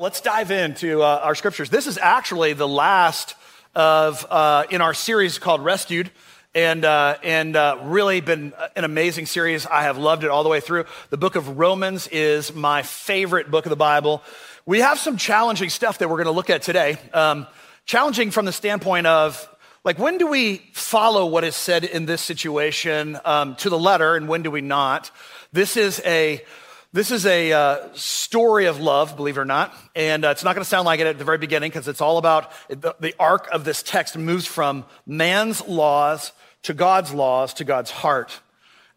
Let's 0.00 0.20
dive 0.20 0.52
into 0.52 1.02
uh, 1.02 1.22
our 1.24 1.34
scriptures. 1.34 1.70
This 1.70 1.88
is 1.88 1.98
actually 1.98 2.52
the 2.52 2.68
last 2.68 3.34
of 3.74 4.24
uh, 4.30 4.62
in 4.70 4.80
our 4.80 4.94
series 4.94 5.40
called 5.40 5.64
Rescued, 5.64 6.12
and 6.54 6.84
uh, 6.84 7.16
and 7.24 7.56
uh, 7.56 7.80
really 7.82 8.20
been 8.20 8.52
an 8.76 8.84
amazing 8.84 9.26
series. 9.26 9.66
I 9.66 9.82
have 9.82 9.98
loved 9.98 10.22
it 10.22 10.30
all 10.30 10.44
the 10.44 10.48
way 10.48 10.60
through. 10.60 10.84
The 11.10 11.16
book 11.16 11.34
of 11.34 11.58
Romans 11.58 12.06
is 12.12 12.54
my 12.54 12.82
favorite 12.82 13.50
book 13.50 13.66
of 13.66 13.70
the 13.70 13.76
Bible. 13.76 14.22
We 14.66 14.78
have 14.78 15.00
some 15.00 15.16
challenging 15.16 15.68
stuff 15.68 15.98
that 15.98 16.08
we're 16.08 16.18
going 16.18 16.26
to 16.26 16.30
look 16.30 16.48
at 16.48 16.62
today. 16.62 16.96
Um, 17.12 17.48
challenging 17.84 18.30
from 18.30 18.44
the 18.44 18.52
standpoint 18.52 19.08
of 19.08 19.48
like 19.82 19.98
when 19.98 20.16
do 20.16 20.28
we 20.28 20.58
follow 20.74 21.26
what 21.26 21.42
is 21.42 21.56
said 21.56 21.82
in 21.82 22.06
this 22.06 22.22
situation 22.22 23.18
um, 23.24 23.56
to 23.56 23.68
the 23.68 23.78
letter, 23.78 24.14
and 24.14 24.28
when 24.28 24.44
do 24.44 24.52
we 24.52 24.60
not? 24.60 25.10
This 25.52 25.76
is 25.76 26.00
a 26.04 26.44
this 26.92 27.10
is 27.10 27.26
a 27.26 27.52
uh, 27.52 27.88
story 27.92 28.64
of 28.64 28.80
love, 28.80 29.14
believe 29.14 29.36
it 29.36 29.40
or 29.40 29.44
not. 29.44 29.74
And 29.94 30.24
uh, 30.24 30.30
it's 30.30 30.42
not 30.42 30.54
going 30.54 30.64
to 30.64 30.68
sound 30.68 30.86
like 30.86 31.00
it 31.00 31.06
at 31.06 31.18
the 31.18 31.24
very 31.24 31.38
beginning 31.38 31.70
because 31.70 31.86
it's 31.86 32.00
all 32.00 32.16
about 32.16 32.50
the, 32.68 32.94
the 32.98 33.14
arc 33.18 33.48
of 33.52 33.64
this 33.64 33.82
text 33.82 34.16
moves 34.16 34.46
from 34.46 34.86
man's 35.06 35.66
laws 35.66 36.32
to 36.62 36.72
God's 36.72 37.12
laws 37.12 37.52
to 37.54 37.64
God's 37.64 37.90
heart. 37.90 38.40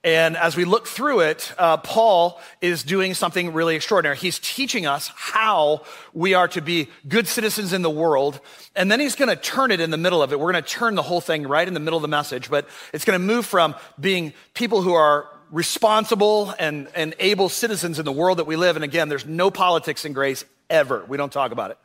And 0.03 0.35
as 0.35 0.55
we 0.57 0.65
look 0.65 0.87
through 0.87 1.19
it, 1.19 1.53
uh, 1.59 1.77
Paul 1.77 2.41
is 2.59 2.81
doing 2.81 3.13
something 3.13 3.53
really 3.53 3.75
extraordinary. 3.75 4.17
He's 4.17 4.39
teaching 4.39 4.87
us 4.87 5.11
how 5.15 5.83
we 6.11 6.33
are 6.33 6.47
to 6.49 6.61
be 6.61 6.89
good 7.07 7.27
citizens 7.27 7.71
in 7.71 7.83
the 7.83 7.89
world. 7.89 8.39
And 8.75 8.91
then 8.91 8.99
he's 8.99 9.15
going 9.15 9.29
to 9.29 9.35
turn 9.35 9.69
it 9.69 9.79
in 9.79 9.91
the 9.91 9.97
middle 9.97 10.23
of 10.23 10.33
it. 10.33 10.39
We're 10.39 10.51
going 10.53 10.63
to 10.63 10.69
turn 10.69 10.95
the 10.95 11.03
whole 11.03 11.21
thing 11.21 11.43
right 11.43 11.67
in 11.67 11.75
the 11.75 11.79
middle 11.79 11.97
of 11.97 12.01
the 12.01 12.07
message, 12.07 12.49
but 12.49 12.67
it's 12.93 13.05
going 13.05 13.19
to 13.19 13.23
move 13.23 13.45
from 13.45 13.75
being 13.99 14.33
people 14.55 14.81
who 14.81 14.93
are 14.93 15.27
responsible 15.51 16.53
and, 16.57 16.87
and 16.95 17.13
able 17.19 17.49
citizens 17.49 17.99
in 17.99 18.05
the 18.05 18.11
world 18.11 18.39
that 18.39 18.45
we 18.45 18.55
live 18.55 18.77
in. 18.77 18.83
Again, 18.83 19.09
there's 19.09 19.25
no 19.25 19.51
politics 19.51 20.05
in 20.05 20.13
grace 20.13 20.45
ever. 20.69 21.03
We 21.07 21.17
don't 21.17 21.31
talk 21.31 21.51
about 21.51 21.71
it. 21.71 21.77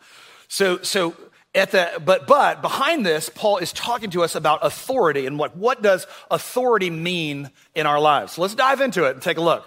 So, 0.49 0.79
so 0.83 1.17
at 1.55 1.73
the, 1.73 2.01
but, 2.05 2.27
but 2.27 2.63
behind 2.63 3.05
this, 3.05 3.29
Paul 3.29 3.59
is 3.59 3.73
talking 3.73 4.11
to 4.11 4.23
us 4.23 4.35
about 4.35 4.61
authority 4.63 5.27
and 5.27 5.39
what, 5.39 5.57
what 5.57 5.83
does 5.83 6.07
authority 6.31 6.91
mean 6.91 7.51
in 7.75 7.87
our 7.87 7.99
lives. 8.01 8.35
So 8.35 8.43
let's 8.43 8.55
dive 8.55 8.81
into 8.81 9.05
it 9.05 9.15
and 9.15 9.23
take 9.23 9.39
a 9.39 9.43
look. 9.43 9.65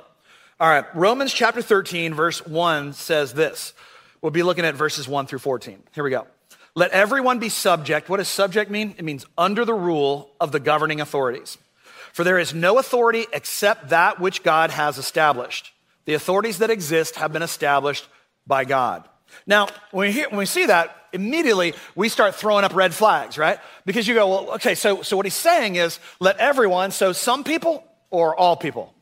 All 0.60 0.70
right, 0.70 0.86
Romans 0.96 1.34
chapter 1.34 1.62
13, 1.62 2.14
verse 2.14 2.46
1 2.46 2.94
says 2.94 3.34
this. 3.34 3.74
We'll 4.22 4.32
be 4.32 4.44
looking 4.44 4.66
at 4.66 4.76
verses 4.76 5.08
1 5.08 5.28
through 5.28 5.40
14. 5.40 5.82
Here 5.94 6.04
we 6.04 6.10
go. 6.10 6.28
Let 6.76 6.92
everyone 6.92 7.40
be 7.40 7.50
subject. 7.50 8.10
What 8.10 8.18
does 8.18 8.28
subject 8.28 8.70
mean? 8.70 8.94
It 8.98 9.04
means 9.04 9.26
under 9.38 9.66
the 9.66 9.74
rule 9.74 10.30
of 10.40 10.52
the 10.52 10.60
governing 10.60 11.02
authorities. 11.02 11.58
For 12.20 12.26
there 12.26 12.38
is 12.38 12.54
no 12.54 12.80
authority 12.80 13.28
except 13.32 13.92
that 13.92 14.20
which 14.20 14.44
God 14.44 14.72
has 14.72 14.98
established. 14.98 15.72
The 16.04 16.16
authorities 16.16 16.58
that 16.58 16.70
exist 16.70 17.16
have 17.16 17.32
been 17.32 17.42
established 17.42 18.06
by 18.46 18.66
God. 18.66 19.08
Now, 19.48 19.70
when 19.92 20.10
we, 20.10 20.12
hear, 20.12 20.28
when 20.28 20.40
we 20.40 20.46
see 20.46 20.66
that, 20.66 20.94
immediately 21.14 21.76
we 21.96 22.10
start 22.10 22.36
throwing 22.36 22.66
up 22.66 22.76
red 22.76 22.94
flags, 22.94 23.38
right? 23.38 23.58
Because 23.86 24.06
you 24.06 24.16
go, 24.16 24.28
well, 24.28 24.50
okay, 24.56 24.76
so, 24.76 25.02
so 25.02 25.16
what 25.16 25.26
he's 25.26 25.34
saying 25.34 25.78
is 25.78 25.98
let 26.20 26.36
everyone, 26.40 26.92
so 26.92 27.14
some 27.14 27.46
people 27.46 27.86
or 28.10 28.36
all 28.36 28.58
people? 28.58 28.94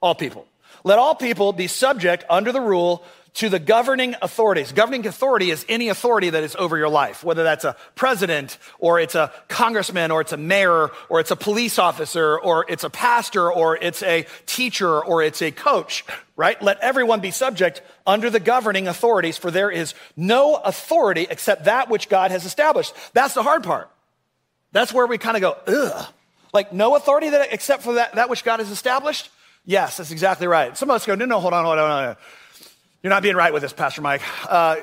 All 0.00 0.14
people. 0.14 0.46
Let 0.84 0.98
all 0.98 1.14
people 1.14 1.52
be 1.52 1.66
subject 1.66 2.24
under 2.30 2.50
the 2.50 2.62
rule 2.62 3.04
to 3.38 3.48
the 3.48 3.60
governing 3.60 4.16
authorities. 4.20 4.72
Governing 4.72 5.06
authority 5.06 5.52
is 5.52 5.64
any 5.68 5.90
authority 5.90 6.30
that 6.30 6.42
is 6.42 6.56
over 6.56 6.76
your 6.76 6.88
life, 6.88 7.22
whether 7.22 7.44
that's 7.44 7.64
a 7.64 7.76
president 7.94 8.58
or 8.80 8.98
it's 8.98 9.14
a 9.14 9.32
congressman 9.46 10.10
or 10.10 10.20
it's 10.20 10.32
a 10.32 10.36
mayor 10.36 10.90
or 11.08 11.20
it's 11.20 11.30
a 11.30 11.36
police 11.36 11.78
officer 11.78 12.36
or 12.36 12.66
it's 12.68 12.82
a 12.82 12.90
pastor 12.90 13.52
or 13.52 13.76
it's 13.76 14.02
a 14.02 14.26
teacher 14.46 15.00
or 15.00 15.22
it's 15.22 15.40
a 15.40 15.52
coach, 15.52 16.04
right? 16.34 16.60
Let 16.60 16.80
everyone 16.80 17.20
be 17.20 17.30
subject 17.30 17.80
under 18.04 18.28
the 18.28 18.40
governing 18.40 18.88
authorities, 18.88 19.38
for 19.38 19.52
there 19.52 19.70
is 19.70 19.94
no 20.16 20.56
authority 20.56 21.28
except 21.30 21.66
that 21.66 21.88
which 21.88 22.08
God 22.08 22.32
has 22.32 22.44
established. 22.44 22.92
That's 23.12 23.34
the 23.34 23.44
hard 23.44 23.62
part. 23.62 23.88
That's 24.72 24.92
where 24.92 25.06
we 25.06 25.16
kind 25.16 25.36
of 25.36 25.40
go, 25.42 25.56
ugh. 25.72 26.12
Like 26.52 26.72
no 26.72 26.96
authority 26.96 27.30
that, 27.30 27.52
except 27.52 27.84
for 27.84 27.94
that, 27.94 28.16
that 28.16 28.30
which 28.30 28.42
God 28.42 28.58
has 28.58 28.72
established? 28.72 29.30
Yes, 29.64 29.98
that's 29.98 30.10
exactly 30.10 30.48
right. 30.48 30.76
Some 30.76 30.90
of 30.90 30.96
us 30.96 31.06
go, 31.06 31.14
no, 31.14 31.24
no, 31.24 31.38
hold 31.38 31.52
on, 31.52 31.64
hold 31.64 31.78
on, 31.78 31.90
hold 31.90 32.08
on. 32.08 32.16
You're 33.02 33.10
not 33.10 33.22
being 33.22 33.36
right 33.36 33.52
with 33.52 33.62
this, 33.62 33.72
Pastor 33.72 34.02
Mike. 34.02 34.22
Uh, 34.48 34.76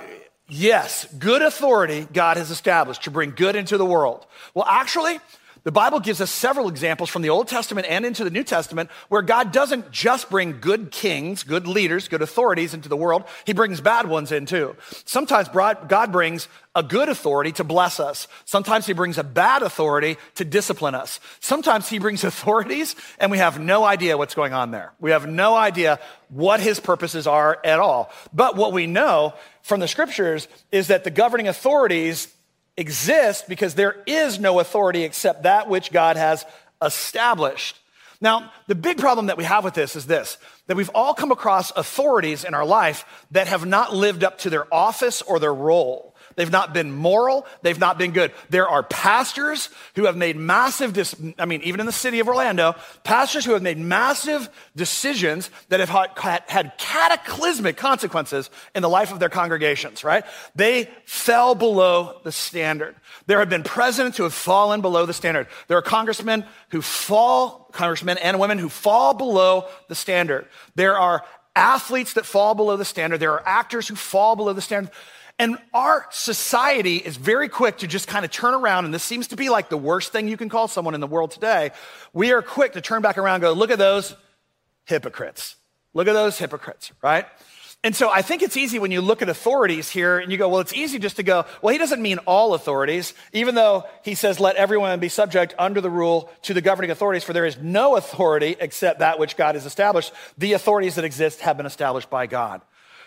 yes, 0.47 1.05
good 1.19 1.41
authority 1.41 2.07
God 2.13 2.37
has 2.37 2.49
established 2.49 3.03
to 3.03 3.11
bring 3.11 3.31
good 3.31 3.57
into 3.57 3.77
the 3.77 3.85
world. 3.85 4.25
Well, 4.53 4.65
actually, 4.65 5.19
the 5.65 5.71
Bible 5.71 5.99
gives 5.99 6.21
us 6.21 6.29
several 6.29 6.69
examples 6.69 7.09
from 7.09 7.23
the 7.23 7.31
Old 7.31 7.47
Testament 7.47 7.87
and 7.89 8.05
into 8.05 8.23
the 8.23 8.29
New 8.29 8.43
Testament 8.43 8.91
where 9.09 9.23
God 9.23 9.51
doesn't 9.51 9.91
just 9.91 10.29
bring 10.29 10.59
good 10.59 10.91
kings, 10.91 11.41
good 11.41 11.67
leaders, 11.67 12.07
good 12.07 12.21
authorities 12.21 12.75
into 12.75 12.87
the 12.87 12.95
world, 12.95 13.23
He 13.45 13.53
brings 13.53 13.81
bad 13.81 14.07
ones 14.07 14.31
in 14.31 14.45
too. 14.45 14.75
Sometimes 15.05 15.49
God 15.49 16.11
brings 16.11 16.47
a 16.75 16.83
good 16.83 17.09
authority 17.09 17.51
to 17.53 17.63
bless 17.63 17.99
us. 17.99 18.27
Sometimes 18.45 18.85
He 18.85 18.93
brings 18.93 19.17
a 19.17 19.23
bad 19.23 19.63
authority 19.63 20.17
to 20.35 20.45
discipline 20.45 20.93
us. 20.93 21.19
Sometimes 21.39 21.89
He 21.89 21.97
brings 21.97 22.23
authorities 22.23 22.95
and 23.17 23.31
we 23.31 23.39
have 23.39 23.59
no 23.59 23.83
idea 23.83 24.19
what's 24.19 24.35
going 24.35 24.53
on 24.53 24.69
there. 24.69 24.93
We 24.99 25.11
have 25.11 25.27
no 25.27 25.55
idea 25.55 25.99
what 26.29 26.59
His 26.59 26.79
purposes 26.79 27.25
are 27.25 27.59
at 27.63 27.79
all. 27.79 28.11
But 28.31 28.55
what 28.55 28.71
we 28.71 28.85
know 28.85 29.33
from 29.63 29.79
the 29.79 29.87
scriptures 29.87 30.47
is 30.71 30.89
that 30.89 31.03
the 31.03 31.09
governing 31.09 31.47
authorities 31.47 32.31
exist 32.77 33.47
because 33.47 33.75
there 33.75 33.97
is 34.05 34.39
no 34.39 34.59
authority 34.59 35.03
except 35.03 35.43
that 35.43 35.69
which 35.69 35.91
God 35.91 36.17
has 36.17 36.45
established. 36.81 37.77
Now, 38.21 38.51
the 38.67 38.75
big 38.75 38.97
problem 38.97 39.27
that 39.27 39.37
we 39.37 39.43
have 39.43 39.63
with 39.63 39.73
this 39.73 39.95
is 39.95 40.05
this 40.05 40.37
that 40.67 40.77
we've 40.77 40.89
all 40.95 41.13
come 41.13 41.31
across 41.31 41.71
authorities 41.71 42.43
in 42.43 42.53
our 42.53 42.65
life 42.65 43.05
that 43.31 43.47
have 43.47 43.65
not 43.65 43.93
lived 43.93 44.23
up 44.23 44.39
to 44.39 44.49
their 44.49 44.73
office 44.73 45.21
or 45.21 45.39
their 45.39 45.53
role. 45.53 46.14
They've 46.35 46.51
not 46.51 46.73
been 46.73 46.91
moral. 46.91 47.45
They've 47.61 47.79
not 47.79 47.97
been 47.97 48.11
good. 48.11 48.31
There 48.49 48.67
are 48.67 48.83
pastors 48.83 49.69
who 49.95 50.05
have 50.05 50.17
made 50.17 50.35
massive, 50.35 50.93
dis- 50.93 51.15
I 51.39 51.45
mean, 51.45 51.61
even 51.61 51.79
in 51.79 51.85
the 51.85 51.91
city 51.91 52.19
of 52.19 52.27
Orlando, 52.27 52.75
pastors 53.03 53.45
who 53.45 53.53
have 53.53 53.61
made 53.61 53.77
massive 53.77 54.49
decisions 54.75 55.49
that 55.69 55.79
have 55.79 55.89
had 55.89 56.77
cataclysmic 56.77 57.77
consequences 57.77 58.49
in 58.73 58.81
the 58.81 58.89
life 58.89 59.11
of 59.11 59.19
their 59.19 59.29
congregations, 59.29 60.03
right? 60.03 60.25
They 60.55 60.89
fell 61.05 61.55
below 61.55 62.19
the 62.23 62.31
standard. 62.31 62.95
There 63.27 63.39
have 63.39 63.49
been 63.49 63.63
presidents 63.63 64.17
who 64.17 64.23
have 64.23 64.33
fallen 64.33 64.81
below 64.81 65.05
the 65.05 65.13
standard. 65.13 65.47
There 65.67 65.77
are 65.77 65.81
congressmen 65.81 66.45
who 66.69 66.81
fall, 66.81 67.69
congressmen 67.71 68.17
and 68.17 68.39
women 68.39 68.57
who 68.57 68.69
fall 68.69 69.13
below 69.13 69.67
the 69.87 69.95
standard. 69.95 70.47
There 70.75 70.97
are 70.97 71.23
athletes 71.55 72.13
that 72.13 72.25
fall 72.25 72.53
below 72.53 72.75
the 72.75 72.85
standard. 72.85 73.19
There 73.19 73.31
are 73.31 73.43
actors 73.47 73.87
who 73.87 73.95
fall 73.95 74.35
below 74.35 74.53
the 74.53 74.61
standard. 74.61 74.91
And 75.37 75.57
our 75.73 76.05
society 76.11 76.95
is 76.97 77.17
very 77.17 77.49
quick 77.49 77.79
to 77.79 77.87
just 77.87 78.07
kind 78.07 78.23
of 78.23 78.31
turn 78.31 78.53
around, 78.53 78.85
and 78.85 78.93
this 78.93 79.03
seems 79.03 79.27
to 79.27 79.35
be 79.35 79.49
like 79.49 79.67
the 79.69 79.77
worst 79.77 80.13
thing 80.13 80.29
you 80.29 80.37
can 80.37 80.47
call 80.47 80.69
someone 80.69 80.93
in 80.93 81.01
the 81.01 81.07
world 81.07 81.31
today. 81.31 81.71
We 82.13 82.31
are 82.31 82.41
quick 82.41 82.73
to 82.73 82.81
turn 82.81 83.01
back 83.01 83.17
around 83.17 83.35
and 83.35 83.41
go, 83.41 83.53
look 83.53 83.69
at 83.69 83.77
those 83.77 84.15
hypocrites. 84.85 85.57
Look 85.93 86.07
at 86.07 86.13
those 86.13 86.37
hypocrites, 86.37 86.93
right? 87.01 87.25
And 87.83 87.95
so 87.95 88.09
I 88.09 88.21
think 88.21 88.41
it's 88.41 88.57
easy 88.57 88.79
when 88.79 88.91
you 88.91 89.01
look 89.01 89.21
at 89.21 89.29
authorities 89.29 89.89
here 89.91 90.17
and 90.17 90.31
you 90.31 90.37
go, 90.39 90.49
well, 90.49 90.59
it's 90.59 90.73
easy 90.73 90.99
just 90.99 91.17
to 91.17 91.23
go, 91.23 91.45
well, 91.61 91.71
he 91.71 91.77
doesn't 91.77 92.01
mean 92.01 92.17
all 92.19 92.53
authorities, 92.53 93.13
even 93.31 93.53
though 93.55 93.83
he 94.03 94.15
says, 94.15 94.39
let 94.39 94.55
everyone 94.55 94.99
be 94.99 95.09
subject 95.09 95.53
under 95.59 95.81
the 95.81 95.89
rule 95.89 96.31
to 96.43 96.53
the 96.53 96.61
governing 96.61 96.89
authorities, 96.89 97.23
for 97.23 97.33
there 97.33 97.45
is 97.45 97.57
no 97.59 97.95
authority 97.95 98.55
except 98.59 98.99
that 98.99 99.19
which 99.19 99.37
God 99.37 99.53
has 99.55 99.65
established. 99.65 100.13
The 100.37 100.53
authorities 100.53 100.95
that 100.95 101.05
exist 101.05 101.41
have 101.41 101.57
been 101.57 101.67
established 101.67 102.09
by 102.09 102.25
God. 102.25 102.61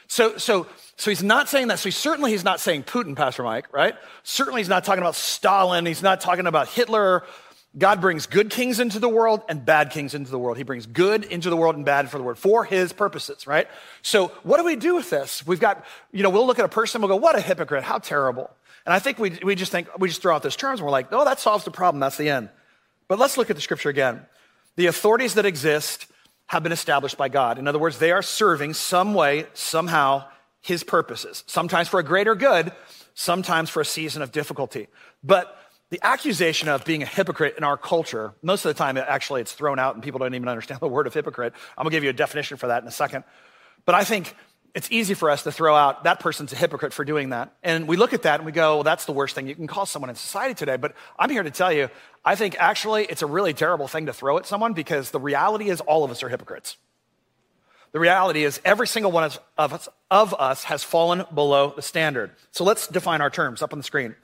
So, 0.09 0.39
so, 0.39 0.67
so 0.97 1.11
he's 1.11 1.23
not 1.23 1.49
saying 1.49 1.69
that. 1.69 1.79
So 1.79 1.89
he, 1.89 1.91
certainly 1.93 2.33
he's 2.33 2.45
not 2.45 2.61
saying 2.61 2.85
Putin, 2.85 3.15
Pastor 3.15 3.43
Mike, 3.43 3.73
right? 3.73 3.95
Certainly 4.25 4.61
he's 4.61 4.69
not 4.69 4.85
talking 4.85 5.03
about 5.03 5.15
Stalin. 5.15 5.87
He's 5.87 6.03
not 6.03 6.21
talking 6.21 6.47
about 6.47 6.69
Hitler. 6.69 7.25
God 7.77 8.01
brings 8.01 8.27
good 8.27 8.49
kings 8.49 8.81
into 8.81 8.99
the 8.99 9.09
world 9.09 9.43
and 9.49 9.65
bad 9.65 9.91
kings 9.91 10.15
into 10.15 10.31
the 10.31 10.39
world. 10.39 10.57
He 10.57 10.63
brings 10.63 10.87
good 10.87 11.25
into 11.25 11.51
the 11.51 11.57
world 11.57 11.77
and 11.77 11.85
bad 11.85 12.11
for 12.11 12.17
the 12.17 12.25
world 12.25 12.39
for 12.39 12.65
his 12.65 12.95
purposes, 12.95 13.47
right? 13.47 13.69
So 14.01 14.29
what 14.43 14.57
do 14.57 14.65
we 14.65 14.75
do 14.75 14.95
with 14.95 15.11
this? 15.11 15.47
We've 15.47 15.61
got, 15.61 15.85
you 16.11 16.23
know, 16.23 16.31
we'll 16.31 16.47
look 16.47 16.59
at 16.59 16.65
a 16.65 16.69
person, 16.69 17.03
we'll 17.03 17.09
go, 17.09 17.17
what 17.17 17.37
a 17.37 17.41
hypocrite, 17.41 17.84
how 17.84 17.99
terrible. 17.99 18.51
And 18.87 18.95
I 18.95 18.99
think 18.99 19.19
we, 19.19 19.39
we 19.43 19.54
just 19.54 19.71
think, 19.71 19.87
we 19.99 20.09
just 20.09 20.22
throw 20.22 20.34
out 20.34 20.43
those 20.43 20.57
terms 20.57 20.81
and 20.81 20.87
we're 20.87 20.93
like, 20.93 21.09
oh, 21.13 21.27
that 21.27 21.39
solves 21.39 21.65
the 21.65 21.71
problem, 21.71 22.01
that's 22.01 22.16
the 22.16 22.31
end. 22.31 22.49
But 23.07 23.19
let's 23.19 23.37
look 23.37 23.51
at 23.51 23.57
the 23.57 23.63
scripture 23.63 23.91
again. 23.91 24.25
The 24.77 24.87
authorities 24.87 25.34
that 25.34 25.45
exist 25.45 26.07
have 26.48 26.62
been 26.62 26.72
established 26.72 27.16
by 27.16 27.28
God. 27.28 27.59
In 27.59 27.68
other 27.68 27.78
words, 27.78 27.98
they 27.98 28.10
are 28.10 28.22
serving 28.22 28.74
some 28.74 29.15
way, 29.15 29.47
somehow, 29.54 30.24
his 30.60 30.83
purposes, 30.83 31.45
sometimes 31.47 31.89
for 31.89 32.00
a 32.00 32.03
greater 32.03 32.34
good, 32.34 32.72
sometimes 33.15 33.71
for 33.71 33.80
a 33.80 33.84
season 33.84 34.22
of 34.22 34.33
difficulty. 34.33 34.89
But 35.22 35.54
the 35.91 36.00
accusation 36.03 36.68
of 36.68 36.84
being 36.84 37.03
a 37.03 37.06
hypocrite 37.06 37.54
in 37.56 37.65
our 37.65 37.77
culture, 37.77 38.34
most 38.42 38.65
of 38.65 38.74
the 38.74 38.78
time, 38.78 38.97
actually, 38.97 39.41
it's 39.41 39.53
thrown 39.53 39.78
out 39.78 39.95
and 39.95 40.03
people 40.03 40.18
don't 40.18 40.34
even 40.34 40.48
understand 40.48 40.80
the 40.80 40.89
word 40.89 41.06
of 41.06 41.15
hypocrite. 41.15 41.54
I'm 41.77 41.84
gonna 41.84 41.92
give 41.92 42.04
you 42.04 42.10
a 42.10 42.15
definition 42.15 42.56
for 42.56 42.66
that 42.66 42.83
in 42.83 42.89
a 42.89 42.92
second. 42.92 43.24
But 43.84 43.94
I 43.94 44.04
think 44.04 44.34
it's 44.74 44.91
easy 44.91 45.15
for 45.15 45.30
us 45.30 45.42
to 45.44 45.53
throw 45.53 45.74
out 45.74 46.04
that 46.04 46.20
person's 46.20 46.53
a 46.53 46.56
hypocrite 46.56 46.92
for 46.92 47.04
doing 47.04 47.30
that. 47.30 47.54
And 47.62 47.88
we 47.88 47.97
look 47.97 48.12
at 48.12 48.22
that 48.22 48.41
and 48.41 48.47
we 48.47 48.53
go, 48.53 48.76
well, 48.76 48.84
that's 48.84 49.06
the 49.06 49.12
worst 49.12 49.34
thing 49.34 49.47
you 49.47 49.54
can 49.54 49.66
call 49.66 49.86
someone 49.86 50.10
in 50.10 50.16
society 50.16 50.54
today. 50.54 50.76
But 50.76 50.94
I'm 51.18 51.30
here 51.30 51.42
to 51.42 51.50
tell 51.50 51.72
you, 51.72 51.88
I 52.24 52.34
think 52.34 52.56
actually 52.59 53.04
it's 53.04 53.22
a 53.22 53.26
really 53.26 53.54
terrible 53.54 53.88
thing 53.88 54.06
to 54.06 54.12
throw 54.12 54.38
at 54.38 54.47
someone 54.47 54.74
because 54.74 55.10
the 55.10 55.20
reality 55.20 55.70
is 55.70 55.80
all 55.80 56.04
of 56.04 56.10
us 56.10 56.22
are 56.22 56.28
hypocrites. 56.28 56.76
The 57.92 58.00
reality 58.00 58.44
is 58.44 58.60
every 58.65 58.86
single 58.86 59.10
one 59.10 59.24
of 59.56 59.72
us, 59.72 59.88
of 60.10 60.34
us 60.38 60.65
has 60.65 60.84
fallen 60.84 61.24
below 61.34 61.72
the 61.74 61.82
standard. 61.82 62.32
So 62.50 62.65
let's 62.65 62.86
define 62.86 63.22
our 63.22 63.30
terms 63.30 63.62
up 63.62 63.72
on 63.72 63.78
the 63.78 63.82
screen. 63.82 64.15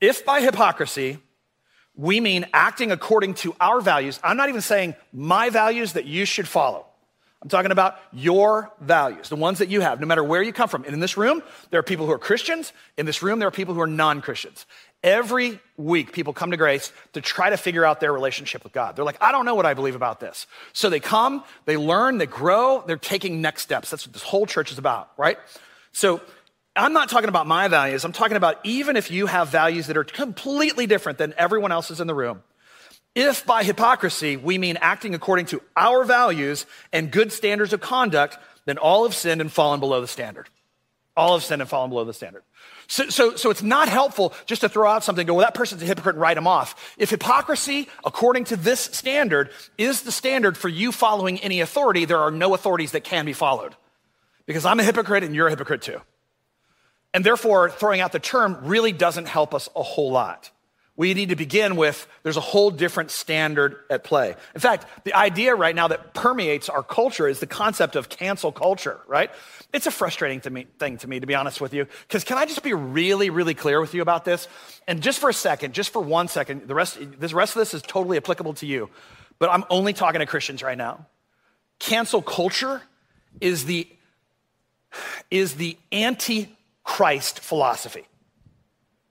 If 0.00 0.24
by 0.24 0.40
hypocrisy, 0.40 1.18
we 1.94 2.20
mean 2.20 2.46
acting 2.52 2.90
according 2.90 3.34
to 3.34 3.54
our 3.60 3.80
values, 3.80 4.18
I'm 4.24 4.36
not 4.36 4.48
even 4.48 4.60
saying 4.60 4.96
my 5.12 5.50
values 5.50 5.92
that 5.92 6.06
you 6.06 6.24
should 6.24 6.48
follow. 6.48 6.86
I'm 7.42 7.48
talking 7.48 7.72
about 7.72 7.98
your 8.12 8.70
values, 8.80 9.28
the 9.28 9.34
ones 9.34 9.58
that 9.58 9.68
you 9.68 9.80
have, 9.80 10.00
no 10.00 10.06
matter 10.06 10.22
where 10.22 10.42
you 10.42 10.52
come 10.52 10.68
from. 10.68 10.84
And 10.84 10.94
in 10.94 11.00
this 11.00 11.16
room, 11.16 11.42
there 11.70 11.80
are 11.80 11.82
people 11.82 12.06
who 12.06 12.12
are 12.12 12.18
Christians. 12.18 12.72
In 12.96 13.04
this 13.04 13.20
room, 13.20 13.40
there 13.40 13.48
are 13.48 13.52
people 13.52 13.74
who 13.74 13.80
are 13.80 13.86
non 13.88 14.20
Christians. 14.20 14.64
Every 15.02 15.58
week, 15.76 16.12
people 16.12 16.32
come 16.32 16.52
to 16.52 16.56
grace 16.56 16.92
to 17.14 17.20
try 17.20 17.50
to 17.50 17.56
figure 17.56 17.84
out 17.84 17.98
their 17.98 18.12
relationship 18.12 18.62
with 18.62 18.72
God. 18.72 18.94
They're 18.94 19.04
like, 19.04 19.20
I 19.20 19.32
don't 19.32 19.44
know 19.44 19.56
what 19.56 19.66
I 19.66 19.74
believe 19.74 19.96
about 19.96 20.20
this. 20.20 20.46
So 20.72 20.88
they 20.88 21.00
come, 21.00 21.42
they 21.64 21.76
learn, 21.76 22.18
they 22.18 22.26
grow, 22.26 22.84
they're 22.86 22.96
taking 22.96 23.40
next 23.40 23.62
steps. 23.62 23.90
That's 23.90 24.06
what 24.06 24.12
this 24.12 24.22
whole 24.22 24.46
church 24.46 24.70
is 24.70 24.78
about, 24.78 25.10
right? 25.16 25.36
So 25.90 26.20
I'm 26.76 26.92
not 26.92 27.08
talking 27.08 27.28
about 27.28 27.48
my 27.48 27.66
values. 27.66 28.04
I'm 28.04 28.12
talking 28.12 28.36
about 28.36 28.60
even 28.62 28.96
if 28.96 29.10
you 29.10 29.26
have 29.26 29.48
values 29.48 29.88
that 29.88 29.96
are 29.96 30.04
completely 30.04 30.86
different 30.86 31.18
than 31.18 31.34
everyone 31.36 31.72
else's 31.72 32.00
in 32.00 32.06
the 32.06 32.14
room, 32.14 32.44
if 33.14 33.44
by 33.44 33.62
hypocrisy 33.62 34.36
we 34.36 34.58
mean 34.58 34.78
acting 34.80 35.14
according 35.14 35.46
to 35.46 35.62
our 35.76 36.04
values 36.04 36.66
and 36.92 37.10
good 37.10 37.32
standards 37.32 37.72
of 37.72 37.80
conduct, 37.80 38.38
then 38.64 38.78
all 38.78 39.04
have 39.04 39.14
sinned 39.14 39.40
and 39.40 39.52
fallen 39.52 39.80
below 39.80 40.00
the 40.00 40.06
standard. 40.06 40.48
All 41.14 41.34
have 41.34 41.44
sinned 41.44 41.60
and 41.60 41.68
fallen 41.68 41.90
below 41.90 42.04
the 42.04 42.14
standard. 42.14 42.42
So, 42.86 43.08
so, 43.08 43.36
so 43.36 43.50
it's 43.50 43.62
not 43.62 43.88
helpful 43.88 44.32
just 44.46 44.62
to 44.62 44.68
throw 44.68 44.88
out 44.88 45.04
something, 45.04 45.26
go, 45.26 45.34
well, 45.34 45.44
that 45.44 45.54
person's 45.54 45.82
a 45.82 45.86
hypocrite 45.86 46.14
and 46.14 46.22
write 46.22 46.34
them 46.34 46.46
off. 46.46 46.94
If 46.96 47.10
hypocrisy, 47.10 47.88
according 48.04 48.44
to 48.44 48.56
this 48.56 48.80
standard, 48.80 49.50
is 49.76 50.02
the 50.02 50.12
standard 50.12 50.56
for 50.56 50.68
you 50.68 50.90
following 50.90 51.38
any 51.40 51.60
authority, 51.60 52.06
there 52.06 52.18
are 52.18 52.30
no 52.30 52.54
authorities 52.54 52.92
that 52.92 53.04
can 53.04 53.26
be 53.26 53.32
followed. 53.34 53.74
Because 54.46 54.64
I'm 54.64 54.80
a 54.80 54.84
hypocrite 54.84 55.22
and 55.22 55.34
you're 55.34 55.46
a 55.46 55.50
hypocrite 55.50 55.82
too. 55.82 56.00
And 57.14 57.24
therefore, 57.24 57.70
throwing 57.70 58.00
out 58.00 58.12
the 58.12 58.18
term 58.18 58.58
really 58.62 58.92
doesn't 58.92 59.28
help 59.28 59.54
us 59.54 59.68
a 59.76 59.82
whole 59.82 60.10
lot 60.10 60.50
we 60.94 61.14
need 61.14 61.30
to 61.30 61.36
begin 61.36 61.76
with 61.76 62.06
there's 62.22 62.36
a 62.36 62.42
whole 62.42 62.70
different 62.70 63.10
standard 63.10 63.76
at 63.88 64.04
play. 64.04 64.34
In 64.54 64.60
fact, 64.60 64.86
the 65.04 65.14
idea 65.14 65.54
right 65.54 65.74
now 65.74 65.88
that 65.88 66.12
permeates 66.12 66.68
our 66.68 66.82
culture 66.82 67.26
is 67.26 67.40
the 67.40 67.46
concept 67.46 67.96
of 67.96 68.10
cancel 68.10 68.52
culture, 68.52 69.00
right? 69.06 69.30
It's 69.72 69.86
a 69.86 69.90
frustrating 69.90 70.40
to 70.42 70.50
me, 70.50 70.66
thing 70.78 70.98
to 70.98 71.08
me, 71.08 71.20
to 71.20 71.26
be 71.26 71.34
honest 71.34 71.62
with 71.62 71.72
you. 71.72 71.86
Because 72.06 72.24
can 72.24 72.36
I 72.36 72.44
just 72.44 72.62
be 72.62 72.74
really, 72.74 73.30
really 73.30 73.54
clear 73.54 73.80
with 73.80 73.94
you 73.94 74.02
about 74.02 74.26
this? 74.26 74.48
And 74.86 75.02
just 75.02 75.18
for 75.18 75.30
a 75.30 75.34
second, 75.34 75.72
just 75.72 75.94
for 75.94 76.02
one 76.02 76.28
second, 76.28 76.68
the 76.68 76.74
rest, 76.74 76.98
the 77.00 77.28
rest 77.28 77.56
of 77.56 77.60
this 77.60 77.72
is 77.72 77.80
totally 77.80 78.18
applicable 78.18 78.54
to 78.54 78.66
you, 78.66 78.90
but 79.38 79.50
I'm 79.50 79.64
only 79.70 79.94
talking 79.94 80.20
to 80.20 80.26
Christians 80.26 80.62
right 80.62 80.78
now. 80.78 81.06
Cancel 81.78 82.20
culture 82.20 82.82
is 83.40 83.64
the, 83.64 83.88
is 85.30 85.54
the 85.54 85.78
anti 85.90 86.54
Christ 86.84 87.40
philosophy. 87.40 88.04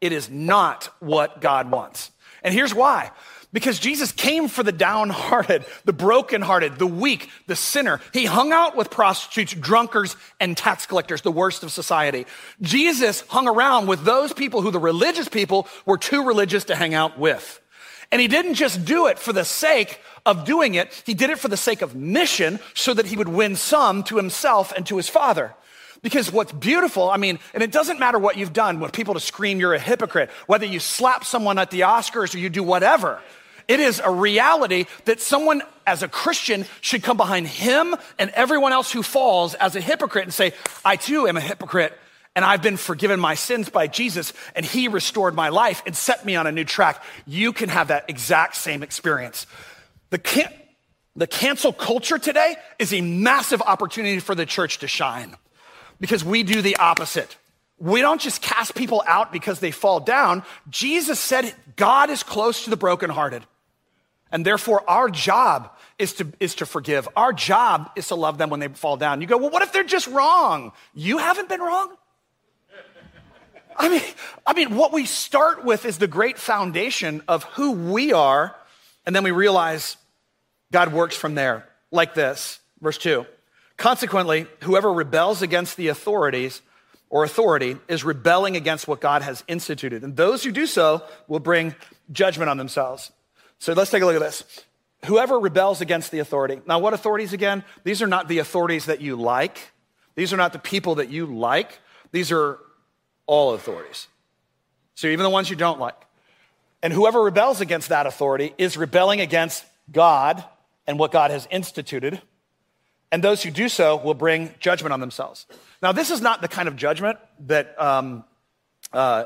It 0.01 0.11
is 0.11 0.29
not 0.29 0.89
what 0.99 1.39
God 1.39 1.71
wants. 1.71 2.11
And 2.43 2.53
here's 2.53 2.73
why. 2.73 3.11
Because 3.53 3.79
Jesus 3.79 4.13
came 4.13 4.47
for 4.47 4.63
the 4.63 4.71
downhearted, 4.71 5.65
the 5.83 5.93
brokenhearted, 5.93 6.79
the 6.79 6.87
weak, 6.87 7.29
the 7.47 7.55
sinner. 7.55 7.99
He 8.13 8.25
hung 8.25 8.53
out 8.53 8.77
with 8.77 8.89
prostitutes, 8.89 9.53
drunkards, 9.53 10.15
and 10.39 10.55
tax 10.55 10.85
collectors, 10.85 11.21
the 11.21 11.33
worst 11.33 11.61
of 11.61 11.71
society. 11.71 12.25
Jesus 12.61 13.21
hung 13.27 13.49
around 13.49 13.87
with 13.87 14.05
those 14.05 14.31
people 14.31 14.61
who 14.61 14.71
the 14.71 14.79
religious 14.79 15.27
people 15.27 15.67
were 15.85 15.97
too 15.97 16.23
religious 16.23 16.63
to 16.65 16.75
hang 16.75 16.93
out 16.93 17.19
with. 17.19 17.59
And 18.09 18.21
he 18.21 18.27
didn't 18.27 18.55
just 18.55 18.85
do 18.85 19.07
it 19.07 19.19
for 19.19 19.33
the 19.33 19.45
sake 19.45 19.99
of 20.25 20.45
doing 20.45 20.75
it, 20.75 21.01
he 21.05 21.13
did 21.13 21.29
it 21.29 21.39
for 21.39 21.47
the 21.47 21.57
sake 21.57 21.81
of 21.81 21.95
mission 21.95 22.59
so 22.73 22.93
that 22.93 23.07
he 23.07 23.17
would 23.17 23.27
win 23.27 23.55
some 23.55 24.03
to 24.03 24.17
himself 24.17 24.71
and 24.71 24.85
to 24.85 24.97
his 24.97 25.09
father. 25.09 25.55
Because 26.01 26.31
what's 26.31 26.51
beautiful, 26.51 27.09
I 27.09 27.17
mean, 27.17 27.37
and 27.53 27.61
it 27.61 27.71
doesn't 27.71 27.99
matter 27.99 28.17
what 28.17 28.35
you've 28.35 28.53
done, 28.53 28.79
when 28.79 28.89
people 28.89 29.13
to 29.13 29.19
scream 29.19 29.59
you're 29.59 29.75
a 29.75 29.79
hypocrite, 29.79 30.31
whether 30.47 30.65
you 30.65 30.79
slap 30.79 31.23
someone 31.23 31.59
at 31.59 31.69
the 31.69 31.81
Oscars 31.81 32.33
or 32.33 32.39
you 32.39 32.49
do 32.49 32.63
whatever. 32.63 33.21
It 33.67 33.79
is 33.79 34.01
a 34.03 34.09
reality 34.09 34.85
that 35.05 35.21
someone 35.21 35.61
as 35.85 36.01
a 36.01 36.07
Christian 36.07 36.65
should 36.81 37.03
come 37.03 37.17
behind 37.17 37.47
him 37.47 37.95
and 38.17 38.31
everyone 38.31 38.73
else 38.73 38.91
who 38.91 39.03
falls 39.03 39.53
as 39.53 39.75
a 39.75 39.81
hypocrite 39.81 40.23
and 40.23 40.33
say, 40.33 40.53
I 40.83 40.95
too 40.95 41.27
am 41.27 41.37
a 41.37 41.41
hypocrite 41.41 41.97
and 42.35 42.43
I've 42.43 42.63
been 42.63 42.77
forgiven 42.77 43.19
my 43.19 43.35
sins 43.35 43.69
by 43.69 43.87
Jesus 43.87 44.33
and 44.55 44.65
he 44.65 44.87
restored 44.87 45.35
my 45.35 45.49
life 45.49 45.83
and 45.85 45.95
set 45.95 46.25
me 46.25 46.35
on 46.35 46.47
a 46.47 46.51
new 46.51 46.65
track. 46.65 47.03
You 47.27 47.53
can 47.53 47.69
have 47.69 47.89
that 47.89 48.09
exact 48.09 48.55
same 48.55 48.81
experience. 48.81 49.45
The, 50.09 50.17
can- 50.17 50.53
the 51.15 51.27
cancel 51.27 51.71
culture 51.71 52.17
today 52.17 52.55
is 52.79 52.91
a 52.91 53.01
massive 53.01 53.61
opportunity 53.61 54.19
for 54.19 54.33
the 54.33 54.45
church 54.45 54.79
to 54.79 54.87
shine 54.87 55.35
because 56.01 56.25
we 56.25 56.43
do 56.43 56.61
the 56.61 56.75
opposite. 56.75 57.37
We 57.79 58.01
don't 58.01 58.19
just 58.19 58.41
cast 58.41 58.75
people 58.75 59.01
out 59.07 59.31
because 59.31 59.61
they 59.61 59.71
fall 59.71 60.01
down. 60.01 60.43
Jesus 60.69 61.19
said 61.19 61.53
God 61.77 62.09
is 62.09 62.23
close 62.23 62.65
to 62.65 62.69
the 62.69 62.75
brokenhearted. 62.75 63.43
And 64.31 64.45
therefore, 64.45 64.83
our 64.89 65.09
job 65.09 65.71
is 65.99 66.13
to, 66.13 66.27
is 66.39 66.55
to 66.55 66.65
forgive. 66.65 67.07
Our 67.15 67.33
job 67.33 67.91
is 67.95 68.07
to 68.09 68.15
love 68.15 68.37
them 68.37 68.49
when 68.49 68.59
they 68.59 68.67
fall 68.69 68.97
down. 68.97 69.21
You 69.21 69.27
go, 69.27 69.37
well, 69.37 69.49
what 69.49 69.61
if 69.61 69.71
they're 69.71 69.83
just 69.83 70.07
wrong? 70.07 70.71
You 70.93 71.17
haven't 71.17 71.49
been 71.49 71.61
wrong? 71.61 71.95
I 73.77 73.89
mean, 73.89 74.01
I 74.45 74.53
mean, 74.53 74.75
what 74.75 74.93
we 74.93 75.05
start 75.05 75.63
with 75.63 75.85
is 75.85 75.97
the 75.97 76.07
great 76.07 76.37
foundation 76.37 77.23
of 77.27 77.43
who 77.43 77.71
we 77.71 78.13
are, 78.13 78.55
and 79.05 79.15
then 79.15 79.23
we 79.23 79.31
realize 79.31 79.97
God 80.71 80.93
works 80.93 81.15
from 81.15 81.35
there, 81.35 81.67
like 81.89 82.13
this. 82.13 82.59
Verse 82.79 82.97
2. 82.97 83.25
Consequently, 83.81 84.45
whoever 84.61 84.93
rebels 84.93 85.41
against 85.41 85.75
the 85.75 85.87
authorities 85.87 86.61
or 87.09 87.23
authority 87.23 87.77
is 87.87 88.03
rebelling 88.03 88.55
against 88.55 88.87
what 88.87 89.01
God 89.01 89.23
has 89.23 89.43
instituted. 89.47 90.03
And 90.03 90.15
those 90.15 90.43
who 90.43 90.51
do 90.51 90.67
so 90.67 91.01
will 91.27 91.39
bring 91.39 91.73
judgment 92.11 92.47
on 92.47 92.59
themselves. 92.59 93.11
So 93.57 93.73
let's 93.73 93.89
take 93.89 94.03
a 94.03 94.05
look 94.05 94.13
at 94.13 94.21
this. 94.21 94.43
Whoever 95.07 95.39
rebels 95.39 95.81
against 95.81 96.11
the 96.11 96.19
authority. 96.19 96.61
Now, 96.67 96.77
what 96.77 96.93
authorities 96.93 97.33
again? 97.33 97.63
These 97.83 98.03
are 98.03 98.07
not 98.07 98.27
the 98.27 98.37
authorities 98.37 98.85
that 98.85 99.01
you 99.01 99.15
like. 99.15 99.71
These 100.13 100.31
are 100.31 100.37
not 100.37 100.53
the 100.53 100.59
people 100.59 100.95
that 100.95 101.09
you 101.09 101.25
like. 101.25 101.79
These 102.11 102.31
are 102.31 102.59
all 103.25 103.55
authorities. 103.55 104.07
So 104.93 105.07
even 105.07 105.23
the 105.23 105.31
ones 105.31 105.49
you 105.49 105.55
don't 105.55 105.79
like. 105.79 105.99
And 106.83 106.93
whoever 106.93 107.19
rebels 107.23 107.61
against 107.61 107.89
that 107.89 108.05
authority 108.05 108.53
is 108.59 108.77
rebelling 108.77 109.21
against 109.21 109.65
God 109.91 110.43
and 110.85 110.99
what 110.99 111.11
God 111.11 111.31
has 111.31 111.47
instituted 111.49 112.21
and 113.11 113.23
those 113.23 113.43
who 113.43 113.51
do 113.51 113.67
so 113.67 113.97
will 113.97 114.13
bring 114.13 114.53
judgment 114.59 114.93
on 114.93 114.99
themselves. 114.99 115.45
Now, 115.81 115.91
this 115.91 116.11
is 116.11 116.21
not 116.21 116.41
the 116.41 116.47
kind 116.47 116.67
of 116.67 116.75
judgment 116.75 117.19
that, 117.47 117.79
um, 117.81 118.23
uh, 118.93 119.25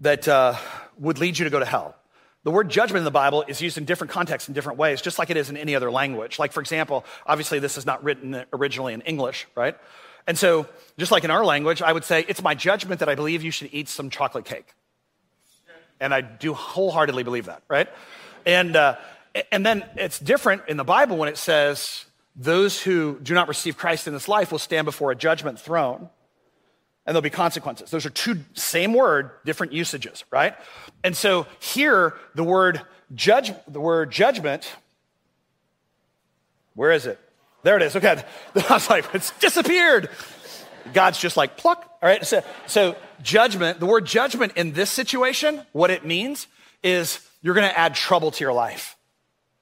that 0.00 0.26
uh, 0.26 0.56
would 0.98 1.18
lead 1.18 1.38
you 1.38 1.44
to 1.44 1.50
go 1.50 1.58
to 1.58 1.64
hell. 1.64 1.94
The 2.42 2.50
word 2.50 2.68
judgment 2.68 2.98
in 2.98 3.04
the 3.04 3.10
Bible 3.10 3.44
is 3.48 3.60
used 3.60 3.76
in 3.76 3.84
different 3.84 4.12
contexts 4.12 4.48
in 4.48 4.54
different 4.54 4.78
ways, 4.78 5.02
just 5.02 5.18
like 5.18 5.30
it 5.30 5.36
is 5.36 5.50
in 5.50 5.56
any 5.56 5.74
other 5.74 5.90
language. 5.90 6.38
Like, 6.38 6.52
for 6.52 6.60
example, 6.60 7.04
obviously, 7.26 7.58
this 7.58 7.76
is 7.76 7.84
not 7.84 8.04
written 8.04 8.44
originally 8.52 8.94
in 8.94 9.00
English, 9.02 9.46
right? 9.56 9.76
And 10.28 10.38
so, 10.38 10.66
just 10.96 11.12
like 11.12 11.24
in 11.24 11.30
our 11.30 11.44
language, 11.44 11.82
I 11.82 11.92
would 11.92 12.04
say, 12.04 12.24
it's 12.28 12.42
my 12.42 12.54
judgment 12.54 13.00
that 13.00 13.08
I 13.08 13.14
believe 13.14 13.42
you 13.42 13.50
should 13.50 13.70
eat 13.72 13.88
some 13.88 14.10
chocolate 14.10 14.44
cake. 14.44 14.74
And 16.00 16.14
I 16.14 16.20
do 16.20 16.54
wholeheartedly 16.54 17.22
believe 17.22 17.46
that, 17.46 17.62
right? 17.68 17.88
And, 18.44 18.76
uh, 18.76 18.96
and 19.50 19.66
then 19.66 19.84
it's 19.96 20.18
different 20.18 20.62
in 20.68 20.76
the 20.76 20.84
Bible 20.84 21.16
when 21.16 21.28
it 21.28 21.38
says, 21.38 22.05
those 22.36 22.82
who 22.82 23.18
do 23.22 23.34
not 23.34 23.48
receive 23.48 23.76
Christ 23.76 24.06
in 24.06 24.12
this 24.12 24.28
life 24.28 24.52
will 24.52 24.58
stand 24.58 24.84
before 24.84 25.10
a 25.10 25.16
judgment 25.16 25.58
throne 25.58 26.10
and 27.06 27.14
there'll 27.14 27.22
be 27.22 27.30
consequences. 27.30 27.90
Those 27.90 28.04
are 28.04 28.10
two 28.10 28.40
same 28.54 28.92
word, 28.92 29.30
different 29.44 29.72
usages, 29.72 30.24
right? 30.30 30.54
And 31.04 31.16
so 31.16 31.46
here 31.60 32.14
the 32.34 32.44
word 32.44 32.82
judge 33.14 33.52
the 33.68 33.80
word 33.80 34.10
judgment 34.10 34.74
where 36.74 36.92
is 36.92 37.06
it? 37.06 37.18
There 37.62 37.76
it 37.76 37.82
is. 37.82 37.96
Okay. 37.96 38.22
I 38.54 38.74
was 38.74 38.88
like, 38.88 39.06
it's 39.14 39.30
disappeared. 39.38 40.10
God's 40.92 41.18
just 41.18 41.36
like 41.36 41.56
pluck. 41.56 41.90
All 42.02 42.08
right. 42.08 42.24
So, 42.24 42.44
so 42.66 42.96
judgment, 43.22 43.80
the 43.80 43.86
word 43.86 44.04
judgment 44.04 44.52
in 44.56 44.72
this 44.72 44.90
situation, 44.90 45.62
what 45.72 45.90
it 45.90 46.04
means 46.04 46.46
is 46.82 47.26
you're 47.42 47.54
going 47.54 47.68
to 47.68 47.76
add 47.76 47.94
trouble 47.94 48.30
to 48.30 48.44
your 48.44 48.52
life. 48.52 48.95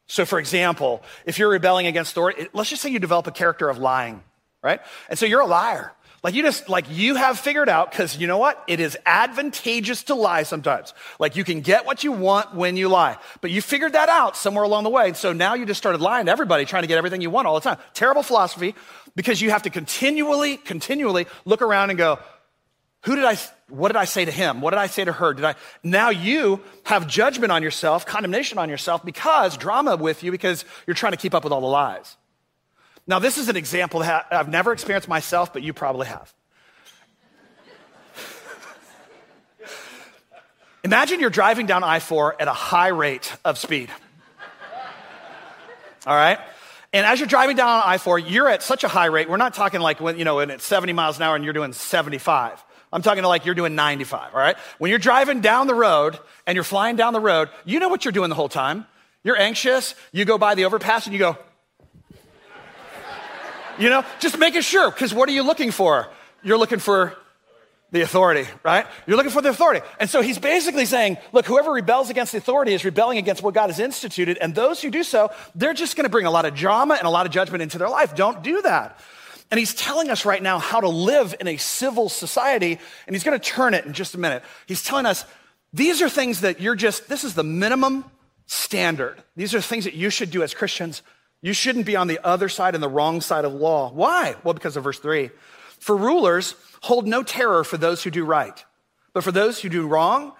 So, 0.06 0.24
for 0.26 0.38
example, 0.38 1.02
if 1.24 1.38
you're 1.38 1.48
rebelling 1.48 1.86
against 1.86 2.12
authority, 2.12 2.48
let's 2.52 2.70
just 2.70 2.82
say 2.82 2.90
you 2.90 2.98
develop 2.98 3.26
a 3.26 3.32
character 3.32 3.68
of 3.68 3.78
lying, 3.78 4.22
right? 4.62 4.80
And 5.08 5.18
so 5.18 5.26
you're 5.26 5.40
a 5.40 5.46
liar. 5.46 5.92
Like 6.22 6.34
you 6.34 6.42
just, 6.42 6.70
like 6.70 6.86
you 6.90 7.16
have 7.16 7.38
figured 7.38 7.68
out, 7.68 7.90
because 7.90 8.16
you 8.16 8.26
know 8.26 8.38
what? 8.38 8.62
It 8.66 8.80
is 8.80 8.96
advantageous 9.04 10.04
to 10.04 10.14
lie 10.14 10.44
sometimes. 10.44 10.94
Like 11.18 11.36
you 11.36 11.44
can 11.44 11.60
get 11.60 11.84
what 11.84 12.02
you 12.02 12.12
want 12.12 12.54
when 12.54 12.78
you 12.78 12.88
lie. 12.88 13.18
But 13.42 13.50
you 13.50 13.60
figured 13.60 13.92
that 13.92 14.08
out 14.08 14.34
somewhere 14.34 14.64
along 14.64 14.84
the 14.84 14.90
way. 14.90 15.08
And 15.08 15.16
so 15.16 15.34
now 15.34 15.52
you 15.52 15.66
just 15.66 15.76
started 15.76 16.00
lying 16.00 16.26
to 16.26 16.32
everybody, 16.32 16.64
trying 16.64 16.82
to 16.82 16.86
get 16.86 16.96
everything 16.96 17.20
you 17.20 17.28
want 17.28 17.46
all 17.46 17.54
the 17.54 17.60
time. 17.60 17.76
Terrible 17.92 18.22
philosophy, 18.22 18.74
because 19.14 19.42
you 19.42 19.50
have 19.50 19.64
to 19.64 19.70
continually, 19.70 20.56
continually 20.56 21.26
look 21.44 21.60
around 21.60 21.90
and 21.90 21.98
go, 21.98 22.18
who 23.04 23.16
did 23.16 23.26
I, 23.26 23.36
what 23.68 23.88
did 23.88 23.96
I 23.96 24.04
say 24.04 24.24
to 24.24 24.30
him? 24.30 24.60
What 24.60 24.70
did 24.70 24.78
I 24.78 24.86
say 24.86 25.04
to 25.04 25.12
her? 25.12 25.32
Did 25.34 25.44
I, 25.44 25.54
now 25.82 26.10
you 26.10 26.60
have 26.84 27.06
judgment 27.06 27.50
on 27.50 27.62
yourself, 27.62 28.04
condemnation 28.04 28.58
on 28.58 28.68
yourself 28.68 29.04
because 29.04 29.56
drama 29.56 29.96
with 29.96 30.22
you 30.22 30.30
because 30.30 30.64
you're 30.86 30.94
trying 30.94 31.12
to 31.12 31.18
keep 31.18 31.34
up 31.34 31.44
with 31.44 31.52
all 31.52 31.62
the 31.62 31.66
lies. 31.66 32.16
Now, 33.06 33.18
this 33.18 33.38
is 33.38 33.48
an 33.48 33.56
example 33.56 34.00
that 34.00 34.26
I've 34.30 34.48
never 34.48 34.72
experienced 34.72 35.08
myself, 35.08 35.52
but 35.52 35.62
you 35.62 35.72
probably 35.72 36.06
have. 36.06 36.32
Imagine 40.84 41.20
you're 41.20 41.30
driving 41.30 41.64
down 41.64 41.82
I 41.82 41.98
4 41.98 42.40
at 42.40 42.48
a 42.48 42.52
high 42.52 42.88
rate 42.88 43.34
of 43.44 43.56
speed. 43.56 43.90
All 46.06 46.14
right? 46.14 46.38
And 46.92 47.06
as 47.06 47.18
you're 47.18 47.26
driving 47.26 47.56
down 47.56 47.82
I 47.84 47.96
4, 47.96 48.18
you're 48.18 48.48
at 48.48 48.62
such 48.62 48.84
a 48.84 48.88
high 48.88 49.06
rate. 49.06 49.28
We're 49.28 49.38
not 49.38 49.54
talking 49.54 49.80
like 49.80 50.00
when, 50.00 50.18
you 50.18 50.24
know, 50.24 50.36
when 50.36 50.50
it's 50.50 50.64
70 50.66 50.92
miles 50.92 51.16
an 51.16 51.22
hour 51.22 51.34
and 51.34 51.44
you're 51.44 51.54
doing 51.54 51.72
75. 51.72 52.62
I'm 52.94 53.02
talking 53.02 53.22
to 53.22 53.28
like 53.28 53.44
you're 53.44 53.56
doing 53.56 53.74
95, 53.74 54.32
all 54.32 54.40
right? 54.40 54.56
When 54.78 54.88
you're 54.88 55.00
driving 55.00 55.40
down 55.40 55.66
the 55.66 55.74
road 55.74 56.16
and 56.46 56.54
you're 56.54 56.62
flying 56.62 56.94
down 56.94 57.12
the 57.12 57.20
road, 57.20 57.48
you 57.64 57.80
know 57.80 57.88
what 57.88 58.04
you're 58.04 58.12
doing 58.12 58.28
the 58.28 58.36
whole 58.36 58.48
time. 58.48 58.86
You're 59.24 59.36
anxious. 59.36 59.96
You 60.12 60.24
go 60.24 60.38
by 60.38 60.54
the 60.54 60.64
overpass 60.64 61.06
and 61.06 61.12
you 61.12 61.18
go, 61.18 61.36
you 63.80 63.90
know, 63.90 64.04
just 64.20 64.38
making 64.38 64.60
sure, 64.60 64.92
because 64.92 65.12
what 65.12 65.28
are 65.28 65.32
you 65.32 65.42
looking 65.42 65.72
for? 65.72 66.08
You're 66.44 66.56
looking 66.56 66.78
for 66.78 67.16
the 67.90 68.02
authority, 68.02 68.48
right? 68.62 68.86
You're 69.08 69.16
looking 69.16 69.32
for 69.32 69.42
the 69.42 69.48
authority. 69.48 69.84
And 69.98 70.08
so 70.08 70.20
he's 70.20 70.38
basically 70.38 70.86
saying, 70.86 71.16
look, 71.32 71.46
whoever 71.46 71.72
rebels 71.72 72.10
against 72.10 72.30
the 72.30 72.38
authority 72.38 72.74
is 72.74 72.84
rebelling 72.84 73.18
against 73.18 73.42
what 73.42 73.54
God 73.54 73.70
has 73.70 73.80
instituted. 73.80 74.38
And 74.40 74.54
those 74.54 74.80
who 74.80 74.90
do 74.90 75.02
so, 75.02 75.30
they're 75.56 75.74
just 75.74 75.96
going 75.96 76.04
to 76.04 76.10
bring 76.10 76.26
a 76.26 76.30
lot 76.30 76.44
of 76.44 76.54
drama 76.54 76.94
and 76.94 77.06
a 77.08 77.10
lot 77.10 77.26
of 77.26 77.32
judgment 77.32 77.62
into 77.62 77.78
their 77.78 77.88
life. 77.88 78.14
Don't 78.14 78.42
do 78.44 78.62
that. 78.62 79.00
And 79.54 79.58
he's 79.60 79.72
telling 79.72 80.10
us 80.10 80.24
right 80.24 80.42
now 80.42 80.58
how 80.58 80.80
to 80.80 80.88
live 80.88 81.32
in 81.38 81.46
a 81.46 81.58
civil 81.58 82.08
society. 82.08 82.76
And 83.06 83.14
he's 83.14 83.22
going 83.22 83.38
to 83.38 83.48
turn 83.50 83.72
it 83.72 83.84
in 83.84 83.92
just 83.92 84.16
a 84.16 84.18
minute. 84.18 84.42
He's 84.66 84.82
telling 84.82 85.06
us 85.06 85.24
these 85.72 86.02
are 86.02 86.08
things 86.08 86.40
that 86.40 86.60
you're 86.60 86.74
just, 86.74 87.08
this 87.08 87.22
is 87.22 87.34
the 87.34 87.44
minimum 87.44 88.04
standard. 88.46 89.22
These 89.36 89.54
are 89.54 89.60
things 89.60 89.84
that 89.84 89.94
you 89.94 90.10
should 90.10 90.32
do 90.32 90.42
as 90.42 90.54
Christians. 90.54 91.02
You 91.40 91.52
shouldn't 91.52 91.86
be 91.86 91.94
on 91.94 92.08
the 92.08 92.18
other 92.26 92.48
side 92.48 92.74
and 92.74 92.82
the 92.82 92.88
wrong 92.88 93.20
side 93.20 93.44
of 93.44 93.54
law. 93.54 93.92
Why? 93.92 94.34
Well, 94.42 94.54
because 94.54 94.76
of 94.76 94.82
verse 94.82 94.98
three. 94.98 95.30
For 95.78 95.96
rulers, 95.96 96.56
hold 96.80 97.06
no 97.06 97.22
terror 97.22 97.62
for 97.62 97.76
those 97.76 98.02
who 98.02 98.10
do 98.10 98.24
right, 98.24 98.64
but 99.12 99.22
for 99.22 99.30
those 99.30 99.60
who 99.60 99.68
do 99.68 99.86
wrong, 99.86 100.32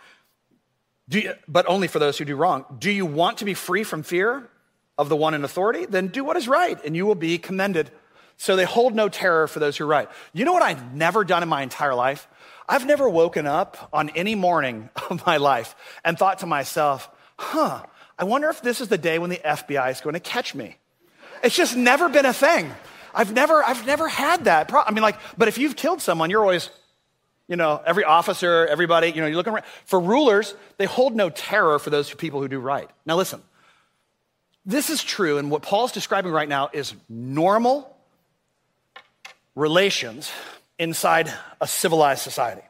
do 1.08 1.20
you, 1.20 1.34
but 1.46 1.66
only 1.68 1.86
for 1.86 2.00
those 2.00 2.18
who 2.18 2.24
do 2.24 2.34
wrong. 2.34 2.64
Do 2.80 2.90
you 2.90 3.06
want 3.06 3.38
to 3.38 3.44
be 3.44 3.54
free 3.54 3.84
from 3.84 4.02
fear 4.02 4.50
of 4.98 5.08
the 5.08 5.14
one 5.14 5.34
in 5.34 5.44
authority? 5.44 5.86
Then 5.86 6.08
do 6.08 6.24
what 6.24 6.36
is 6.36 6.48
right, 6.48 6.84
and 6.84 6.96
you 6.96 7.06
will 7.06 7.14
be 7.14 7.38
commended. 7.38 7.92
So 8.36 8.56
they 8.56 8.64
hold 8.64 8.94
no 8.94 9.08
terror 9.08 9.46
for 9.46 9.58
those 9.58 9.76
who 9.76 9.84
write. 9.84 10.08
You 10.32 10.44
know 10.44 10.52
what 10.52 10.62
I've 10.62 10.94
never 10.94 11.24
done 11.24 11.42
in 11.42 11.48
my 11.48 11.62
entire 11.62 11.94
life? 11.94 12.28
I've 12.68 12.86
never 12.86 13.08
woken 13.08 13.46
up 13.46 13.88
on 13.92 14.10
any 14.10 14.34
morning 14.34 14.90
of 15.10 15.24
my 15.26 15.36
life 15.36 15.74
and 16.04 16.18
thought 16.18 16.40
to 16.40 16.46
myself, 16.46 17.08
huh, 17.38 17.84
I 18.18 18.24
wonder 18.24 18.48
if 18.48 18.62
this 18.62 18.80
is 18.80 18.88
the 18.88 18.98
day 18.98 19.18
when 19.18 19.30
the 19.30 19.40
FBI 19.44 19.90
is 19.90 20.00
going 20.00 20.14
to 20.14 20.20
catch 20.20 20.54
me. 20.54 20.76
It's 21.42 21.54
just 21.54 21.76
never 21.76 22.08
been 22.08 22.26
a 22.26 22.32
thing. 22.32 22.72
I've 23.14 23.32
never, 23.32 23.62
I've 23.62 23.86
never 23.86 24.08
had 24.08 24.44
that. 24.44 24.72
I 24.72 24.90
mean, 24.90 25.02
like, 25.02 25.18
but 25.36 25.48
if 25.48 25.58
you've 25.58 25.76
killed 25.76 26.00
someone, 26.00 26.30
you're 26.30 26.40
always, 26.40 26.70
you 27.48 27.56
know, 27.56 27.80
every 27.84 28.04
officer, 28.04 28.66
everybody, 28.66 29.08
you 29.08 29.20
know, 29.20 29.26
you're 29.26 29.36
looking 29.36 29.52
around. 29.52 29.66
For 29.84 30.00
rulers, 30.00 30.54
they 30.78 30.86
hold 30.86 31.14
no 31.14 31.30
terror 31.30 31.78
for 31.78 31.90
those 31.90 32.12
people 32.12 32.40
who 32.40 32.48
do 32.48 32.58
right. 32.58 32.88
Now, 33.04 33.16
listen, 33.16 33.42
this 34.66 34.90
is 34.90 35.04
true, 35.04 35.38
and 35.38 35.50
what 35.50 35.62
Paul's 35.62 35.92
describing 35.92 36.32
right 36.32 36.48
now 36.48 36.70
is 36.72 36.94
normal 37.08 37.93
relations 39.54 40.30
inside 40.78 41.32
a 41.60 41.66
civilized 41.66 42.22
society. 42.22 42.62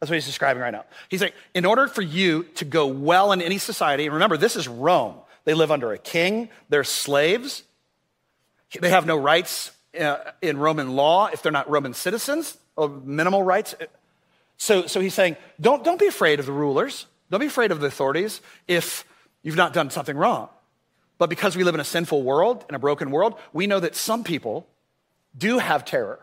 That's 0.00 0.10
what 0.10 0.14
he's 0.14 0.26
describing 0.26 0.62
right 0.62 0.72
now. 0.72 0.84
He's 1.08 1.20
like, 1.20 1.34
in 1.54 1.64
order 1.64 1.88
for 1.88 2.02
you 2.02 2.44
to 2.56 2.64
go 2.64 2.86
well 2.86 3.32
in 3.32 3.42
any 3.42 3.58
society, 3.58 4.04
and 4.04 4.14
remember, 4.14 4.36
this 4.36 4.56
is 4.56 4.68
Rome. 4.68 5.14
They 5.44 5.54
live 5.54 5.70
under 5.70 5.92
a 5.92 5.98
king, 5.98 6.50
they're 6.68 6.84
slaves, 6.84 7.62
they 8.78 8.90
have 8.90 9.06
no 9.06 9.16
rights 9.16 9.72
uh, 9.98 10.18
in 10.42 10.58
Roman 10.58 10.94
law 10.94 11.26
if 11.26 11.42
they're 11.42 11.52
not 11.52 11.70
Roman 11.70 11.94
citizens, 11.94 12.58
or 12.76 12.88
minimal 12.88 13.42
rights. 13.42 13.74
So, 14.56 14.86
so 14.86 15.00
he's 15.00 15.14
saying, 15.14 15.36
don't, 15.60 15.82
don't 15.84 15.98
be 15.98 16.06
afraid 16.06 16.38
of 16.38 16.46
the 16.46 16.52
rulers, 16.52 17.06
don't 17.30 17.40
be 17.40 17.46
afraid 17.46 17.72
of 17.72 17.80
the 17.80 17.86
authorities 17.86 18.40
if 18.66 19.04
you've 19.42 19.56
not 19.56 19.72
done 19.72 19.90
something 19.90 20.16
wrong. 20.16 20.48
But 21.16 21.30
because 21.30 21.56
we 21.56 21.64
live 21.64 21.74
in 21.74 21.80
a 21.80 21.84
sinful 21.84 22.22
world, 22.22 22.64
in 22.68 22.74
a 22.74 22.78
broken 22.78 23.10
world, 23.10 23.34
we 23.52 23.66
know 23.66 23.80
that 23.80 23.96
some 23.96 24.22
people 24.22 24.66
do 25.38 25.58
have 25.58 25.84
terror 25.84 26.20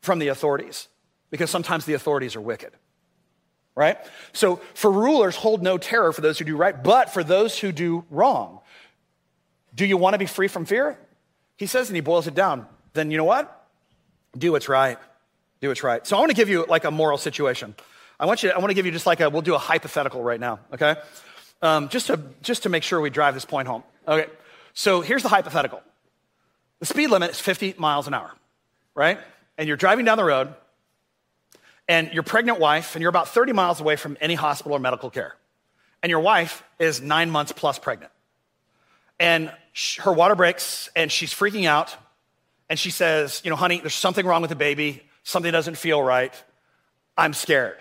from 0.00 0.18
the 0.18 0.28
authorities 0.28 0.88
because 1.30 1.50
sometimes 1.50 1.84
the 1.84 1.94
authorities 1.94 2.36
are 2.36 2.40
wicked. 2.40 2.72
Right? 3.74 3.98
So 4.32 4.56
for 4.74 4.90
rulers, 4.90 5.36
hold 5.36 5.62
no 5.62 5.78
terror 5.78 6.12
for 6.12 6.22
those 6.22 6.38
who 6.38 6.44
do 6.44 6.56
right, 6.56 6.82
but 6.82 7.10
for 7.10 7.22
those 7.22 7.58
who 7.58 7.72
do 7.72 8.04
wrong. 8.10 8.60
Do 9.74 9.84
you 9.84 9.98
want 9.98 10.14
to 10.14 10.18
be 10.18 10.26
free 10.26 10.48
from 10.48 10.64
fear? 10.64 10.98
He 11.56 11.66
says, 11.66 11.88
and 11.88 11.96
he 11.96 12.00
boils 12.00 12.26
it 12.26 12.34
down. 12.34 12.66
Then 12.94 13.10
you 13.10 13.18
know 13.18 13.24
what? 13.24 13.68
Do 14.36 14.52
what's 14.52 14.68
right. 14.68 14.98
Do 15.60 15.68
what's 15.68 15.82
right. 15.82 16.06
So 16.06 16.16
I 16.16 16.20
want 16.20 16.30
to 16.30 16.36
give 16.36 16.48
you 16.48 16.64
like 16.66 16.84
a 16.84 16.90
moral 16.90 17.18
situation. 17.18 17.74
I 18.18 18.26
want 18.26 18.42
you. 18.42 18.48
To, 18.48 18.54
I 18.54 18.58
want 18.58 18.70
to 18.70 18.74
give 18.74 18.86
you 18.86 18.92
just 18.92 19.06
like 19.06 19.20
a. 19.20 19.28
We'll 19.28 19.42
do 19.42 19.54
a 19.54 19.58
hypothetical 19.58 20.22
right 20.22 20.40
now. 20.40 20.60
Okay. 20.72 20.96
Um, 21.60 21.88
just 21.88 22.06
to 22.06 22.20
just 22.42 22.62
to 22.64 22.68
make 22.68 22.82
sure 22.82 23.00
we 23.00 23.10
drive 23.10 23.34
this 23.34 23.44
point 23.44 23.68
home. 23.68 23.82
Okay. 24.06 24.30
So 24.72 25.00
here's 25.00 25.22
the 25.22 25.28
hypothetical. 25.28 25.82
The 26.80 26.86
speed 26.86 27.08
limit 27.08 27.30
is 27.30 27.40
50 27.40 27.74
miles 27.78 28.06
an 28.06 28.14
hour, 28.14 28.32
right? 28.94 29.18
And 29.56 29.66
you're 29.66 29.76
driving 29.76 30.04
down 30.04 30.18
the 30.18 30.24
road 30.24 30.54
and 31.88 32.12
your 32.12 32.22
pregnant 32.22 32.58
wife, 32.58 32.96
and 32.96 33.02
you're 33.02 33.10
about 33.10 33.28
30 33.28 33.52
miles 33.52 33.80
away 33.80 33.96
from 33.96 34.16
any 34.20 34.34
hospital 34.34 34.76
or 34.76 34.80
medical 34.80 35.08
care. 35.08 35.36
And 36.02 36.10
your 36.10 36.20
wife 36.20 36.62
is 36.78 37.00
nine 37.00 37.30
months 37.30 37.52
plus 37.52 37.78
pregnant. 37.78 38.12
And 39.20 39.52
her 39.98 40.12
water 40.12 40.34
breaks, 40.34 40.90
and 40.96 41.10
she's 41.10 41.32
freaking 41.32 41.66
out. 41.66 41.94
And 42.68 42.78
she 42.78 42.90
says, 42.90 43.40
You 43.44 43.50
know, 43.50 43.56
honey, 43.56 43.80
there's 43.80 43.94
something 43.94 44.26
wrong 44.26 44.42
with 44.42 44.50
the 44.50 44.56
baby. 44.56 45.02
Something 45.22 45.52
doesn't 45.52 45.76
feel 45.76 46.02
right. 46.02 46.34
I'm 47.16 47.32
scared. 47.32 47.78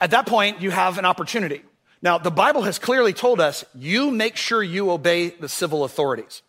At 0.00 0.10
that 0.10 0.26
point, 0.26 0.60
you 0.60 0.70
have 0.70 0.98
an 0.98 1.04
opportunity. 1.04 1.62
Now, 2.02 2.18
the 2.18 2.30
Bible 2.30 2.62
has 2.62 2.78
clearly 2.78 3.12
told 3.12 3.40
us 3.40 3.64
you 3.74 4.10
make 4.10 4.36
sure 4.36 4.62
you 4.62 4.90
obey 4.90 5.30
the 5.30 5.48
civil 5.48 5.84
authorities. 5.84 6.42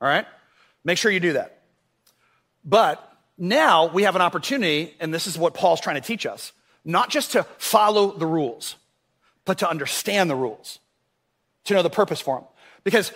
All 0.00 0.08
right? 0.08 0.26
Make 0.84 0.98
sure 0.98 1.10
you 1.10 1.20
do 1.20 1.34
that. 1.34 1.62
But 2.64 3.12
now 3.36 3.86
we 3.86 4.04
have 4.04 4.16
an 4.16 4.22
opportunity, 4.22 4.94
and 5.00 5.12
this 5.12 5.26
is 5.26 5.36
what 5.36 5.54
Paul's 5.54 5.80
trying 5.80 5.96
to 5.96 6.06
teach 6.06 6.26
us 6.26 6.52
not 6.84 7.08
just 7.08 7.32
to 7.32 7.44
follow 7.58 8.12
the 8.12 8.26
rules, 8.26 8.76
but 9.44 9.58
to 9.58 9.68
understand 9.68 10.28
the 10.28 10.34
rules, 10.34 10.78
to 11.64 11.74
know 11.74 11.82
the 11.82 11.90
purpose 11.90 12.20
for 12.20 12.36
them. 12.36 12.44
Because 12.84 13.12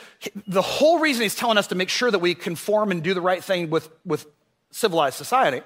the 0.46 0.62
whole 0.62 0.98
reason 0.98 1.22
he's 1.22 1.34
telling 1.34 1.58
us 1.58 1.66
to 1.66 1.75
make 1.75 1.90
sure 1.90 2.10
that 2.10 2.20
we 2.20 2.34
conform 2.34 2.90
and 2.90 3.02
do 3.02 3.12
the 3.12 3.20
right 3.20 3.44
thing 3.44 3.68
with, 3.68 3.90
with 4.06 4.26
civilized 4.70 5.16
society 5.16 5.60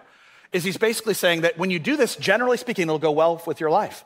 is 0.52 0.64
he's 0.64 0.76
basically 0.76 1.14
saying 1.14 1.42
that 1.42 1.56
when 1.56 1.70
you 1.70 1.78
do 1.78 1.96
this, 1.96 2.16
generally 2.16 2.56
speaking, 2.56 2.82
it'll 2.82 2.98
go 2.98 3.12
well 3.12 3.40
with 3.46 3.60
your 3.60 3.70
life, 3.70 4.04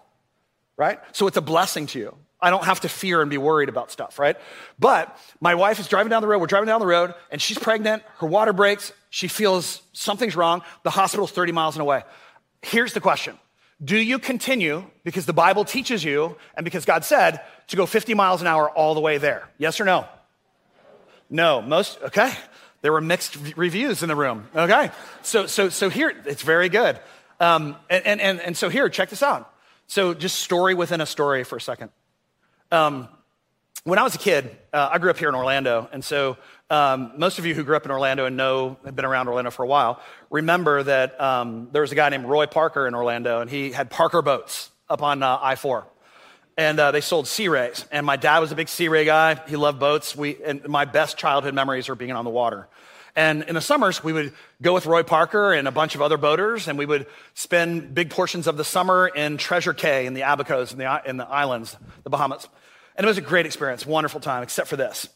right? 0.77 1.01
So 1.13 1.27
it's 1.27 1.37
a 1.37 1.43
blessing 1.43 1.87
to 1.89 1.99
you. 1.99 2.17
I 2.41 2.51
don't 2.51 2.65
have 2.65 2.81
to 2.81 2.89
fear 2.89 3.23
and 3.23 3.31
be 3.31 3.39
worried 3.39 3.69
about 3.69 3.91
stuff, 3.91 4.19
right? 4.19 4.37
But 4.79 5.17
my 5.41 5.55
wife 5.55 5.79
is 5.81 5.89
driving 5.89 6.11
down 6.11 6.21
the 6.21 6.29
road. 6.29 6.39
We're 6.39 6.47
driving 6.47 6.67
down 6.67 6.81
the 6.81 6.87
road, 6.87 7.15
and 7.31 7.41
she's 7.41 7.59
pregnant. 7.59 8.03
Her 8.19 8.27
water 8.27 8.53
breaks. 8.53 8.93
She 9.09 9.27
feels 9.27 9.81
something's 9.93 10.37
wrong. 10.37 10.63
The 10.83 10.91
hospital's 10.91 11.31
30 11.31 11.53
miles 11.53 11.79
away. 11.79 12.03
Here's 12.63 12.93
the 12.93 13.01
question 13.01 13.39
Do 13.83 13.97
you 13.97 14.19
continue, 14.19 14.85
because 15.03 15.25
the 15.25 15.33
Bible 15.33 15.65
teaches 15.65 16.05
you, 16.05 16.37
and 16.55 16.65
because 16.65 16.85
God 16.85 17.05
said, 17.05 17.41
to 17.69 17.77
go 17.77 17.87
50 17.87 18.15
miles 18.15 18.43
an 18.43 18.47
hour 18.47 18.69
all 18.69 18.95
the 18.95 19.01
way 19.01 19.19
there? 19.19 19.49
Yes 19.59 19.81
or 19.81 19.85
no? 19.85 20.07
No. 21.31 21.63
Most, 21.63 21.99
okay. 22.03 22.33
There 22.83 22.93
were 22.93 23.01
mixed 23.01 23.37
reviews 23.57 24.03
in 24.03 24.09
the 24.09 24.15
room. 24.15 24.47
Okay. 24.55 24.91
So, 25.23 25.47
so, 25.47 25.71
so 25.71 25.89
here, 25.89 26.13
it's 26.27 26.43
very 26.43 26.69
good. 26.69 27.01
Um, 27.41 27.77
and, 27.91 28.21
and, 28.21 28.41
and 28.41 28.57
so 28.57 28.69
here, 28.69 28.89
check 28.89 29.09
this 29.09 29.23
out. 29.23 29.53
So 29.87 30.15
just 30.15 30.41
story 30.41 30.75
within 30.75 31.01
a 31.01 31.07
story 31.07 31.45
for 31.45 31.57
a 31.57 31.61
second. 31.61 31.91
Um, 32.73 33.09
when 33.85 33.99
I 33.99 34.03
was 34.03 34.17
a 34.17 34.19
kid, 34.19 34.57
uh, 34.73 34.91
I 34.93 34.99
grew 34.99 35.11
up 35.11 35.19
here 35.19 35.29
in 35.29 35.35
Orlando, 35.37 35.89
and 35.93 36.05
so 36.05 36.37
um, 36.71 37.13
most 37.17 37.39
of 37.39 37.47
you 37.47 37.55
who 37.55 37.63
grew 37.63 37.77
up 37.77 37.85
in 37.85 37.93
Orlando 37.93 38.27
and 38.27 38.37
know 38.37 38.77
have 38.85 38.97
been 38.97 39.05
around 39.05 39.29
Orlando 39.29 39.53
for 39.53 39.63
a 39.63 39.67
while 39.69 40.03
remember 40.31 40.83
that 40.83 41.21
um, 41.21 41.69
there 41.73 41.83
was 41.83 41.93
a 41.93 41.95
guy 41.95 42.09
named 42.09 42.25
Roy 42.25 42.47
Parker 42.47 42.87
in 42.87 42.95
Orlando, 42.95 43.41
and 43.41 43.49
he 43.49 43.73
had 43.73 43.91
Parker 43.91 44.23
boats 44.23 44.71
up 44.89 45.03
on 45.03 45.23
uh, 45.23 45.39
I 45.41 45.55
four, 45.55 45.87
and 46.57 46.79
uh, 46.81 46.91
they 46.91 47.01
sold 47.01 47.29
Sea 47.29 47.49
Rays. 47.49 47.87
And 47.93 48.05
my 48.05 48.17
dad 48.17 48.41
was 48.41 48.53
a 48.53 48.57
big 48.57 48.69
Sea 48.69 48.89
Ray 48.89 49.05
guy; 49.05 49.41
he 49.47 49.57
loved 49.57 49.79
boats. 49.79 50.17
We 50.17 50.37
and 50.45 50.67
my 50.69 50.85
best 50.85 51.17
childhood 51.17 51.55
memories 51.55 51.89
are 51.89 51.95
being 51.95 52.13
on 52.13 52.25
the 52.25 52.31
water. 52.31 52.69
And 53.17 53.45
in 53.45 53.55
the 53.55 53.63
summers, 53.63 54.05
we 54.05 54.13
would 54.13 54.35
go 54.61 54.75
with 54.75 54.85
Roy 54.85 55.03
Parker 55.03 55.55
and 55.55 55.67
a 55.67 55.71
bunch 55.71 55.95
of 55.95 56.03
other 56.03 56.19
boaters, 56.19 56.69
and 56.69 56.79
we 56.79 56.85
would 56.85 57.07
spend 57.33 57.95
big 57.95 58.11
portions 58.11 58.47
of 58.47 58.59
the 58.59 58.65
summer 58.65 59.09
in 59.09 59.39
Treasure 59.39 59.73
Cay 59.73 60.05
in 60.05 60.13
the 60.13 60.21
Abacos 60.21 60.73
in 60.73 60.79
the, 60.79 61.03
in 61.07 61.17
the 61.17 61.27
islands, 61.27 61.75
the 62.05 62.11
Bahamas. 62.11 62.47
And 62.95 63.07
it 63.07 63.09
was 63.09 63.17
a 63.17 63.23
great 63.23 63.47
experience, 63.47 63.87
wonderful 63.87 64.21
time, 64.21 64.43
except 64.43 64.69
for 64.69 64.77
this. 64.77 65.09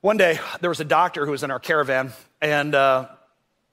One 0.00 0.16
day, 0.16 0.40
there 0.60 0.68
was 0.68 0.80
a 0.80 0.84
doctor 0.84 1.24
who 1.24 1.30
was 1.30 1.44
in 1.44 1.52
our 1.52 1.60
caravan, 1.60 2.12
and 2.40 2.74
uh, 2.74 3.06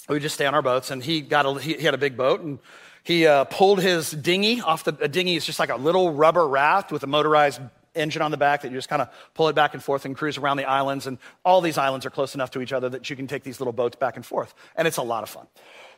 we 0.08 0.14
would 0.14 0.22
just 0.22 0.36
stay 0.36 0.46
on 0.46 0.54
our 0.54 0.62
boats, 0.62 0.92
and 0.92 1.04
he, 1.04 1.22
got 1.22 1.48
a, 1.48 1.60
he, 1.60 1.74
he 1.74 1.84
had 1.84 1.96
a 1.96 2.00
big 2.00 2.16
boat, 2.16 2.42
and 2.42 2.60
he 3.04 3.26
uh, 3.26 3.46
pulled 3.46 3.82
his 3.82 4.12
dinghy 4.12 4.62
off 4.62 4.84
the 4.84 4.96
a 5.02 5.08
dinghy 5.08 5.36
is 5.36 5.44
just 5.44 5.58
like 5.58 5.70
a 5.70 5.76
little 5.76 6.14
rubber 6.14 6.48
raft 6.48 6.92
with 6.92 7.02
a 7.02 7.08
motorized 7.08 7.60
engine 8.00 8.22
on 8.22 8.32
the 8.32 8.38
back 8.38 8.62
that 8.62 8.72
you 8.72 8.78
just 8.78 8.90
kind 8.90 9.02
of 9.02 9.10
pull 9.34 9.50
it 9.50 9.56
back 9.56 9.74
and 9.74 9.84
forth 9.84 10.06
and 10.06 10.16
cruise 10.16 10.38
around 10.38 10.58
the 10.58 10.66
islands. 10.66 11.08
And 11.08 11.18
all 11.44 11.62
these 11.62 11.78
islands 11.78 12.06
are 12.06 12.10
close 12.10 12.36
enough 12.36 12.52
to 12.52 12.62
each 12.62 12.74
other 12.74 12.90
that 12.90 13.10
you 13.10 13.16
can 13.16 13.28
take 13.28 13.44
these 13.44 13.60
little 13.60 13.74
boats 13.74 13.96
back 13.96 14.16
and 14.16 14.26
forth. 14.26 14.54
And 14.76 14.88
it's 14.88 14.98
a 14.98 15.04
lot 15.04 15.24
of 15.24 15.30
fun. 15.30 15.48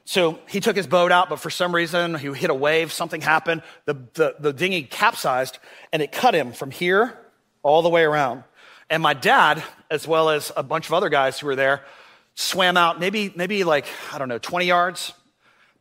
So 0.04 0.40
he 0.50 0.60
took 0.60 0.76
his 0.76 0.88
boat 0.88 1.12
out, 1.12 1.30
but 1.30 1.40
for 1.40 1.50
some 1.50 1.74
reason 1.74 2.16
he 2.16 2.34
hit 2.34 2.50
a 2.50 2.56
wave, 2.56 2.92
something 2.92 3.22
happened. 3.22 3.62
The, 3.86 3.94
the, 4.14 4.36
the 4.40 4.54
dinghy 4.54 4.84
capsized 4.84 5.60
and 5.94 6.02
it 6.02 6.12
cut 6.12 6.34
him 6.34 6.54
from 6.54 6.72
here 6.72 7.18
all 7.64 7.82
the 7.82 7.90
way 7.90 8.04
around. 8.04 8.44
And 8.90 9.02
my 9.02 9.14
dad, 9.14 9.64
as 9.90 10.08
well 10.08 10.30
as 10.30 10.52
a 10.58 10.64
bunch 10.64 10.88
of 10.88 10.94
other 10.94 11.10
guys 11.10 11.40
who 11.40 11.48
were 11.48 11.56
there, 11.56 11.86
swam 12.36 12.78
out 12.78 13.00
maybe, 13.00 13.32
maybe 13.36 13.64
like, 13.64 13.86
I 14.12 14.18
don't 14.18 14.28
know, 14.28 14.40
20 14.40 14.66
yards. 14.66 15.14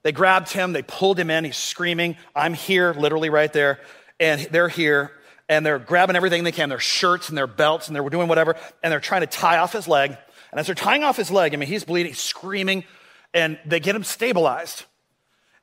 They 0.02 0.12
grabbed 0.12 0.50
him, 0.50 0.72
they 0.72 0.82
pulled 0.82 1.18
him 1.18 1.30
in, 1.30 1.44
he's 1.44 1.56
screaming, 1.56 2.16
I'm 2.34 2.54
here, 2.54 2.94
literally 2.94 3.28
right 3.28 3.52
there. 3.52 3.80
And 4.18 4.40
they're 4.50 4.68
here, 4.68 5.12
and 5.50 5.66
they're 5.66 5.80
grabbing 5.80 6.14
everything 6.14 6.44
they 6.44 6.52
can, 6.52 6.68
their 6.68 6.78
shirts 6.78 7.28
and 7.28 7.36
their 7.36 7.48
belts, 7.48 7.88
and 7.88 7.96
they're 7.96 8.08
doing 8.08 8.28
whatever, 8.28 8.54
and 8.84 8.92
they're 8.92 9.00
trying 9.00 9.22
to 9.22 9.26
tie 9.26 9.58
off 9.58 9.72
his 9.72 9.88
leg. 9.88 10.16
And 10.52 10.60
as 10.60 10.66
they're 10.66 10.76
tying 10.76 11.02
off 11.02 11.16
his 11.16 11.28
leg, 11.28 11.52
I 11.52 11.56
mean, 11.56 11.68
he's 11.68 11.82
bleeding, 11.82 12.12
he's 12.12 12.20
screaming, 12.20 12.84
and 13.34 13.58
they 13.66 13.80
get 13.80 13.96
him 13.96 14.04
stabilized. 14.04 14.84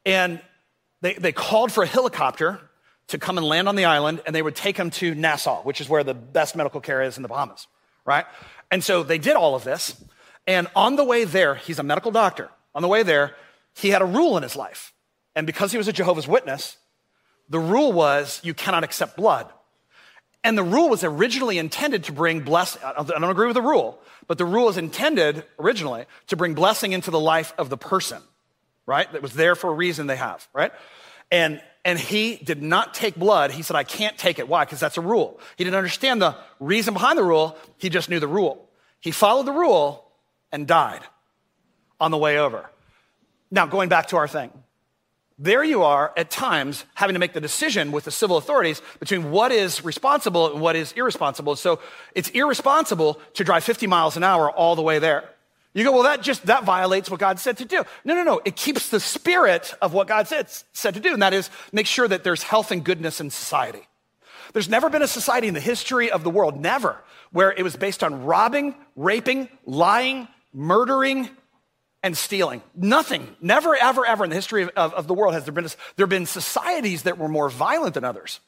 And 0.05 0.41
they, 1.01 1.13
they 1.13 1.31
called 1.31 1.71
for 1.71 1.83
a 1.83 1.87
helicopter 1.87 2.59
to 3.07 3.17
come 3.17 3.37
and 3.37 3.47
land 3.47 3.69
on 3.69 3.77
the 3.77 3.85
island, 3.85 4.21
and 4.25 4.35
they 4.35 4.41
would 4.41 4.57
take 4.57 4.75
him 4.75 4.89
to 4.91 5.15
Nassau, 5.15 5.61
which 5.61 5.79
is 5.79 5.87
where 5.87 6.03
the 6.03 6.13
best 6.13 6.57
medical 6.57 6.81
care 6.81 7.01
is 7.01 7.15
in 7.15 7.23
the 7.23 7.29
Bahamas, 7.29 7.67
right? 8.03 8.25
And 8.69 8.83
so 8.83 9.03
they 9.03 9.17
did 9.17 9.37
all 9.37 9.55
of 9.55 9.63
this. 9.63 10.03
And 10.45 10.67
on 10.75 10.97
the 10.97 11.05
way 11.05 11.23
there, 11.23 11.55
he's 11.55 11.79
a 11.79 11.83
medical 11.83 12.11
doctor. 12.11 12.49
On 12.75 12.81
the 12.81 12.89
way 12.89 13.03
there, 13.03 13.37
he 13.73 13.89
had 13.89 14.01
a 14.01 14.05
rule 14.05 14.35
in 14.35 14.43
his 14.43 14.57
life. 14.57 14.93
And 15.33 15.47
because 15.47 15.71
he 15.71 15.77
was 15.77 15.87
a 15.87 15.93
Jehovah's 15.93 16.27
Witness, 16.27 16.75
the 17.47 17.59
rule 17.59 17.93
was 17.93 18.41
you 18.43 18.53
cannot 18.53 18.83
accept 18.83 19.15
blood. 19.15 19.49
And 20.47 20.57
the 20.57 20.63
rule 20.63 20.87
was 20.87 21.03
originally 21.03 21.57
intended 21.57 22.05
to 22.05 22.13
bring 22.13 22.39
blessing. 22.39 22.81
I 22.81 23.03
don't 23.03 23.21
agree 23.25 23.47
with 23.47 23.55
the 23.55 23.61
rule, 23.61 23.99
but 24.27 24.37
the 24.37 24.45
rule 24.45 24.67
was 24.67 24.77
intended 24.77 25.43
originally 25.59 26.05
to 26.27 26.37
bring 26.37 26.53
blessing 26.53 26.93
into 26.93 27.11
the 27.11 27.19
life 27.19 27.53
of 27.57 27.69
the 27.69 27.75
person, 27.75 28.21
right? 28.85 29.11
That 29.11 29.21
was 29.21 29.33
there 29.33 29.55
for 29.55 29.69
a 29.69 29.73
reason 29.73 30.07
they 30.07 30.15
have, 30.15 30.47
right? 30.53 30.71
And, 31.33 31.61
and 31.83 31.99
he 31.99 32.37
did 32.37 32.63
not 32.63 32.93
take 32.93 33.15
blood. 33.15 33.51
He 33.51 33.61
said, 33.61 33.75
I 33.75 33.83
can't 33.83 34.17
take 34.17 34.39
it. 34.39 34.47
Why? 34.47 34.63
Because 34.63 34.79
that's 34.79 34.97
a 34.97 35.01
rule. 35.01 35.37
He 35.57 35.65
didn't 35.65 35.75
understand 35.75 36.21
the 36.21 36.37
reason 36.61 36.93
behind 36.93 37.17
the 37.17 37.25
rule. 37.25 37.57
He 37.77 37.89
just 37.89 38.09
knew 38.09 38.21
the 38.21 38.25
rule. 38.25 38.69
He 39.01 39.11
followed 39.11 39.47
the 39.47 39.51
rule 39.51 40.09
and 40.53 40.65
died 40.65 41.01
on 41.99 42.11
the 42.11 42.17
way 42.17 42.39
over. 42.39 42.69
Now, 43.51 43.65
going 43.65 43.89
back 43.89 44.07
to 44.07 44.15
our 44.15 44.29
thing. 44.29 44.53
There 45.39 45.63
you 45.63 45.83
are 45.83 46.11
at 46.17 46.31
times 46.31 46.83
having 46.95 47.13
to 47.13 47.19
make 47.19 47.33
the 47.33 47.41
decision 47.41 47.91
with 47.91 48.05
the 48.05 48.11
civil 48.11 48.37
authorities 48.37 48.81
between 48.99 49.29
what 49.29 49.51
is 49.51 49.85
responsible 49.85 50.51
and 50.51 50.61
what 50.61 50.75
is 50.75 50.93
irresponsible. 50.93 51.55
So 51.55 51.79
it's 52.15 52.29
irresponsible 52.29 53.21
to 53.35 53.43
drive 53.43 53.63
50 53.63 53.85
miles 53.85 54.17
an 54.17 54.23
hour 54.23 54.49
all 54.49 54.75
the 54.75 54.81
way 54.81 54.97
there. 54.97 55.29
You 55.75 55.83
go, 55.83 55.91
well, 55.91 56.03
that 56.03 56.23
just, 56.23 56.47
that 56.47 56.63
violates 56.63 57.11
what 57.11 57.19
God 57.19 57.39
said 57.39 57.57
to 57.57 57.65
do. 57.65 57.83
No, 58.03 58.15
no, 58.15 58.23
no. 58.23 58.41
It 58.45 58.55
keeps 58.55 58.89
the 58.89 58.99
spirit 58.99 59.75
of 59.79 59.93
what 59.93 60.07
God 60.07 60.27
said, 60.27 60.47
said 60.73 60.95
to 60.95 60.99
do. 60.99 61.13
And 61.13 61.21
that 61.21 61.33
is 61.33 61.51
make 61.71 61.85
sure 61.85 62.07
that 62.07 62.23
there's 62.23 62.41
health 62.41 62.71
and 62.71 62.83
goodness 62.83 63.21
in 63.21 63.29
society. 63.29 63.87
There's 64.53 64.69
never 64.69 64.89
been 64.89 65.03
a 65.03 65.07
society 65.07 65.47
in 65.47 65.53
the 65.53 65.59
history 65.59 66.09
of 66.09 66.23
the 66.23 66.31
world, 66.31 66.59
never, 66.59 67.03
where 67.31 67.51
it 67.51 67.61
was 67.61 67.75
based 67.75 68.03
on 68.03 68.23
robbing, 68.23 68.73
raping, 68.95 69.49
lying, 69.65 70.27
murdering, 70.51 71.29
and 72.07 72.17
stealing. 72.17 72.63
Nothing, 72.73 73.35
never, 73.41 73.75
ever, 73.75 74.05
ever 74.05 74.23
in 74.23 74.31
the 74.31 74.35
history 74.35 74.63
of, 74.63 74.69
of, 74.69 74.93
of 74.93 75.07
the 75.07 75.13
world 75.13 75.33
has 75.35 75.43
there 75.43 75.53
been, 75.53 75.67
there 75.97 76.07
been 76.07 76.25
societies 76.25 77.03
that 77.03 77.17
were 77.17 77.27
more 77.27 77.49
violent 77.49 77.93
than 77.93 78.03
others. 78.03 78.39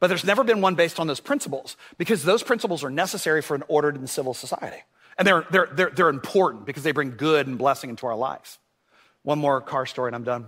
But 0.00 0.08
there's 0.08 0.24
never 0.24 0.44
been 0.44 0.60
one 0.60 0.74
based 0.74 0.98
on 1.00 1.06
those 1.06 1.20
principles 1.20 1.76
because 1.96 2.24
those 2.24 2.42
principles 2.42 2.84
are 2.84 2.90
necessary 2.90 3.40
for 3.40 3.54
an 3.54 3.62
ordered 3.68 3.96
and 3.96 4.10
civil 4.10 4.34
society. 4.34 4.82
And 5.16 5.26
they're, 5.26 5.46
they're, 5.50 5.68
they're, 5.72 5.90
they're 5.90 6.08
important 6.08 6.66
because 6.66 6.82
they 6.82 6.90
bring 6.90 7.16
good 7.16 7.46
and 7.46 7.56
blessing 7.56 7.88
into 7.88 8.06
our 8.06 8.16
lives. 8.16 8.58
One 9.22 9.38
more 9.38 9.60
car 9.60 9.86
story 9.86 10.08
and 10.08 10.16
I'm 10.16 10.24
done. 10.24 10.46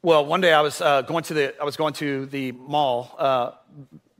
Well, 0.00 0.24
one 0.24 0.40
day 0.40 0.52
I 0.52 0.62
was, 0.62 0.80
uh, 0.80 1.02
going, 1.02 1.24
to 1.24 1.34
the, 1.34 1.60
I 1.60 1.64
was 1.64 1.76
going 1.76 1.92
to 1.94 2.24
the 2.26 2.52
mall. 2.52 3.14
Uh, 3.18 3.50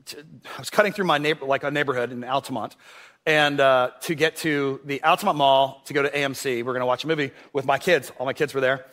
to, 0.05 0.19
I 0.55 0.59
was 0.59 0.69
cutting 0.69 0.93
through 0.93 1.05
my 1.05 1.17
neighbor, 1.17 1.45
like 1.45 1.63
a 1.63 1.71
neighborhood 1.71 2.11
in 2.11 2.21
Altamonte, 2.21 2.75
and 3.25 3.59
uh, 3.59 3.91
to 4.01 4.15
get 4.15 4.37
to 4.37 4.79
the 4.85 5.01
Altamonte 5.03 5.35
Mall 5.35 5.81
to 5.85 5.93
go 5.93 6.01
to 6.01 6.09
AMC. 6.09 6.63
We're 6.63 6.73
going 6.73 6.79
to 6.81 6.85
watch 6.85 7.03
a 7.03 7.07
movie 7.07 7.31
with 7.53 7.65
my 7.65 7.77
kids. 7.77 8.11
All 8.17 8.25
my 8.25 8.33
kids 8.33 8.53
were 8.53 8.61
there. 8.61 8.85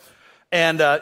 And 0.51 0.79
uh, 0.81 0.99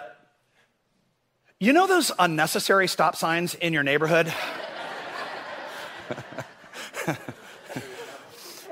you 1.59 1.73
know 1.73 1.87
those 1.87 2.11
unnecessary 2.17 2.87
stop 2.87 3.15
signs 3.15 3.55
in 3.55 3.73
your 3.73 3.83
neighborhood? 3.83 4.33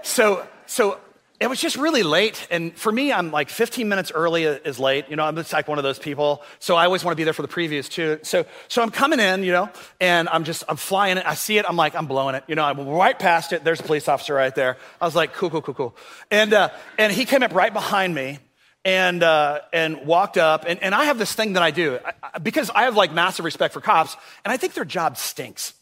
so, 0.03 0.47
so 0.65 0.99
it 1.39 1.49
was 1.49 1.59
just 1.59 1.75
really 1.75 2.03
late. 2.03 2.47
And 2.51 2.75
for 2.77 2.91
me, 2.91 3.11
I'm 3.11 3.31
like 3.31 3.49
15 3.49 3.89
minutes 3.89 4.11
early 4.13 4.43
is 4.43 4.79
late. 4.79 5.09
You 5.09 5.15
know, 5.15 5.23
I'm 5.23 5.35
just 5.35 5.51
like 5.51 5.67
one 5.67 5.77
of 5.77 5.83
those 5.83 5.99
people. 5.99 6.43
So 6.59 6.75
I 6.75 6.85
always 6.85 7.03
want 7.03 7.13
to 7.13 7.17
be 7.17 7.23
there 7.23 7.33
for 7.33 7.41
the 7.41 7.47
previews 7.47 7.89
too. 7.89 8.19
So, 8.21 8.45
so 8.67 8.81
I'm 8.81 8.91
coming 8.91 9.19
in, 9.19 9.43
you 9.43 9.51
know, 9.51 9.69
and 9.99 10.29
I'm 10.29 10.43
just, 10.43 10.63
I'm 10.69 10.77
flying 10.77 11.17
it. 11.17 11.25
I 11.25 11.33
see 11.33 11.57
it. 11.57 11.65
I'm 11.67 11.75
like, 11.75 11.95
I'm 11.95 12.05
blowing 12.05 12.35
it. 12.35 12.43
You 12.47 12.55
know, 12.55 12.63
I'm 12.63 12.87
right 12.87 13.17
past 13.17 13.51
it. 13.51 13.63
There's 13.63 13.79
a 13.79 13.83
police 13.83 14.07
officer 14.07 14.33
right 14.35 14.53
there. 14.53 14.77
I 15.01 15.05
was 15.05 15.15
like, 15.15 15.33
cool, 15.33 15.49
cool, 15.49 15.61
cool, 15.61 15.73
cool. 15.73 15.95
And, 16.29 16.53
uh, 16.53 16.69
and 16.97 17.11
he 17.11 17.25
came 17.25 17.43
up 17.43 17.53
right 17.53 17.73
behind 17.73 18.13
me 18.13 18.39
and, 18.85 19.23
uh, 19.23 19.61
and 19.73 20.05
walked 20.05 20.37
up. 20.37 20.65
And, 20.67 20.81
and 20.83 20.93
I 20.93 21.05
have 21.05 21.17
this 21.17 21.33
thing 21.33 21.53
that 21.53 21.63
I 21.63 21.71
do 21.71 21.99
I, 22.21 22.39
because 22.39 22.69
I 22.69 22.83
have 22.83 22.95
like 22.95 23.11
massive 23.11 23.43
respect 23.43 23.73
for 23.73 23.81
cops 23.81 24.15
and 24.45 24.51
I 24.51 24.57
think 24.57 24.75
their 24.75 24.85
job 24.85 25.17
stinks. 25.17 25.73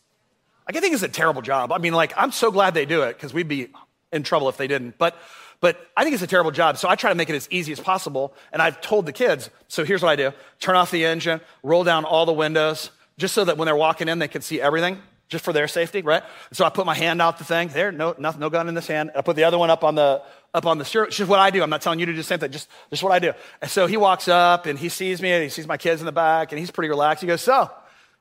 Like, 0.67 0.77
I 0.77 0.79
think 0.79 0.93
it's 0.93 1.03
a 1.03 1.09
terrible 1.09 1.41
job. 1.41 1.71
I 1.71 1.79
mean, 1.79 1.93
like, 1.93 2.13
I'm 2.15 2.31
so 2.31 2.51
glad 2.51 2.73
they 2.73 2.85
do 2.85 3.03
it 3.03 3.13
because 3.13 3.33
we'd 3.33 3.47
be 3.47 3.69
in 4.12 4.24
trouble 4.24 4.50
if 4.50 4.58
they 4.58 4.67
didn't. 4.67 4.97
But, 4.97 5.15
but 5.60 5.80
I 5.95 6.04
think 6.04 6.13
it's 6.13 6.24
a 6.24 6.28
terrible 6.28 6.52
job, 6.52 6.78
so 6.78 6.89
I 6.89 6.95
try 6.95 7.10
to 7.10 7.15
make 7.15 7.30
it 7.30 7.36
as 7.36 7.47
easy 7.52 7.71
as 7.71 7.80
possible. 7.80 8.34
And 8.52 8.62
I've 8.62 8.82
told 8.82 9.06
the 9.06 9.13
kids, 9.13 9.50
so 9.67 9.84
here's 9.84 10.02
what 10.02 10.10
I 10.10 10.15
do 10.15 10.34
turn 10.60 10.76
off 10.76 10.91
the 10.91 11.06
engine, 11.06 11.41
roll 11.63 11.84
down 11.84 12.06
all 12.06 12.26
the 12.26 12.34
windows, 12.34 12.91
just 13.17 13.34
so 13.34 13.45
that 13.45 13.58
when 13.58 13.65
they're 13.65 13.76
walking 13.76 14.08
in, 14.08 14.19
they 14.19 14.28
can 14.28 14.41
see 14.41 14.60
everything, 14.60 15.00
just 15.30 15.45
for 15.45 15.54
their 15.54 15.67
safety, 15.67 16.02
right? 16.02 16.24
So 16.52 16.65
I 16.65 16.69
put 16.69 16.86
my 16.86 16.95
hand 16.95 17.21
out 17.21 17.38
the 17.38 17.43
thing, 17.43 17.69
there, 17.69 17.91
no, 17.91 18.15
no, 18.17 18.32
no 18.32 18.50
gun 18.50 18.67
in 18.67 18.76
this 18.76 18.88
hand. 18.88 19.12
I 19.15 19.21
put 19.21 19.36
the 19.36 19.43
other 19.43 19.58
one 19.58 19.69
up 19.69 19.84
on 19.84 19.95
the, 19.95 20.21
up 20.54 20.65
on 20.65 20.78
the 20.78 20.86
steering. 20.86 21.08
It's 21.08 21.17
just 21.17 21.30
what 21.30 21.39
I 21.39 21.52
do. 21.52 21.63
I'm 21.63 21.69
not 21.69 21.82
telling 21.82 22.00
you 22.00 22.06
to 22.08 22.12
do 22.12 22.17
the 22.17 22.24
same 22.24 22.39
thing, 22.39 22.52
just, 22.52 22.67
just 22.89 23.04
what 23.04 23.12
I 23.12 23.19
do. 23.19 23.34
And 23.62 23.69
so 23.69 23.88
he 23.88 23.97
walks 23.97 24.28
up 24.28 24.65
and 24.65 24.78
he 24.78 24.89
sees 24.89 25.21
me 25.21 25.32
and 25.32 25.43
he 25.43 25.50
sees 25.50 25.67
my 25.67 25.78
kids 25.78 26.02
in 26.02 26.06
the 26.06 26.12
back 26.12 26.52
and 26.52 26.60
he's 26.60 26.71
pretty 26.71 26.89
relaxed. 26.89 27.21
He 27.21 27.28
goes, 27.28 27.41
So, 27.41 27.69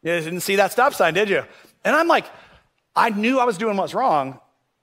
you 0.02 0.12
didn't 0.12 0.40
see 0.40 0.56
that 0.56 0.72
stop 0.72 0.94
sign, 0.94 1.14
did 1.14 1.28
you? 1.28 1.42
And 1.84 1.94
I'm 1.96 2.08
like, 2.08 2.24
I 2.94 3.10
knew 3.10 3.38
I 3.38 3.44
was 3.44 3.58
doing 3.58 3.76
what's 3.76 3.94
wrong. 3.94 4.40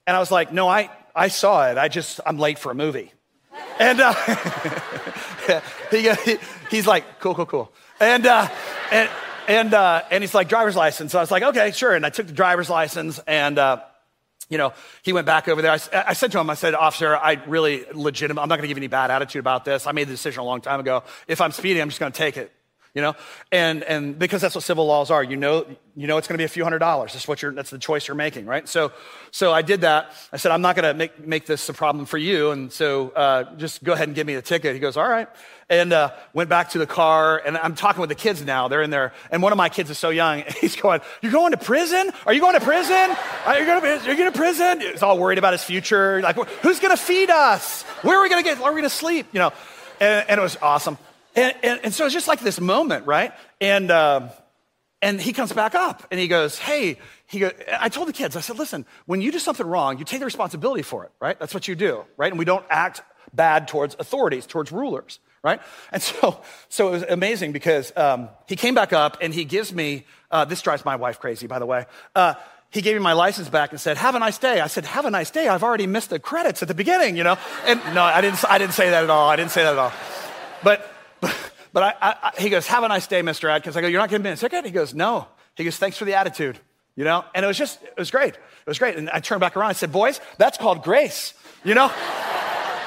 And 0.07 0.15
I 0.15 0.19
was 0.19 0.31
like, 0.31 0.51
No, 0.51 0.67
I, 0.67 0.89
I 1.15 1.27
saw 1.27 1.69
it. 1.69 1.77
I 1.77 1.89
just, 1.89 2.19
I'm 2.25 2.39
late 2.39 2.57
for 2.57 2.71
a 2.71 2.75
movie. 2.75 3.11
And 3.79 3.99
uh, 3.99 4.13
he, 5.91 6.37
he's 6.69 6.87
like, 6.87 7.19
cool, 7.19 7.35
cool, 7.35 7.45
cool. 7.45 7.71
And, 7.99 8.25
uh, 8.25 8.47
and, 8.91 9.09
and, 9.47 9.73
uh, 9.73 10.03
and 10.11 10.23
he's 10.23 10.33
like, 10.33 10.47
driver's 10.47 10.75
license. 10.75 11.11
So 11.11 11.19
I 11.19 11.21
was 11.21 11.31
like, 11.31 11.43
okay, 11.43 11.71
sure. 11.71 11.93
And 11.93 12.05
I 12.05 12.09
took 12.09 12.27
the 12.27 12.33
driver's 12.33 12.69
license 12.69 13.19
and, 13.27 13.57
uh, 13.57 13.81
you 14.49 14.57
know, 14.57 14.73
he 15.03 15.11
went 15.11 15.25
back 15.25 15.47
over 15.47 15.61
there. 15.61 15.71
I, 15.71 15.79
I, 15.93 16.13
said 16.13 16.31
to 16.31 16.39
him, 16.39 16.49
I 16.49 16.53
said, 16.53 16.73
officer, 16.73 17.15
I 17.15 17.33
really 17.47 17.85
legitimate, 17.91 18.41
I'm 18.41 18.47
not 18.47 18.55
going 18.55 18.63
to 18.63 18.69
give 18.69 18.77
any 18.77 18.87
bad 18.87 19.11
attitude 19.11 19.39
about 19.39 19.65
this. 19.65 19.87
I 19.87 19.91
made 19.91 20.07
the 20.07 20.13
decision 20.13 20.41
a 20.41 20.45
long 20.45 20.61
time 20.61 20.79
ago. 20.79 21.03
If 21.27 21.41
I'm 21.41 21.51
speeding, 21.51 21.81
I'm 21.81 21.89
just 21.89 21.99
going 21.99 22.11
to 22.11 22.17
take 22.17 22.37
it 22.37 22.51
you 22.97 23.03
know? 23.03 23.15
And 23.51 23.83
and 23.83 24.17
because 24.17 24.41
that's 24.41 24.55
what 24.55 24.63
civil 24.63 24.87
laws 24.87 25.11
are 25.11 25.23
you 25.23 25.37
know 25.37 25.67
you 25.95 26.07
know 26.07 26.17
it's 26.17 26.27
going 26.27 26.33
to 26.33 26.41
be 26.41 26.45
a 26.45 26.49
few 26.49 26.63
hundred 26.63 26.79
dollars. 26.79 27.13
That's 27.13 27.27
what 27.27 27.43
you're 27.43 27.51
that's 27.51 27.69
the 27.69 27.77
choice 27.77 28.07
you're 28.07 28.15
making 28.15 28.47
right? 28.47 28.67
So 28.67 28.91
so 29.29 29.53
i 29.53 29.61
did 29.61 29.81
that. 29.81 30.13
I 30.33 30.37
said 30.37 30.51
i'm 30.51 30.63
not 30.63 30.75
going 30.75 30.91
to 30.91 30.95
make 30.95 31.25
make 31.25 31.45
this 31.45 31.69
a 31.69 31.73
problem 31.73 32.07
for 32.07 32.17
you. 32.17 32.49
And 32.49 32.73
so 32.73 33.09
uh, 33.09 33.55
just 33.57 33.83
go 33.83 33.93
ahead 33.93 34.07
and 34.07 34.15
give 34.15 34.25
me 34.25 34.33
the 34.33 34.41
ticket. 34.41 34.73
He 34.73 34.79
goes 34.79 34.97
all 34.97 35.07
right. 35.07 35.27
And 35.69 35.93
uh, 35.93 36.11
went 36.33 36.49
back 36.49 36.71
to 36.71 36.79
the 36.79 36.87
car 36.87 37.39
and 37.45 37.55
i'm 37.55 37.75
talking 37.75 38.01
with 38.01 38.09
the 38.09 38.15
kids 38.15 38.43
now. 38.43 38.67
They're 38.67 38.81
in 38.81 38.89
there 38.89 39.13
and 39.29 39.43
one 39.43 39.51
of 39.51 39.57
my 39.57 39.69
kids 39.69 39.91
is 39.91 39.99
so 39.99 40.09
young 40.09 40.43
he's 40.59 40.75
going 40.75 41.01
you're 41.21 41.31
going 41.31 41.51
to 41.51 41.59
prison? 41.59 42.09
Are 42.25 42.33
you 42.33 42.41
going 42.41 42.55
to 42.55 42.65
prison? 42.65 43.15
Are 43.45 43.59
you 43.59 43.65
going 43.67 43.81
to 43.83 44.07
you're 44.07 44.15
going 44.15 44.31
to 44.31 44.37
prison? 44.37 44.81
He's 44.81 45.03
all 45.03 45.19
worried 45.19 45.37
about 45.37 45.53
his 45.53 45.63
future 45.63 46.19
like 46.23 46.35
who's 46.63 46.79
going 46.79 46.97
to 46.97 47.01
feed 47.01 47.29
us? 47.29 47.83
Where 48.01 48.17
are 48.17 48.23
we 48.23 48.29
going 48.29 48.43
to 48.43 48.49
get 48.49 48.57
where 48.57 48.71
are 48.71 48.73
we 48.73 48.81
going 48.81 48.89
to 48.89 48.95
sleep? 48.95 49.27
You 49.33 49.41
know? 49.41 49.53
And, 49.99 50.29
and 50.29 50.39
it 50.39 50.43
was 50.43 50.57
awesome 50.63 50.97
and, 51.37 51.55
and, 51.63 51.79
and 51.83 51.93
so 51.93 52.05
it's 52.05 52.13
just 52.13 52.27
like 52.27 52.41
this 52.41 52.59
moment, 52.59 53.05
right? 53.05 53.31
And, 53.61 53.89
uh, 53.89 54.29
and 55.01 55.21
he 55.21 55.31
comes 55.31 55.53
back 55.53 55.75
up 55.75 56.05
and 56.09 56.19
he 56.19 56.27
goes, 56.27 56.57
Hey, 56.57 56.97
he 57.27 57.39
go, 57.39 57.51
I 57.79 57.89
told 57.89 58.07
the 58.07 58.13
kids, 58.13 58.35
I 58.35 58.41
said, 58.41 58.57
listen, 58.57 58.85
when 59.05 59.21
you 59.21 59.31
do 59.31 59.39
something 59.39 59.65
wrong, 59.65 59.99
you 59.99 60.05
take 60.05 60.19
the 60.19 60.25
responsibility 60.25 60.81
for 60.81 61.05
it, 61.05 61.11
right? 61.19 61.37
That's 61.39 61.53
what 61.53 61.67
you 61.67 61.75
do, 61.75 62.03
right? 62.17 62.31
And 62.31 62.39
we 62.39 62.45
don't 62.45 62.65
act 62.69 63.01
bad 63.33 63.67
towards 63.67 63.95
authorities, 63.99 64.45
towards 64.45 64.71
rulers, 64.71 65.19
right? 65.43 65.61
And 65.91 66.01
so, 66.01 66.41
so 66.69 66.87
it 66.87 66.91
was 66.91 67.03
amazing 67.03 67.51
because 67.51 67.93
um, 67.95 68.29
he 68.47 68.55
came 68.55 68.73
back 68.73 68.93
up 68.93 69.17
and 69.21 69.33
he 69.33 69.45
gives 69.45 69.73
me, 69.73 70.05
uh, 70.31 70.45
this 70.45 70.61
drives 70.61 70.85
my 70.85 70.95
wife 70.95 71.19
crazy, 71.19 71.47
by 71.47 71.59
the 71.59 71.65
way. 71.65 71.85
Uh, 72.15 72.33
he 72.69 72.81
gave 72.81 72.95
me 72.95 73.01
my 73.01 73.13
license 73.13 73.47
back 73.47 73.71
and 73.71 73.79
said, 73.79 73.95
"Have 73.95 74.15
a 74.15 74.19
nice 74.19 74.37
day." 74.37 74.59
I 74.59 74.67
said, 74.67 74.83
"Have 74.83 75.05
a 75.05 75.09
nice 75.09 75.31
day." 75.31 75.47
I've 75.47 75.63
already 75.63 75.87
missed 75.87 76.09
the 76.09 76.19
credits 76.19 76.61
at 76.61 76.67
the 76.67 76.73
beginning, 76.73 77.15
you 77.15 77.23
know. 77.23 77.37
And 77.65 77.79
no, 77.95 78.03
I 78.03 78.19
didn't. 78.19 78.43
I 78.43 78.57
didn't 78.57 78.73
say 78.73 78.89
that 78.89 79.05
at 79.05 79.09
all. 79.09 79.29
I 79.29 79.37
didn't 79.37 79.51
say 79.51 79.63
that 79.63 79.71
at 79.71 79.79
all. 79.79 79.93
But 80.63 80.85
but 81.73 81.83
I, 81.83 81.93
I, 82.01 82.31
he 82.41 82.49
goes, 82.49 82.67
Have 82.67 82.83
a 82.83 82.87
nice 82.87 83.07
day, 83.07 83.21
Mr. 83.21 83.49
Adkins. 83.49 83.75
I 83.77 83.81
go, 83.81 83.87
You're 83.87 84.01
not 84.01 84.09
giving 84.09 84.23
me 84.23 84.31
a 84.31 84.35
ticket? 84.35 84.65
He 84.65 84.71
goes, 84.71 84.93
No. 84.93 85.27
He 85.55 85.63
goes, 85.63 85.77
Thanks 85.77 85.97
for 85.97 86.05
the 86.05 86.15
attitude. 86.15 86.59
you 86.95 87.03
know? 87.03 87.23
And 87.33 87.45
it 87.45 87.47
was 87.47 87.57
just, 87.57 87.81
it 87.83 87.97
was 87.97 88.11
great. 88.11 88.33
It 88.33 88.67
was 88.67 88.79
great. 88.79 88.97
And 88.97 89.09
I 89.09 89.19
turned 89.19 89.39
back 89.39 89.55
around. 89.55 89.69
I 89.69 89.73
said, 89.73 89.91
boys, 89.91 90.19
that's 90.37 90.57
called 90.57 90.83
grace, 90.83 91.33
you 91.63 91.73
know? 91.75 91.91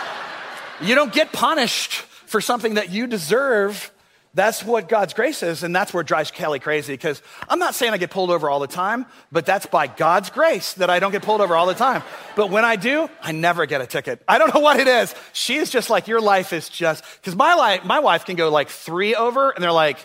you 0.82 0.94
don't 0.94 1.12
get 1.12 1.32
punished 1.32 1.92
for 1.92 2.40
something 2.40 2.74
that 2.74 2.90
you 2.90 3.06
deserve 3.06 3.90
that's 4.32 4.62
what 4.62 4.88
God's 4.88 5.12
grace 5.12 5.42
is, 5.42 5.64
and 5.64 5.74
that's 5.74 5.92
where 5.92 6.02
it 6.02 6.06
drives 6.06 6.30
Kelly 6.30 6.60
crazy 6.60 6.92
because 6.92 7.20
I'm 7.48 7.58
not 7.58 7.74
saying 7.74 7.92
I 7.92 7.96
get 7.96 8.10
pulled 8.10 8.30
over 8.30 8.48
all 8.48 8.60
the 8.60 8.68
time, 8.68 9.06
but 9.32 9.44
that's 9.44 9.66
by 9.66 9.88
God's 9.88 10.30
grace 10.30 10.74
that 10.74 10.88
I 10.88 11.00
don't 11.00 11.10
get 11.10 11.22
pulled 11.22 11.40
over 11.40 11.56
all 11.56 11.66
the 11.66 11.74
time. 11.74 12.04
But 12.36 12.48
when 12.50 12.64
I 12.64 12.76
do, 12.76 13.10
I 13.20 13.32
never 13.32 13.66
get 13.66 13.80
a 13.80 13.86
ticket. 13.86 14.22
I 14.28 14.38
don't 14.38 14.54
know 14.54 14.60
what 14.60 14.78
it 14.78 14.86
is. 14.86 15.12
She's 15.32 15.68
just 15.68 15.90
like, 15.90 16.06
your 16.06 16.20
life 16.20 16.52
is 16.52 16.68
just, 16.68 17.02
because 17.20 17.34
my, 17.34 17.54
life, 17.54 17.84
my 17.84 17.98
wife 17.98 18.24
can 18.24 18.36
go 18.36 18.50
like 18.50 18.68
three 18.68 19.16
over, 19.16 19.50
and 19.50 19.64
they're 19.64 19.72
like, 19.72 19.98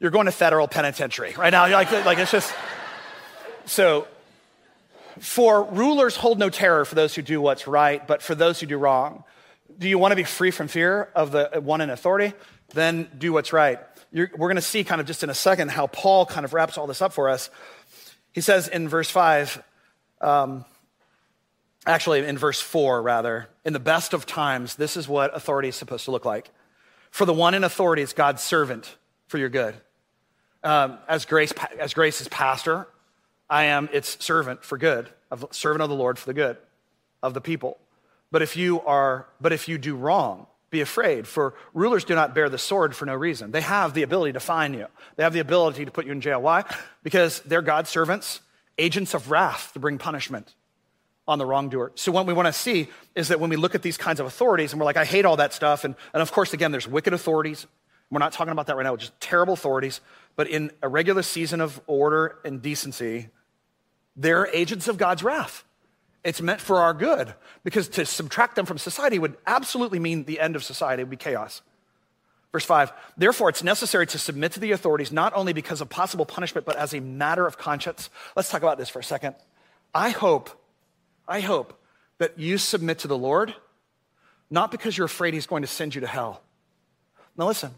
you're 0.00 0.10
going 0.10 0.26
to 0.26 0.32
federal 0.32 0.66
penitentiary 0.66 1.34
right 1.36 1.50
now. 1.50 1.66
You're 1.66 1.76
like, 1.76 2.04
like, 2.04 2.18
it's 2.18 2.32
just, 2.32 2.52
so 3.66 4.08
for 5.20 5.62
rulers 5.62 6.16
hold 6.16 6.38
no 6.38 6.50
terror 6.50 6.84
for 6.84 6.94
those 6.96 7.14
who 7.14 7.22
do 7.22 7.40
what's 7.40 7.66
right, 7.66 8.04
but 8.06 8.22
for 8.22 8.34
those 8.34 8.58
who 8.58 8.66
do 8.66 8.76
wrong. 8.76 9.24
Do 9.78 9.88
you 9.88 9.98
want 9.98 10.12
to 10.12 10.16
be 10.16 10.24
free 10.24 10.50
from 10.50 10.66
fear 10.66 11.08
of 11.14 11.30
the 11.30 11.60
one 11.62 11.80
in 11.80 11.90
authority? 11.90 12.34
Then 12.72 13.08
do 13.16 13.32
what's 13.32 13.52
right. 13.52 13.80
You're, 14.12 14.30
we're 14.36 14.48
going 14.48 14.56
to 14.56 14.62
see 14.62 14.84
kind 14.84 15.00
of 15.00 15.06
just 15.06 15.22
in 15.22 15.30
a 15.30 15.34
second 15.34 15.70
how 15.70 15.86
Paul 15.86 16.26
kind 16.26 16.44
of 16.44 16.52
wraps 16.52 16.78
all 16.78 16.86
this 16.86 17.02
up 17.02 17.12
for 17.12 17.28
us. 17.28 17.50
He 18.32 18.40
says 18.40 18.68
in 18.68 18.88
verse 18.88 19.10
5, 19.10 19.62
um, 20.20 20.64
actually 21.86 22.24
in 22.24 22.38
verse 22.38 22.60
4, 22.60 23.02
rather, 23.02 23.48
in 23.64 23.72
the 23.72 23.80
best 23.80 24.12
of 24.12 24.26
times, 24.26 24.76
this 24.76 24.96
is 24.96 25.08
what 25.08 25.34
authority 25.36 25.68
is 25.68 25.76
supposed 25.76 26.04
to 26.06 26.10
look 26.10 26.24
like. 26.24 26.50
For 27.10 27.24
the 27.24 27.32
one 27.32 27.54
in 27.54 27.64
authority 27.64 28.02
is 28.02 28.12
God's 28.12 28.42
servant 28.42 28.96
for 29.26 29.38
your 29.38 29.48
good. 29.48 29.74
Um, 30.62 30.98
as, 31.08 31.24
grace, 31.24 31.52
as 31.78 31.94
grace 31.94 32.20
is 32.20 32.28
pastor, 32.28 32.88
I 33.48 33.64
am 33.64 33.88
its 33.92 34.22
servant 34.22 34.64
for 34.64 34.76
good, 34.76 35.08
of, 35.30 35.46
servant 35.50 35.82
of 35.82 35.88
the 35.88 35.94
Lord 35.94 36.18
for 36.18 36.26
the 36.26 36.34
good 36.34 36.56
of 37.22 37.34
the 37.34 37.40
people. 37.40 37.78
But 38.30 38.42
if 38.42 38.56
you 38.56 38.80
are, 38.82 39.26
but 39.40 39.52
if 39.52 39.68
you 39.68 39.78
do 39.78 39.96
wrong, 39.96 40.46
be 40.70 40.80
afraid, 40.80 41.26
for 41.26 41.54
rulers 41.72 42.04
do 42.04 42.14
not 42.14 42.34
bear 42.34 42.48
the 42.48 42.58
sword 42.58 42.94
for 42.94 43.06
no 43.06 43.14
reason. 43.14 43.50
They 43.50 43.62
have 43.62 43.94
the 43.94 44.02
ability 44.02 44.32
to 44.34 44.40
fine 44.40 44.74
you, 44.74 44.86
they 45.16 45.22
have 45.22 45.32
the 45.32 45.40
ability 45.40 45.84
to 45.84 45.90
put 45.90 46.06
you 46.06 46.12
in 46.12 46.20
jail. 46.20 46.42
Why? 46.42 46.64
Because 47.02 47.40
they're 47.40 47.62
God's 47.62 47.90
servants, 47.90 48.40
agents 48.76 49.14
of 49.14 49.30
wrath 49.30 49.72
to 49.72 49.78
bring 49.78 49.98
punishment 49.98 50.54
on 51.26 51.38
the 51.38 51.46
wrongdoer. 51.46 51.92
So, 51.94 52.10
what 52.10 52.26
we 52.26 52.32
want 52.32 52.46
to 52.46 52.52
see 52.52 52.88
is 53.14 53.28
that 53.28 53.40
when 53.40 53.50
we 53.50 53.56
look 53.56 53.74
at 53.74 53.82
these 53.82 53.96
kinds 53.96 54.20
of 54.20 54.26
authorities 54.26 54.72
and 54.72 54.80
we're 54.80 54.86
like, 54.86 54.96
I 54.96 55.04
hate 55.04 55.24
all 55.24 55.36
that 55.36 55.52
stuff, 55.52 55.84
and, 55.84 55.94
and 56.12 56.22
of 56.22 56.32
course, 56.32 56.54
again, 56.54 56.72
there's 56.72 56.88
wicked 56.88 57.12
authorities. 57.12 57.66
We're 58.10 58.18
not 58.18 58.32
talking 58.32 58.52
about 58.52 58.66
that 58.68 58.76
right 58.76 58.84
now, 58.84 58.96
just 58.96 59.18
terrible 59.20 59.52
authorities. 59.52 60.00
But 60.34 60.48
in 60.48 60.70
a 60.82 60.88
regular 60.88 61.22
season 61.22 61.60
of 61.60 61.80
order 61.86 62.38
and 62.44 62.62
decency, 62.62 63.28
they're 64.16 64.46
agents 64.46 64.88
of 64.88 64.96
God's 64.96 65.22
wrath. 65.22 65.64
It's 66.24 66.42
meant 66.42 66.60
for 66.60 66.78
our 66.78 66.94
good 66.94 67.34
because 67.64 67.88
to 67.90 68.04
subtract 68.04 68.56
them 68.56 68.66
from 68.66 68.78
society 68.78 69.18
would 69.18 69.36
absolutely 69.46 69.98
mean 69.98 70.24
the 70.24 70.40
end 70.40 70.56
of 70.56 70.64
society, 70.64 71.02
it 71.02 71.04
would 71.04 71.10
be 71.10 71.16
chaos. 71.16 71.62
Verse 72.52 72.64
5 72.64 72.92
Therefore, 73.16 73.48
it's 73.48 73.62
necessary 73.62 74.06
to 74.08 74.18
submit 74.18 74.52
to 74.52 74.60
the 74.60 74.72
authorities 74.72 75.12
not 75.12 75.32
only 75.34 75.52
because 75.52 75.80
of 75.80 75.88
possible 75.88 76.26
punishment, 76.26 76.66
but 76.66 76.76
as 76.76 76.94
a 76.94 77.00
matter 77.00 77.46
of 77.46 77.58
conscience. 77.58 78.10
Let's 78.34 78.50
talk 78.50 78.62
about 78.62 78.78
this 78.78 78.88
for 78.88 78.98
a 78.98 79.04
second. 79.04 79.36
I 79.94 80.10
hope, 80.10 80.50
I 81.26 81.40
hope 81.40 81.80
that 82.18 82.38
you 82.38 82.58
submit 82.58 83.00
to 83.00 83.08
the 83.08 83.18
Lord, 83.18 83.54
not 84.50 84.70
because 84.70 84.96
you're 84.96 85.06
afraid 85.06 85.34
he's 85.34 85.46
going 85.46 85.62
to 85.62 85.68
send 85.68 85.94
you 85.94 86.00
to 86.00 86.06
hell. 86.06 86.42
Now, 87.36 87.46
listen, 87.46 87.70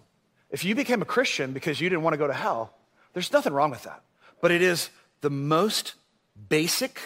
if 0.51 0.65
you 0.65 0.75
became 0.75 1.03
a 1.03 1.07
Christian 1.07 1.53
because 1.53 1.81
you 1.81 1.89
didn't 1.89 2.03
want 2.03 2.15
to 2.15 2.19
go 2.19 2.27
to 2.27 2.33
hell, 2.33 2.75
there's 3.13 3.33
nothing 3.33 3.53
wrong 3.53 3.71
with 3.71 3.83
that. 3.83 4.03
But 4.41 4.51
it 4.51 4.63
is 4.63 4.91
the 5.21 5.31
most 5.31 5.95
basic 6.49 7.01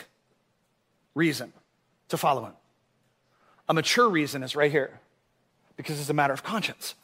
reason 1.15 1.53
to 2.09 2.17
follow 2.17 2.45
him. 2.45 2.53
A 3.69 3.75
mature 3.75 4.09
reason 4.09 4.43
is 4.43 4.55
right 4.55 4.71
here 4.71 5.01
because 5.77 5.99
it's 6.01 6.11
a 6.11 6.15
matter 6.15 6.33
of 6.33 6.43
conscience. 6.43 6.95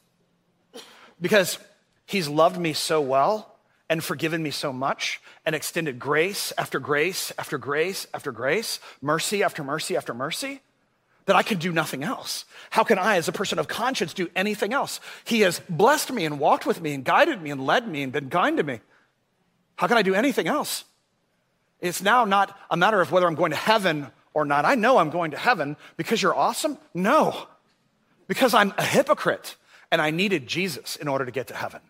Because 1.20 1.58
he's 2.06 2.28
loved 2.28 2.58
me 2.58 2.72
so 2.72 3.00
well 3.00 3.56
and 3.88 4.04
forgiven 4.04 4.42
me 4.42 4.50
so 4.50 4.72
much 4.72 5.20
and 5.44 5.54
extended 5.54 5.98
grace 5.98 6.52
after 6.56 6.78
grace 6.78 7.32
after 7.38 7.58
grace 7.58 8.06
after 8.14 8.30
grace, 8.30 8.78
mercy 9.02 9.42
after 9.42 9.64
mercy 9.64 9.96
after 9.96 10.14
mercy, 10.14 10.60
that 11.26 11.36
I 11.36 11.42
can 11.42 11.58
do 11.58 11.72
nothing 11.72 12.02
else. 12.02 12.44
How 12.70 12.82
can 12.82 12.98
I, 12.98 13.16
as 13.16 13.28
a 13.28 13.32
person 13.32 13.58
of 13.58 13.68
conscience, 13.68 14.14
do 14.14 14.30
anything 14.34 14.72
else? 14.72 15.00
He 15.24 15.40
has 15.40 15.60
blessed 15.68 16.12
me 16.12 16.24
and 16.24 16.38
walked 16.40 16.66
with 16.66 16.80
me 16.80 16.94
and 16.94 17.04
guided 17.04 17.42
me 17.42 17.50
and 17.50 17.64
led 17.64 17.86
me 17.86 18.02
and 18.02 18.12
been 18.12 18.30
kind 18.30 18.56
to 18.56 18.62
me. 18.62 18.80
How 19.76 19.86
can 19.86 19.96
I 19.96 20.02
do 20.02 20.14
anything 20.14 20.46
else? 20.46 20.84
It's 21.80 22.02
now 22.02 22.24
not 22.24 22.56
a 22.70 22.76
matter 22.76 23.00
of 23.00 23.10
whether 23.12 23.26
I'm 23.26 23.34
going 23.34 23.52
to 23.52 23.56
heaven 23.56 24.08
or 24.34 24.44
not. 24.44 24.64
I 24.64 24.74
know 24.74 24.98
I'm 24.98 25.10
going 25.10 25.32
to 25.32 25.36
heaven 25.36 25.76
because 25.96 26.22
you're 26.22 26.34
awesome. 26.34 26.78
No, 26.94 27.46
because 28.28 28.54
I'm 28.54 28.72
a 28.78 28.84
hypocrite 28.84 29.56
and 29.90 30.00
I 30.00 30.10
needed 30.10 30.46
Jesus 30.46 30.96
in 30.96 31.08
order 31.08 31.24
to 31.24 31.30
get 31.30 31.48
to 31.48 31.54
heaven. 31.54 31.80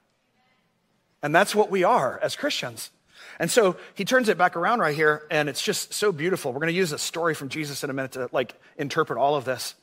And 1.23 1.35
that's 1.35 1.55
what 1.55 1.71
we 1.71 1.85
are 1.85 2.19
as 2.23 2.37
Christians. 2.37 2.91
And 3.39 3.51
so 3.51 3.77
he 3.95 4.05
turns 4.05 4.29
it 4.29 4.39
back 4.39 4.57
around 4.57 4.81
right 4.81 4.95
here, 4.95 5.23
and 5.31 5.49
it's 5.49 5.63
just 5.63 5.95
so 5.95 6.13
beautiful. 6.13 6.53
We're 6.53 6.61
going 6.61 6.73
to 6.73 6.79
use 6.79 6.93
a 6.93 6.99
story 6.99 7.35
from 7.35 7.49
Jesus 7.49 7.85
in 7.85 7.91
a 7.91 7.93
minute 7.93 8.13
to 8.13 8.29
like 8.33 8.55
interpret 8.77 9.19
all 9.19 9.35
of 9.35 9.45
this. 9.45 9.75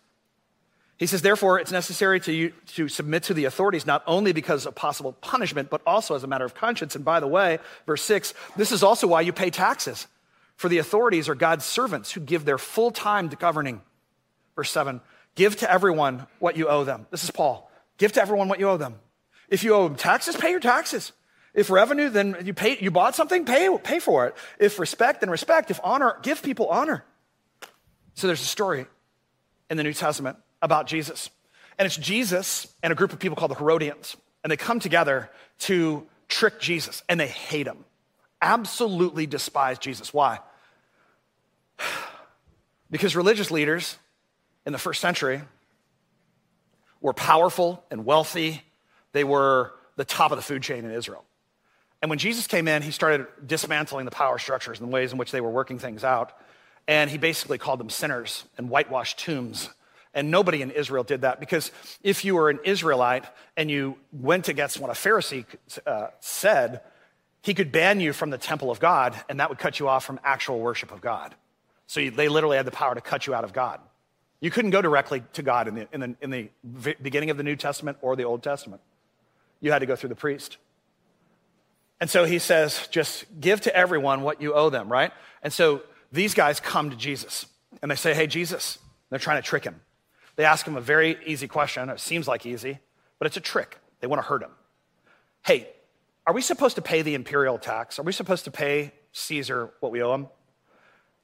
He 0.98 1.06
says, 1.06 1.22
therefore, 1.22 1.60
it's 1.60 1.72
necessary 1.72 2.20
to, 2.22 2.50
to 2.74 2.88
submit 2.88 3.24
to 3.24 3.36
the 3.36 3.46
authorities, 3.46 3.86
not 3.86 4.02
only 4.08 4.34
because 4.34 4.66
of 4.66 4.74
possible 4.74 5.14
punishment, 5.14 5.70
but 5.70 5.82
also 5.86 6.16
as 6.16 6.24
a 6.24 6.28
matter 6.28 6.46
of 6.46 6.56
conscience. 6.56 6.96
And 6.96 7.06
by 7.06 7.20
the 7.20 7.28
way, 7.28 7.60
verse 7.86 8.02
six, 8.02 8.34
this 8.56 8.72
is 8.72 8.82
also 8.82 9.06
why 9.06 9.22
you 9.22 9.32
pay 9.32 9.52
taxes. 9.52 10.08
For 10.56 10.70
the 10.70 10.80
authorities 10.80 11.30
are 11.30 11.36
God's 11.36 11.66
servants 11.66 12.12
who 12.12 12.20
give 12.20 12.46
their 12.46 12.58
full 12.58 12.90
time 12.90 13.30
to 13.30 13.36
governing. 13.36 13.82
Verse 14.56 14.72
seven, 14.72 15.02
give 15.36 15.56
to 15.58 15.72
everyone 15.72 16.26
what 16.40 16.58
you 16.58 16.68
owe 16.68 16.84
them. 16.84 17.06
This 17.12 17.24
is 17.24 17.30
Paul. 17.30 17.70
Give 18.00 18.12
to 18.14 18.22
everyone 18.22 18.48
what 18.48 18.60
you 18.60 18.68
owe 18.68 18.78
them. 18.78 18.96
If 19.50 19.64
you 19.64 19.76
owe 19.76 19.88
them 19.88 19.98
taxes, 19.98 20.36
pay 20.36 20.50
your 20.50 20.60
taxes. 20.60 21.12
If 21.54 21.70
revenue, 21.70 22.10
then 22.10 22.38
you 22.44 22.56
pay, 22.56 22.80
you 22.80 22.90
bought 22.90 23.16
something, 23.16 23.46
pay, 23.46 23.70
pay 23.84 24.00
for 24.00 24.26
it. 24.26 24.36
If 24.58 24.80
respect, 24.80 25.22
then 25.22 25.30
respect. 25.30 25.70
If 25.70 25.80
honor, 25.84 26.18
give 26.24 26.42
people 26.42 26.70
honor. 26.70 27.06
So 28.16 28.26
there's 28.26 28.42
a 28.42 28.46
story 28.46 28.88
in 29.70 29.78
the 29.78 29.84
New 29.84 29.94
Testament 29.94 30.38
about 30.62 30.88
Jesus. 30.88 31.30
And 31.78 31.86
it's 31.86 31.98
Jesus 31.98 32.68
and 32.82 32.92
a 32.92 32.96
group 32.96 33.14
of 33.14 33.20
people 33.20 33.36
called 33.36 33.52
the 33.52 33.56
Herodians. 33.56 34.16
And 34.44 34.52
they 34.52 34.58
come 34.58 34.80
together 34.80 35.30
to 35.60 36.08
trick 36.28 36.60
Jesus, 36.60 37.04
and 37.10 37.20
they 37.20 37.28
hate 37.28 37.68
him. 37.68 37.86
Absolutely 38.42 39.26
despise 39.26 39.80
Jesus. 39.80 40.14
Why? 40.14 40.40
Because 42.90 43.18
religious 43.18 43.52
leaders 43.52 43.98
in 44.66 44.72
the 44.72 44.80
first 44.80 45.02
century 45.02 45.42
were 47.02 47.12
powerful 47.12 47.84
and 47.92 48.06
wealthy. 48.06 48.64
They 49.12 49.26
were 49.26 49.74
the 49.98 50.06
top 50.06 50.32
of 50.32 50.38
the 50.38 50.42
food 50.42 50.64
chain 50.64 50.86
in 50.86 50.92
Israel. 50.92 51.26
And 52.02 52.10
when 52.10 52.18
Jesus 52.18 52.48
came 52.48 52.66
in, 52.68 52.82
he 52.82 52.92
started 52.92 53.28
dismantling 53.46 54.06
the 54.06 54.12
power 54.12 54.38
structures 54.38 54.80
and 54.80 54.88
the 54.88 54.94
ways 54.94 55.12
in 55.12 55.18
which 55.18 55.32
they 55.32 55.42
were 55.42 55.50
working 55.50 55.80
things 55.80 56.06
out. 56.06 56.32
And 56.88 57.10
he 57.10 57.18
basically 57.18 57.58
called 57.58 57.82
them 57.82 57.90
sinners 57.90 58.46
and 58.58 58.70
whitewashed 58.70 59.20
tombs 59.20 59.70
and 60.18 60.32
nobody 60.32 60.64
in 60.64 60.72
Israel 60.72 61.04
did 61.04 61.22
that 61.22 61.40
because 61.40 61.72
if 62.02 62.26
you 62.26 62.34
were 62.34 62.50
an 62.50 62.60
Israelite 62.66 63.24
and 63.56 63.70
you 63.70 63.96
went 64.12 64.50
against 64.50 64.80
what 64.80 64.90
a 64.90 64.94
Pharisee 64.94 65.46
uh, 65.86 66.08
said, 66.20 66.82
he 67.44 67.54
could 67.54 67.72
ban 67.72 68.00
you 68.00 68.14
from 68.14 68.32
the 68.32 68.38
temple 68.40 68.72
of 68.72 68.80
God, 68.80 69.16
and 69.30 69.40
that 69.40 69.50
would 69.50 69.60
cut 69.60 69.80
you 69.80 69.88
off 69.88 70.04
from 70.04 70.20
actual 70.24 70.60
worship 70.60 70.92
of 70.92 71.02
God. 71.02 71.36
So 71.86 72.00
you, 72.00 72.10
they 72.10 72.30
literally 72.30 72.58
had 72.58 72.66
the 72.66 72.72
power 72.72 72.96
to 72.96 73.00
cut 73.00 73.28
you 73.28 73.36
out 73.36 73.44
of 73.44 73.54
God. 73.54 73.80
You 74.40 74.50
couldn't 74.50 74.72
go 74.72 74.82
directly 74.82 75.22
to 75.34 75.44
God 75.44 75.68
in 75.68 75.76
the, 75.76 75.88
in, 75.94 76.00
the, 76.00 76.16
in 76.20 76.30
the 76.32 76.96
beginning 77.00 77.30
of 77.30 77.38
the 77.38 77.44
New 77.44 77.56
Testament 77.56 78.00
or 78.02 78.16
the 78.16 78.26
Old 78.26 78.42
Testament. 78.42 78.82
You 79.62 79.72
had 79.72 79.80
to 79.80 79.86
go 79.86 79.96
through 79.96 80.10
the 80.10 80.16
priest. 80.16 80.58
And 82.02 82.10
so 82.10 82.26
he 82.26 82.40
says, 82.40 82.88
just 82.90 83.26
give 83.40 83.62
to 83.62 83.76
everyone 83.76 84.24
what 84.24 84.42
you 84.42 84.56
owe 84.56 84.72
them, 84.72 84.92
right? 84.92 85.12
And 85.44 85.54
so 85.54 85.84
these 86.12 86.34
guys 86.34 86.60
come 86.60 86.90
to 86.90 86.96
Jesus 86.96 87.46
and 87.84 87.92
they 87.92 87.96
say, 87.96 88.16
hey, 88.16 88.26
Jesus, 88.26 88.80
they're 89.12 89.20
trying 89.20 89.42
to 89.42 89.48
trick 89.48 89.64
him. 89.64 89.80
They 90.38 90.46
ask 90.46 90.66
him 90.66 90.78
a 90.78 90.82
very 90.82 91.18
easy 91.26 91.48
question. 91.48 91.90
It 91.90 92.00
seems 92.00 92.28
like 92.28 92.46
easy, 92.46 92.80
but 93.20 93.26
it's 93.26 93.38
a 93.38 93.42
trick. 93.42 93.80
They 94.00 94.08
want 94.08 94.22
to 94.22 94.28
hurt 94.28 94.42
him. 94.42 94.52
Hey, 95.46 95.68
are 96.26 96.34
we 96.34 96.42
supposed 96.42 96.76
to 96.76 96.82
pay 96.82 97.02
the 97.02 97.16
imperial 97.16 97.58
tax? 97.58 98.00
Are 98.00 98.04
we 98.04 98.14
supposed 98.14 98.46
to 98.46 98.52
pay 98.52 98.94
Caesar 99.12 99.72
what 99.80 99.92
we 99.92 100.02
owe 100.02 100.14
him? 100.14 100.28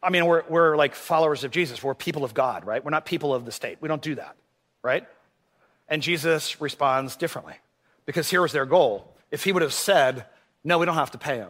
I 0.01 0.09
mean, 0.09 0.25
we're, 0.25 0.43
we're 0.49 0.75
like 0.75 0.95
followers 0.95 1.43
of 1.43 1.51
Jesus. 1.51 1.81
We're 1.81 1.93
people 1.93 2.25
of 2.25 2.33
God, 2.33 2.65
right? 2.65 2.83
We're 2.83 2.91
not 2.91 3.05
people 3.05 3.33
of 3.33 3.45
the 3.45 3.51
state. 3.51 3.77
We 3.79 3.87
don't 3.87 4.01
do 4.01 4.15
that, 4.15 4.35
right? 4.81 5.07
And 5.87 6.01
Jesus 6.01 6.59
responds 6.59 7.15
differently 7.15 7.55
because 8.05 8.29
here 8.29 8.41
was 8.41 8.51
their 8.51 8.65
goal. 8.65 9.15
If 9.31 9.43
he 9.43 9.51
would 9.51 9.61
have 9.61 9.73
said, 9.73 10.25
no, 10.63 10.79
we 10.79 10.85
don't 10.85 10.95
have 10.95 11.11
to 11.11 11.17
pay 11.17 11.37
him, 11.37 11.49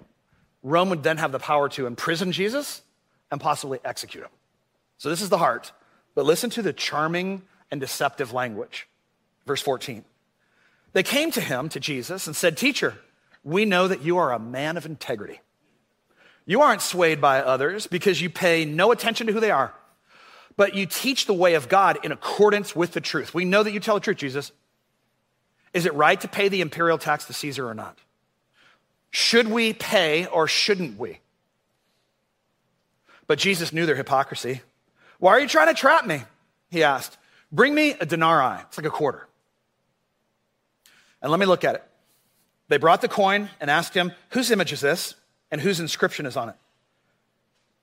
Rome 0.61 0.89
would 0.89 1.03
then 1.03 1.17
have 1.17 1.31
the 1.31 1.39
power 1.39 1.69
to 1.69 1.87
imprison 1.87 2.31
Jesus 2.31 2.81
and 3.31 3.39
possibly 3.39 3.79
execute 3.85 4.23
him. 4.23 4.31
So 4.97 5.09
this 5.09 5.21
is 5.21 5.29
the 5.29 5.37
heart. 5.37 5.71
But 6.15 6.25
listen 6.25 6.49
to 6.51 6.61
the 6.61 6.73
charming 6.73 7.41
and 7.73 7.81
deceptive 7.81 8.31
language. 8.31 8.87
Verse 9.47 9.61
14. 9.61 10.05
They 10.93 11.01
came 11.01 11.31
to 11.31 11.41
him, 11.41 11.69
to 11.69 11.79
Jesus, 11.79 12.27
and 12.27 12.35
said, 12.35 12.55
Teacher, 12.55 12.93
we 13.43 13.65
know 13.65 13.87
that 13.87 14.03
you 14.03 14.17
are 14.19 14.31
a 14.31 14.37
man 14.37 14.77
of 14.77 14.85
integrity. 14.85 15.41
You 16.45 16.61
aren't 16.61 16.83
swayed 16.83 17.19
by 17.19 17.41
others 17.41 17.87
because 17.87 18.21
you 18.21 18.29
pay 18.29 18.63
no 18.63 18.91
attention 18.91 19.25
to 19.25 19.33
who 19.33 19.39
they 19.39 19.49
are, 19.49 19.73
but 20.55 20.75
you 20.75 20.85
teach 20.85 21.25
the 21.25 21.33
way 21.33 21.55
of 21.55 21.67
God 21.67 21.97
in 22.03 22.11
accordance 22.11 22.75
with 22.75 22.91
the 22.91 23.01
truth. 23.01 23.33
We 23.33 23.43
know 23.43 23.63
that 23.63 23.71
you 23.71 23.79
tell 23.79 23.95
the 23.95 24.01
truth, 24.01 24.17
Jesus. 24.17 24.51
Is 25.73 25.87
it 25.87 25.95
right 25.95 26.21
to 26.21 26.27
pay 26.27 26.49
the 26.49 26.61
imperial 26.61 26.99
tax 26.99 27.25
to 27.25 27.33
Caesar 27.33 27.67
or 27.67 27.73
not? 27.73 27.97
Should 29.09 29.47
we 29.47 29.73
pay 29.73 30.27
or 30.27 30.47
shouldn't 30.47 30.99
we? 30.99 31.19
But 33.25 33.39
Jesus 33.39 33.73
knew 33.73 33.87
their 33.87 33.95
hypocrisy. 33.95 34.61
Why 35.17 35.31
are 35.31 35.39
you 35.39 35.47
trying 35.47 35.73
to 35.73 35.73
trap 35.73 36.05
me? 36.05 36.21
He 36.69 36.83
asked. 36.83 37.17
Bring 37.53 37.75
me 37.75 37.91
a 37.91 38.05
denarii. 38.05 38.61
It's 38.63 38.77
like 38.77 38.87
a 38.87 38.89
quarter. 38.89 39.27
And 41.21 41.31
let 41.31 41.39
me 41.39 41.45
look 41.45 41.63
at 41.63 41.75
it. 41.75 41.83
They 42.67 42.77
brought 42.77 43.01
the 43.01 43.07
coin 43.07 43.49
and 43.61 43.69
asked 43.69 43.93
him, 43.93 44.11
Whose 44.31 44.49
image 44.51 44.73
is 44.73 44.81
this? 44.81 45.13
And 45.51 45.61
whose 45.61 45.79
inscription 45.79 46.25
is 46.25 46.35
on 46.35 46.49
it? 46.49 46.55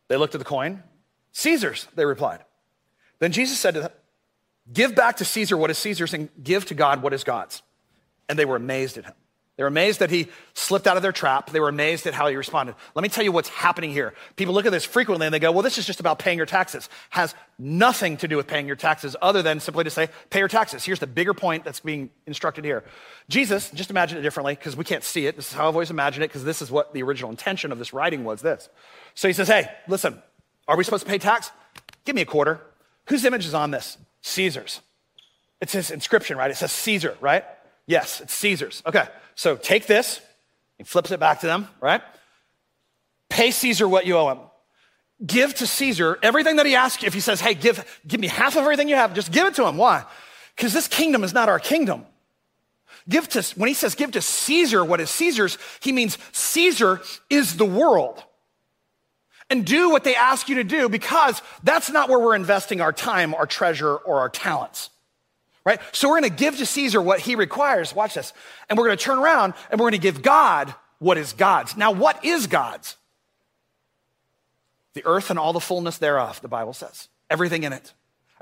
They 0.09 0.16
looked 0.16 0.35
at 0.35 0.40
the 0.40 0.44
coin. 0.44 0.83
Caesar's, 1.33 1.87
they 1.94 2.04
replied. 2.04 2.40
Then 3.20 3.30
Jesus 3.30 3.61
said 3.61 3.74
to 3.74 3.80
them, 3.83 3.92
Give 4.72 4.94
back 4.94 5.18
to 5.18 5.24
Caesar 5.24 5.56
what 5.56 5.70
is 5.70 5.78
Caesar's 5.78 6.12
and 6.12 6.28
give 6.42 6.64
to 6.66 6.74
God 6.74 7.02
what 7.02 7.12
is 7.12 7.22
God's. 7.22 7.62
And 8.28 8.37
they 8.38 8.44
were 8.44 8.56
amazed 8.56 8.98
at 8.98 9.04
him. 9.04 9.14
They 9.61 9.64
were 9.64 9.68
amazed 9.68 9.99
that 9.99 10.09
he 10.09 10.29
slipped 10.55 10.87
out 10.87 10.96
of 10.96 11.03
their 11.03 11.12
trap. 11.12 11.51
They 11.51 11.61
were 11.61 11.68
amazed 11.68 12.07
at 12.07 12.14
how 12.14 12.29
he 12.29 12.35
responded. 12.35 12.77
Let 12.94 13.03
me 13.03 13.11
tell 13.11 13.23
you 13.23 13.31
what's 13.31 13.51
happening 13.51 13.90
here. 13.90 14.14
People 14.37 14.55
look 14.55 14.64
at 14.64 14.73
this 14.73 14.87
frequently 14.87 15.27
and 15.27 15.35
they 15.35 15.38
go, 15.38 15.53
well, 15.53 15.61
this 15.61 15.77
is 15.77 15.85
just 15.85 16.01
about 16.01 16.18
paying 16.18 16.38
your 16.38 16.46
taxes. 16.46 16.88
Has 17.11 17.35
nothing 17.59 18.16
to 18.16 18.27
do 18.27 18.38
with 18.38 18.46
paying 18.46 18.66
your 18.66 18.75
taxes 18.75 19.16
other 19.20 19.42
than 19.42 19.61
simply 19.61 19.85
to 19.85 19.90
say, 19.90 20.09
pay 20.31 20.38
your 20.38 20.49
taxes. 20.49 20.83
Here's 20.83 20.99
the 20.99 21.07
bigger 21.07 21.35
point 21.35 21.64
that's 21.64 21.81
being 21.81 22.09
instructed 22.27 22.64
here. 22.64 22.85
Jesus, 23.29 23.70
just 23.73 23.90
imagine 23.90 24.16
it 24.16 24.23
differently 24.23 24.55
because 24.55 24.77
we 24.77 24.85
can't 24.85 25.05
see 25.05 25.27
it. 25.27 25.37
This 25.37 25.49
is 25.49 25.53
how 25.53 25.68
I've 25.68 25.75
always 25.75 25.90
imagined 25.90 26.25
it 26.25 26.29
because 26.29 26.44
this 26.44 26.62
is 26.62 26.70
what 26.70 26.94
the 26.94 27.03
original 27.03 27.31
intention 27.31 27.70
of 27.70 27.79
this 27.79 27.92
writing 27.92 28.25
was 28.25 28.40
this. 28.40 28.70
So 29.14 29.29
he 29.29 29.35
says, 29.35 29.49
hey, 29.49 29.70
listen, 29.87 30.23
are 30.68 30.77
we 30.79 30.85
supposed 30.85 31.05
to 31.05 31.11
pay 31.11 31.18
tax? 31.18 31.51
Give 32.07 32.16
me 32.16 32.23
a 32.23 32.25
quarter. 32.25 32.62
Whose 33.09 33.27
image 33.27 33.44
is 33.44 33.53
on 33.53 33.73
this? 33.73 33.99
Caesar's. 34.23 34.81
It's 35.61 35.75
his 35.75 35.90
inscription, 35.90 36.38
right? 36.38 36.51
It 36.51 36.57
says 36.57 36.73
Caesar, 36.73 37.18
right? 37.20 37.44
Yes, 37.90 38.20
it's 38.20 38.35
Caesar's. 38.35 38.85
Okay. 38.87 39.05
So 39.35 39.57
take 39.57 39.87
this, 39.87 40.20
he 40.79 40.85
flips 40.85 41.11
it 41.11 41.18
back 41.18 41.40
to 41.40 41.48
them, 41.48 41.66
right? 41.81 42.00
Pay 43.29 43.50
Caesar 43.50 43.88
what 43.88 44.07
you 44.07 44.16
owe 44.16 44.31
him. 44.31 44.38
Give 45.26 45.53
to 45.57 45.66
Caesar 45.66 46.16
everything 46.22 46.55
that 46.57 46.66
he 46.66 46.76
asks 46.76 47.03
you. 47.03 47.09
If 47.09 47.14
he 47.14 47.20
says, 47.20 47.40
hey, 47.40 47.55
give, 47.55 48.00
give 48.07 48.20
me 48.20 48.29
half 48.29 48.55
of 48.55 48.62
everything 48.62 48.88
you 48.88 48.94
have, 48.94 49.12
just 49.12 49.33
give 49.33 49.44
it 49.48 49.57
to 49.57 49.66
him. 49.66 49.76
Why? 49.76 50.05
Because 50.55 50.72
this 50.72 50.87
kingdom 50.87 51.24
is 51.24 51.35
not 51.35 51.48
our 51.48 51.59
kingdom. 51.59 52.07
Give 53.09 53.29
to, 53.31 53.42
when 53.57 53.66
he 53.66 53.74
says 53.74 53.96
give 53.96 54.12
to 54.12 54.22
Caesar 54.22 54.85
what 54.85 55.00
is 55.00 55.11
Caesar's, 55.11 55.59
he 55.81 55.90
means 55.90 56.16
Caesar 56.31 57.03
is 57.29 57.57
the 57.57 57.66
world. 57.66 58.22
And 59.50 59.66
do 59.66 59.90
what 59.90 60.05
they 60.05 60.14
ask 60.14 60.48
you 60.48 60.55
to 60.57 60.64
do 60.64 60.88
because 60.88 61.42
that's 61.64 61.90
not 61.90 62.09
where 62.09 62.20
we're 62.20 62.37
investing 62.37 62.81
our 62.81 62.92
time, 62.92 63.35
our 63.35 63.46
treasure, 63.46 63.96
or 63.96 64.20
our 64.20 64.29
talents 64.29 64.90
right? 65.64 65.81
So 65.92 66.09
we're 66.09 66.20
going 66.20 66.31
to 66.31 66.37
give 66.37 66.57
to 66.59 66.66
Caesar 66.66 67.01
what 67.01 67.20
he 67.20 67.35
requires. 67.35 67.94
Watch 67.94 68.14
this. 68.14 68.33
And 68.68 68.79
we're 68.79 68.87
going 68.87 68.99
to 68.99 69.05
turn 69.05 69.18
around 69.18 69.55
and 69.70 69.79
we're 69.79 69.85
going 69.85 69.92
to 69.92 69.99
give 69.99 70.23
God 70.23 70.75
what 70.99 71.18
is 71.18 71.33
God's. 71.33 71.77
Now, 71.77 71.92
what 71.92 72.25
is 72.25 72.46
God's? 72.46 72.96
The 74.94 75.05
earth 75.05 75.31
and 75.31 75.38
all 75.38 75.53
the 75.53 75.61
fullness 75.61 75.99
thereof, 75.99 76.40
the 76.42 76.49
Bible 76.49 76.73
says. 76.73 77.09
Everything 77.29 77.62
in 77.62 77.73
it. 77.73 77.92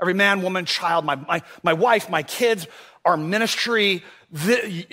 Every 0.01 0.13
man, 0.13 0.41
woman, 0.41 0.65
child, 0.65 1.05
my, 1.05 1.15
my, 1.15 1.41
my 1.61 1.73
wife, 1.73 2.09
my 2.09 2.23
kids, 2.23 2.67
our 3.09 3.17
ministry, 3.17 4.03
the, 4.31 4.85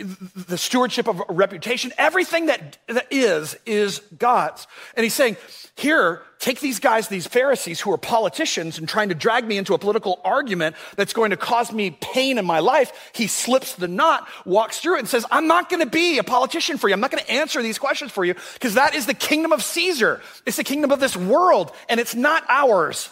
the 0.48 0.58
stewardship 0.58 1.08
of 1.08 1.22
reputation, 1.28 1.92
everything 1.98 2.46
that, 2.46 2.78
that 2.88 3.06
is, 3.10 3.56
is 3.66 4.00
God's. 4.18 4.66
And 4.96 5.04
he's 5.04 5.14
saying, 5.14 5.36
here, 5.76 6.22
take 6.38 6.60
these 6.60 6.80
guys, 6.80 7.08
these 7.08 7.26
Pharisees 7.26 7.80
who 7.80 7.92
are 7.92 7.98
politicians 7.98 8.78
and 8.78 8.88
trying 8.88 9.10
to 9.10 9.14
drag 9.14 9.46
me 9.46 9.58
into 9.58 9.74
a 9.74 9.78
political 9.78 10.20
argument 10.24 10.74
that's 10.96 11.12
going 11.12 11.32
to 11.32 11.36
cause 11.36 11.70
me 11.70 11.90
pain 11.90 12.38
in 12.38 12.46
my 12.46 12.60
life. 12.60 13.10
He 13.14 13.26
slips 13.26 13.74
the 13.74 13.88
knot, 13.88 14.26
walks 14.46 14.80
through 14.80 14.96
it, 14.96 15.00
and 15.00 15.08
says, 15.08 15.26
I'm 15.30 15.46
not 15.46 15.68
going 15.68 15.80
to 15.80 15.90
be 15.90 16.16
a 16.16 16.24
politician 16.24 16.78
for 16.78 16.88
you. 16.88 16.94
I'm 16.94 17.00
not 17.00 17.10
going 17.10 17.22
to 17.22 17.30
answer 17.30 17.62
these 17.62 17.78
questions 17.78 18.10
for 18.10 18.24
you 18.24 18.34
because 18.54 18.74
that 18.74 18.94
is 18.94 19.04
the 19.04 19.14
kingdom 19.14 19.52
of 19.52 19.62
Caesar. 19.62 20.22
It's 20.46 20.56
the 20.56 20.64
kingdom 20.64 20.92
of 20.92 21.00
this 21.00 21.16
world, 21.16 21.72
and 21.90 22.00
it's 22.00 22.14
not 22.14 22.42
ours. 22.48 23.10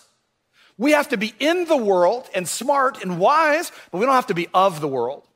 We 0.76 0.92
have 0.92 1.08
to 1.10 1.16
be 1.16 1.34
in 1.38 1.66
the 1.66 1.76
world 1.76 2.28
and 2.34 2.48
smart 2.48 3.02
and 3.02 3.18
wise, 3.18 3.70
but 3.90 3.98
we 3.98 4.06
don't 4.06 4.14
have 4.14 4.26
to 4.26 4.34
be 4.34 4.48
of 4.52 4.80
the 4.80 4.88
world. 4.88 5.26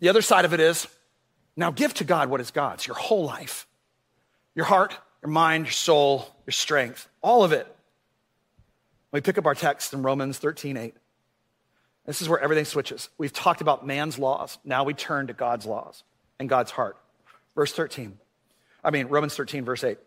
The 0.00 0.08
other 0.08 0.22
side 0.22 0.44
of 0.44 0.54
it 0.54 0.60
is 0.60 0.86
now 1.56 1.70
give 1.70 1.94
to 1.94 2.04
God 2.04 2.30
what 2.30 2.40
is 2.40 2.50
God's, 2.50 2.86
your 2.86 2.96
whole 2.96 3.24
life, 3.24 3.66
your 4.54 4.64
heart, 4.64 4.96
your 5.22 5.30
mind, 5.30 5.66
your 5.66 5.72
soul, 5.72 6.34
your 6.46 6.52
strength, 6.52 7.08
all 7.22 7.44
of 7.44 7.52
it. 7.52 7.66
We 9.12 9.20
pick 9.20 9.38
up 9.38 9.46
our 9.46 9.54
text 9.54 9.92
in 9.92 10.02
Romans 10.02 10.38
13 10.38 10.76
8. 10.76 10.94
This 12.06 12.20
is 12.20 12.28
where 12.28 12.40
everything 12.40 12.64
switches. 12.64 13.08
We've 13.16 13.32
talked 13.32 13.60
about 13.60 13.86
man's 13.86 14.18
laws. 14.18 14.58
Now 14.64 14.84
we 14.84 14.92
turn 14.92 15.28
to 15.28 15.32
God's 15.32 15.64
laws 15.64 16.02
and 16.38 16.48
God's 16.48 16.70
heart. 16.70 16.98
Verse 17.54 17.72
13. 17.72 18.18
I 18.82 18.90
mean, 18.90 19.06
Romans 19.06 19.34
13, 19.34 19.64
verse 19.64 19.84
8. 19.84 19.98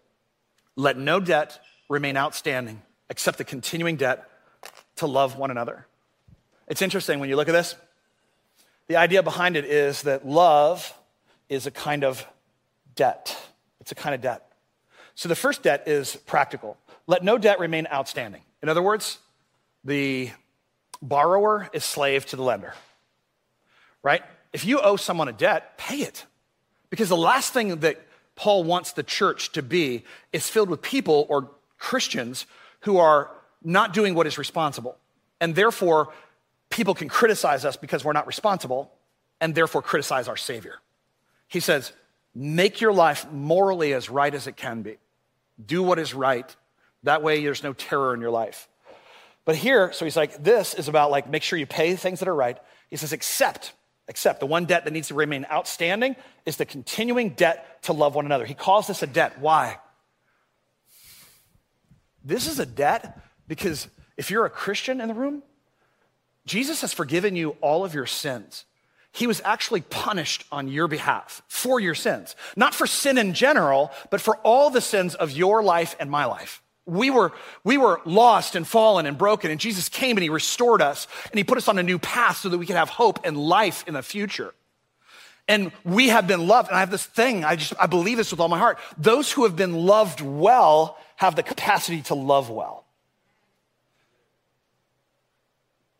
Let 0.76 0.98
no 0.98 1.20
debt 1.20 1.60
remain 1.90 2.18
outstanding 2.18 2.82
except 3.10 3.38
the 3.38 3.44
continuing 3.44 3.96
debt 3.96 4.30
to 4.98 5.08
love 5.08 5.38
one 5.38 5.52
another. 5.52 5.86
It's 6.68 6.82
interesting 6.82 7.20
when 7.20 7.30
you 7.30 7.36
look 7.36 7.48
at 7.48 7.54
this. 7.54 7.76
The 8.88 8.98
idea 8.98 9.24
behind 9.24 9.56
it 9.56 9.66
is 9.66 10.04
that 10.04 10.28
love 10.28 10.94
is 11.50 11.66
a 11.66 11.72
kind 11.72 12.04
of 12.04 12.26
debt. 12.96 13.36
It's 13.80 13.92
a 13.92 13.96
kind 13.96 14.16
of 14.16 14.22
debt. 14.22 14.52
So 15.16 15.30
the 15.30 15.36
first 15.36 15.64
debt 15.64 15.88
is 15.88 16.16
practical. 16.16 16.78
Let 17.06 17.24
no 17.24 17.38
debt 17.38 17.60
remain 17.60 17.88
outstanding. 17.92 18.42
In 18.62 18.70
other 18.70 18.82
words, 18.82 19.20
the 19.84 20.32
borrower 21.02 21.70
is 21.74 21.84
slave 21.84 22.26
to 22.28 22.36
the 22.36 22.44
lender, 22.44 22.74
right? 24.04 24.24
If 24.52 24.66
you 24.66 24.80
owe 24.82 24.96
someone 24.96 25.28
a 25.28 25.34
debt, 25.34 25.78
pay 25.78 25.98
it. 25.98 26.26
Because 26.90 27.10
the 27.10 27.18
last 27.18 27.54
thing 27.54 27.78
that 27.78 28.02
Paul 28.36 28.64
wants 28.64 28.94
the 28.94 29.04
church 29.04 29.52
to 29.54 29.62
be 29.62 30.04
is 30.32 30.48
filled 30.48 30.70
with 30.70 30.82
people 30.82 31.26
or 31.30 31.50
Christians 31.78 32.46
who 32.82 32.98
are 32.98 33.32
not 33.64 33.94
doing 33.94 34.14
what 34.14 34.28
is 34.28 34.38
responsible. 34.38 34.98
And 35.42 35.56
therefore, 35.56 36.14
people 36.70 36.94
can 36.94 37.10
criticize 37.10 37.66
us 37.66 37.78
because 37.78 38.04
we're 38.04 38.14
not 38.14 38.28
responsible 38.28 38.92
and 39.40 39.54
therefore 39.54 39.82
criticize 39.82 40.28
our 40.28 40.38
Savior. 40.38 40.80
He 41.48 41.60
says, 41.60 41.94
make 42.34 42.82
your 42.82 42.94
life 42.94 43.32
morally 43.32 43.94
as 43.94 44.10
right 44.10 44.34
as 44.34 44.48
it 44.48 44.58
can 44.58 44.82
be. 44.82 44.98
Do 45.64 45.82
what 45.82 46.00
is 46.00 46.14
right. 46.14 46.56
That 47.04 47.24
way, 47.24 47.44
there's 47.44 47.64
no 47.64 47.74
terror 47.74 48.14
in 48.14 48.22
your 48.22 48.32
life. 48.32 48.68
But 49.46 49.56
here, 49.56 49.94
so 49.94 50.06
he's 50.06 50.18
like, 50.18 50.44
this 50.44 50.74
is 50.74 50.88
about 50.88 51.10
like, 51.10 51.30
make 51.30 51.44
sure 51.44 51.58
you 51.58 51.66
pay 51.66 51.96
things 51.96 52.20
that 52.20 52.28
are 52.28 52.36
right. 52.36 52.58
He 52.90 52.98
says, 52.98 53.14
accept, 53.14 53.74
accept. 54.10 54.40
The 54.40 54.46
one 54.46 54.66
debt 54.66 54.84
that 54.84 54.92
needs 54.92 55.08
to 55.08 55.14
remain 55.14 55.46
outstanding 55.52 56.16
is 56.46 56.58
the 56.58 56.66
continuing 56.66 57.30
debt 57.30 57.82
to 57.84 57.94
love 57.94 58.14
one 58.14 58.26
another. 58.26 58.46
He 58.46 58.54
calls 58.54 58.88
this 58.88 59.04
a 59.04 59.08
debt. 59.08 59.40
Why? 59.40 59.78
This 62.24 62.48
is 62.48 62.60
a 62.60 62.66
debt 62.66 63.20
because 63.48 63.88
if 64.18 64.32
you're 64.32 64.46
a 64.46 64.50
Christian 64.50 65.00
in 65.00 65.08
the 65.08 65.14
room, 65.14 65.44
Jesus 66.46 66.82
has 66.82 66.94
forgiven 66.94 67.36
you 67.36 67.58
all 67.62 67.86
of 67.86 67.94
your 67.94 68.06
sins. 68.06 68.66
He 69.12 69.28
was 69.28 69.42
actually 69.44 69.82
punished 69.82 70.46
on 70.52 70.68
your 70.68 70.88
behalf 70.88 71.42
for 71.48 71.80
your 71.80 71.96
sins. 71.96 72.36
Not 72.56 72.74
for 72.74 72.88
sin 72.88 73.18
in 73.18 73.34
general, 73.34 73.92
but 74.12 74.22
for 74.22 74.38
all 74.38 74.70
the 74.70 74.82
sins 74.82 75.16
of 75.16 75.32
your 75.32 75.64
life 75.64 75.96
and 76.00 76.10
my 76.10 76.26
life. 76.26 76.62
We 76.86 77.10
were, 77.10 77.34
we 77.64 77.78
were 77.78 78.00
lost 78.06 78.56
and 78.56 78.66
fallen 78.66 79.06
and 79.06 79.18
broken, 79.18 79.52
and 79.52 79.60
Jesus 79.60 79.90
came 79.90 80.16
and 80.18 80.24
He 80.24 80.30
restored 80.30 80.82
us 80.82 81.08
and 81.32 81.38
He 81.38 81.44
put 81.44 81.58
us 81.58 81.68
on 81.68 81.78
a 81.78 81.84
new 81.84 82.00
path 82.00 82.38
so 82.38 82.50
that 82.50 82.58
we 82.58 82.66
could 82.66 82.76
have 82.76 82.90
hope 82.90 83.20
and 83.26 83.38
life 83.38 83.84
in 83.88 83.94
the 83.94 84.04
future. 84.04 84.54
And 85.50 85.72
we 85.84 86.10
have 86.10 86.28
been 86.28 86.48
loved. 86.48 86.70
And 86.70 86.78
I 86.78 86.82
have 86.82 86.92
this 86.92 87.06
thing, 87.06 87.44
I 87.44 87.56
just, 87.56 87.74
I 87.80 87.88
believe 87.88 88.18
this 88.18 88.32
with 88.32 88.40
all 88.40 88.50
my 88.50 88.60
heart. 88.60 88.80
Those 88.98 89.32
who 89.32 89.44
have 89.44 89.56
been 89.56 89.74
loved 89.74 90.22
well 90.22 90.98
have 91.18 91.36
the 91.36 91.44
capacity 91.44 92.02
to 92.04 92.16
love 92.16 92.50
well. 92.50 92.86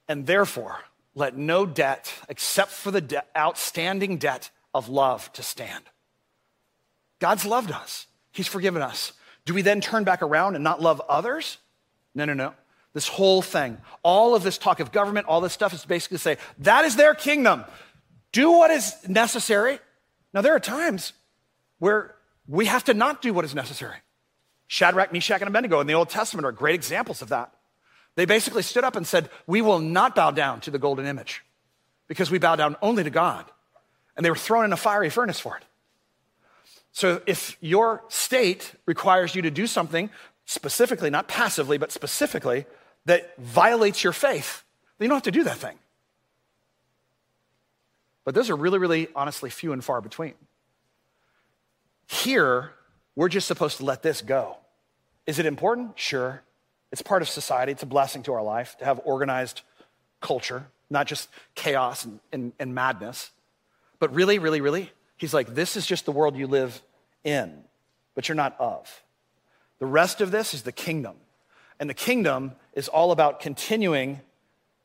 And 0.08 0.26
therefore, 0.26 0.80
let 1.16 1.36
no 1.36 1.66
debt, 1.66 2.14
except 2.30 2.72
for 2.72 2.92
the 2.92 3.02
de- 3.02 3.24
outstanding 3.36 4.18
debt 4.18 4.50
of 4.74 4.88
love, 4.88 5.32
to 5.34 5.44
stand. 5.44 5.84
God's 7.20 7.46
loved 7.46 7.72
us, 7.72 8.08
He's 8.32 8.48
forgiven 8.48 8.82
us. 8.82 9.14
Do 9.46 9.54
we 9.54 9.64
then 9.64 9.82
turn 9.82 10.04
back 10.04 10.22
around 10.22 10.56
and 10.56 10.64
not 10.64 10.82
love 10.82 11.02
others? 11.10 11.58
No, 12.14 12.26
no, 12.26 12.34
no. 12.34 12.54
This 12.94 13.08
whole 13.08 13.42
thing, 13.42 13.78
all 14.04 14.36
of 14.36 14.44
this 14.44 14.58
talk 14.58 14.80
of 14.80 14.92
government, 14.92 15.28
all 15.28 15.42
this 15.42 15.54
stuff 15.54 15.74
is 15.74 15.86
basically 15.86 16.18
to 16.18 16.22
say, 16.22 16.38
that 16.60 16.86
is 16.86 16.96
their 16.96 17.16
kingdom. 17.16 17.64
Do 18.32 18.52
what 18.52 18.72
is 18.72 18.96
necessary. 19.08 19.80
Now, 20.34 20.42
there 20.42 20.56
are 20.56 20.60
times 20.60 21.14
where 21.80 22.16
we 22.48 22.66
have 22.66 22.84
to 22.86 22.94
not 22.94 23.22
do 23.22 23.34
what 23.34 23.46
is 23.46 23.56
necessary. 23.56 23.98
Shadrach, 24.68 25.14
Meshach, 25.14 25.42
and 25.42 25.48
Abednego 25.48 25.80
in 25.80 25.88
the 25.88 25.94
Old 25.94 26.10
Testament 26.10 26.46
are 26.46 26.52
great 26.52 26.76
examples 26.76 27.22
of 27.22 27.30
that. 27.30 27.54
They 28.16 28.26
basically 28.26 28.64
stood 28.64 28.84
up 28.84 28.96
and 28.96 29.08
said, 29.08 29.30
We 29.46 29.62
will 29.62 29.80
not 29.80 30.16
bow 30.16 30.32
down 30.32 30.62
to 30.62 30.72
the 30.72 30.80
golden 30.80 31.06
image 31.06 31.44
because 32.08 32.32
we 32.32 32.40
bow 32.40 32.56
down 32.56 32.76
only 32.82 33.04
to 33.04 33.10
God. 33.10 33.46
And 34.16 34.26
they 34.26 34.30
were 34.30 34.36
thrown 34.36 34.66
in 34.66 34.74
a 34.74 34.78
fiery 34.78 35.10
furnace 35.10 35.40
for 35.40 35.56
it. 35.58 35.64
So 36.92 37.22
if 37.28 37.56
your 37.62 38.04
state 38.10 38.74
requires 38.88 39.36
you 39.36 39.44
to 39.44 39.52
do 39.52 39.68
something 39.68 40.10
specifically, 40.46 41.12
not 41.12 41.28
passively, 41.28 41.78
but 41.78 41.92
specifically, 41.92 42.66
that 43.06 43.38
violates 43.38 44.04
your 44.04 44.14
faith, 44.14 44.64
then 44.98 45.06
you 45.06 45.10
don't 45.10 45.18
have 45.18 45.24
to 45.24 45.32
do 45.32 45.44
that 45.44 45.58
thing. 45.58 45.78
But 48.26 48.34
those 48.34 48.50
are 48.50 48.56
really, 48.56 48.80
really 48.80 49.08
honestly 49.16 49.50
few 49.50 49.74
and 49.74 49.84
far 49.84 50.02
between. 50.02 50.34
Here, 52.08 52.72
we're 53.18 53.30
just 53.30 53.48
supposed 53.48 53.78
to 53.78 53.84
let 53.84 54.04
this 54.04 54.22
go. 54.22 54.58
Is 55.26 55.40
it 55.40 55.48
important? 55.48 55.98
Sure. 56.00 56.44
It's 56.92 57.02
part 57.02 57.24
of 57.24 57.28
society, 57.28 57.72
it's 57.72 57.84
a 57.84 57.88
blessing 57.88 58.22
to 58.24 58.34
our 58.34 58.44
life 58.44 58.78
to 58.78 58.86
have 58.86 59.02
organized 59.04 59.62
culture, 60.22 60.68
not 60.90 61.08
just 61.08 61.28
chaos 61.56 62.06
and, 62.06 62.20
and, 62.32 62.54
and 62.60 62.76
madness. 62.76 63.32
But 64.00 64.14
really, 64.14 64.38
really, 64.38 64.62
really, 64.62 64.92
he's 65.18 65.34
like, 65.34 65.56
this 65.56 65.76
is 65.76 65.88
just 65.88 66.06
the 66.06 66.12
world 66.12 66.38
you 66.38 66.46
live 66.46 66.80
in, 67.24 67.64
but 68.14 68.30
you're 68.30 68.36
not 68.36 68.56
of. 68.60 69.04
The 69.80 69.88
rest 69.88 70.22
of 70.22 70.30
this 70.30 70.54
is 70.54 70.62
the 70.62 70.72
kingdom. 70.72 71.16
And 71.80 71.90
the 71.90 71.96
kingdom 71.96 72.54
is 72.74 72.88
all 72.88 73.12
about 73.12 73.40
continuing 73.40 74.22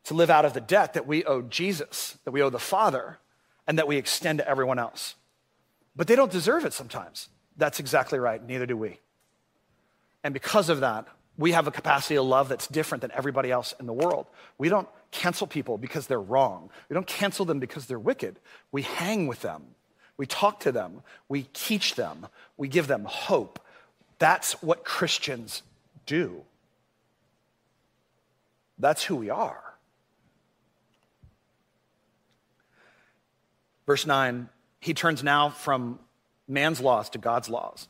to 0.04 0.14
live 0.14 0.30
out 0.30 0.46
of 0.46 0.54
the 0.54 0.60
debt 0.60 0.94
that 0.94 1.06
we 1.06 1.22
owe 1.24 1.42
Jesus, 1.42 2.16
that 2.24 2.30
we 2.30 2.42
owe 2.42 2.50
the 2.50 2.58
Father, 2.58 3.18
and 3.66 3.78
that 3.78 3.86
we 3.86 3.98
extend 3.98 4.38
to 4.38 4.48
everyone 4.48 4.78
else. 4.78 5.16
But 5.94 6.06
they 6.06 6.16
don't 6.16 6.32
deserve 6.32 6.64
it 6.64 6.72
sometimes. 6.72 7.28
That's 7.56 7.80
exactly 7.80 8.18
right. 8.18 8.44
Neither 8.44 8.66
do 8.66 8.76
we. 8.76 8.98
And 10.24 10.32
because 10.32 10.68
of 10.68 10.80
that, 10.80 11.06
we 11.38 11.52
have 11.52 11.66
a 11.66 11.70
capacity 11.70 12.16
of 12.16 12.26
love 12.26 12.48
that's 12.48 12.66
different 12.66 13.00
than 13.02 13.10
everybody 13.12 13.50
else 13.50 13.74
in 13.80 13.86
the 13.86 13.92
world. 13.92 14.26
We 14.58 14.68
don't 14.68 14.88
cancel 15.10 15.46
people 15.46 15.78
because 15.78 16.06
they're 16.06 16.20
wrong. 16.20 16.70
We 16.88 16.94
don't 16.94 17.06
cancel 17.06 17.44
them 17.44 17.58
because 17.58 17.86
they're 17.86 17.98
wicked. 17.98 18.38
We 18.70 18.82
hang 18.82 19.26
with 19.26 19.40
them. 19.40 19.62
We 20.16 20.26
talk 20.26 20.60
to 20.60 20.72
them. 20.72 21.02
We 21.28 21.44
teach 21.52 21.94
them. 21.94 22.26
We 22.56 22.68
give 22.68 22.86
them 22.86 23.04
hope. 23.04 23.58
That's 24.18 24.62
what 24.62 24.84
Christians 24.84 25.62
do. 26.06 26.42
That's 28.78 29.02
who 29.02 29.16
we 29.16 29.30
are. 29.30 29.62
Verse 33.86 34.06
9, 34.06 34.48
he 34.80 34.94
turns 34.94 35.22
now 35.22 35.50
from 35.50 35.98
man's 36.52 36.80
laws 36.80 37.10
to 37.10 37.18
God's 37.18 37.48
laws. 37.48 37.88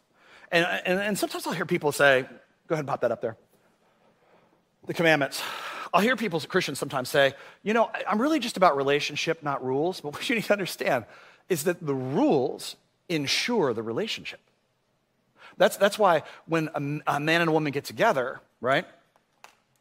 And, 0.51 0.67
and, 0.85 1.01
and 1.01 1.19
sometimes 1.19 1.47
I'll 1.47 1.53
hear 1.53 1.67
people 1.67 1.93
say, 1.93 2.23
go 2.67 2.75
ahead 2.75 2.81
and 2.81 2.89
pop 2.89 3.01
that 3.01 3.11
up 3.11 3.21
there. 3.21 3.37
The 4.87 4.95
commandments. 4.95 5.43
I'll 5.95 6.01
hear 6.01 6.17
people, 6.17 6.41
Christians, 6.41 6.79
sometimes 6.79 7.09
say, 7.09 7.35
you 7.63 7.75
know, 7.75 7.91
I'm 8.09 8.21
really 8.21 8.39
just 8.39 8.57
about 8.57 8.77
relationship, 8.77 9.43
not 9.43 9.65
rules. 9.65 10.01
But 10.01 10.13
what 10.15 10.29
you 10.29 10.35
need 10.35 10.45
to 10.45 10.53
understand 10.53 11.05
is 11.49 11.65
that 11.65 11.85
the 11.85 11.95
rules 11.95 12.77
ensure 13.09 13.75
the 13.75 13.83
relationship. 13.83 14.41
That's, 15.59 15.77
that's 15.77 15.99
why 15.99 16.23
when 16.47 16.69
a, 16.75 17.17
a 17.17 17.21
man 17.21 17.43
and 17.43 17.51
a 17.51 17.53
woman 17.53 17.73
get 17.73 17.85
together, 17.85 18.41
right, 18.61 18.87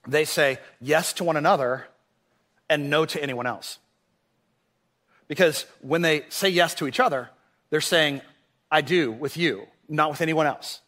they 0.07 0.25
say 0.25 0.59
yes 0.79 1.13
to 1.13 1.23
one 1.23 1.37
another 1.37 1.87
and 2.69 2.89
no 2.89 3.05
to 3.05 3.21
anyone 3.21 3.45
else. 3.45 3.79
Because 5.27 5.65
when 5.81 6.01
they 6.01 6.25
say 6.29 6.49
yes 6.49 6.75
to 6.75 6.87
each 6.87 6.99
other, 6.99 7.29
they're 7.69 7.79
saying, 7.79 8.21
I 8.71 8.81
do 8.81 9.11
with 9.11 9.37
you, 9.37 9.67
not 9.89 10.09
with 10.09 10.21
anyone 10.21 10.47
else. 10.47 10.81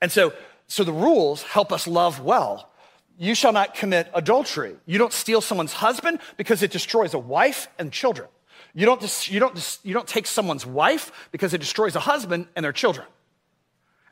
And 0.00 0.10
so, 0.10 0.32
so 0.66 0.84
the 0.84 0.92
rules 0.92 1.42
help 1.42 1.72
us 1.72 1.86
love 1.86 2.20
well. 2.20 2.70
You 3.18 3.34
shall 3.34 3.52
not 3.52 3.74
commit 3.74 4.08
adultery. 4.14 4.76
You 4.86 4.98
don't 4.98 5.12
steal 5.12 5.40
someone's 5.40 5.72
husband 5.72 6.20
because 6.36 6.62
it 6.62 6.70
destroys 6.70 7.14
a 7.14 7.18
wife 7.18 7.68
and 7.78 7.92
children. 7.92 8.28
You 8.74 8.86
don't, 8.86 9.28
you, 9.30 9.40
don't, 9.40 9.78
you 9.82 9.92
don't 9.92 10.06
take 10.06 10.26
someone's 10.26 10.64
wife 10.64 11.10
because 11.32 11.52
it 11.52 11.58
destroys 11.58 11.96
a 11.96 12.00
husband 12.00 12.46
and 12.54 12.64
their 12.64 12.72
children. 12.72 13.06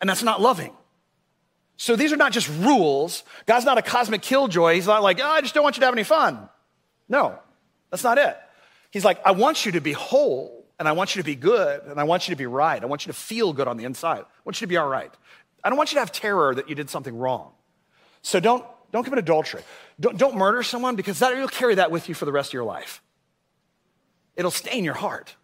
And 0.01 0.11
that's 0.11 0.23
not 0.23 0.41
loving. 0.41 0.73
So 1.77 1.95
these 1.95 2.13
are 2.13 2.17
not 2.17 2.33
just 2.33 2.49
rules. 2.49 3.23
God's 3.45 3.65
not 3.65 3.79
a 3.79 3.83
cosmic 3.83 4.23
killjoy. 4.23 4.75
He's 4.75 4.87
not 4.87 5.03
like, 5.03 5.21
oh, 5.21 5.27
I 5.27 5.41
just 5.41 5.55
don't 5.55 5.63
want 5.63 5.77
you 5.77 5.81
to 5.81 5.87
have 5.87 5.95
any 5.95 6.05
fun. 6.05 6.49
No, 7.09 7.39
that's 7.91 8.03
not 8.03 8.19
it. 8.19 8.37
He's 8.91 9.05
like, 9.05 9.25
I 9.25 9.33
want 9.33 9.67
you 9.67 9.73
to 9.73 9.81
be 9.81 9.93
whole, 9.93 10.56
and 10.79 10.87
I 10.87 10.93
want 10.93 11.17
you 11.17 11.23
to 11.23 11.27
be 11.27 11.35
good, 11.35 11.83
and 11.85 11.99
I 11.99 12.05
want 12.05 12.29
you 12.29 12.35
to 12.35 12.39
be 12.39 12.47
right. 12.47 12.83
I 12.83 12.87
want 12.87 13.07
you 13.07 13.13
to 13.13 13.19
feel 13.19 13.53
good 13.53 13.69
on 13.69 13.77
the 13.77 13.85
inside. 13.85 14.21
I 14.21 14.41
want 14.45 14.61
you 14.61 14.67
to 14.67 14.69
be 14.69 14.77
all 14.77 14.89
right. 14.89 15.11
I 15.65 15.69
don't 15.69 15.79
want 15.79 15.91
you 15.91 15.97
to 15.97 16.01
have 16.01 16.13
terror 16.13 16.55
that 16.55 16.69
you 16.69 16.75
did 16.75 16.91
something 16.91 17.17
wrong. 17.17 17.53
So 18.23 18.41
don't, 18.41 18.65
don't 18.93 19.05
commit 19.05 19.19
adultery. 19.19 19.63
Don't, 19.99 20.19
don't 20.19 20.37
murder 20.37 20.63
someone 20.63 20.97
because 20.97 21.19
that, 21.21 21.37
you'll 21.37 21.49
carry 21.49 21.77
that 21.77 21.91
with 21.91 22.09
you 22.09 22.15
for 22.15 22.25
the 22.25 22.33
rest 22.33 22.51
of 22.51 22.55
your 22.55 22.65
life. 22.65 23.03
It'll 24.37 24.51
stain 24.51 24.85
your 24.85 24.95
heart, 24.95 25.35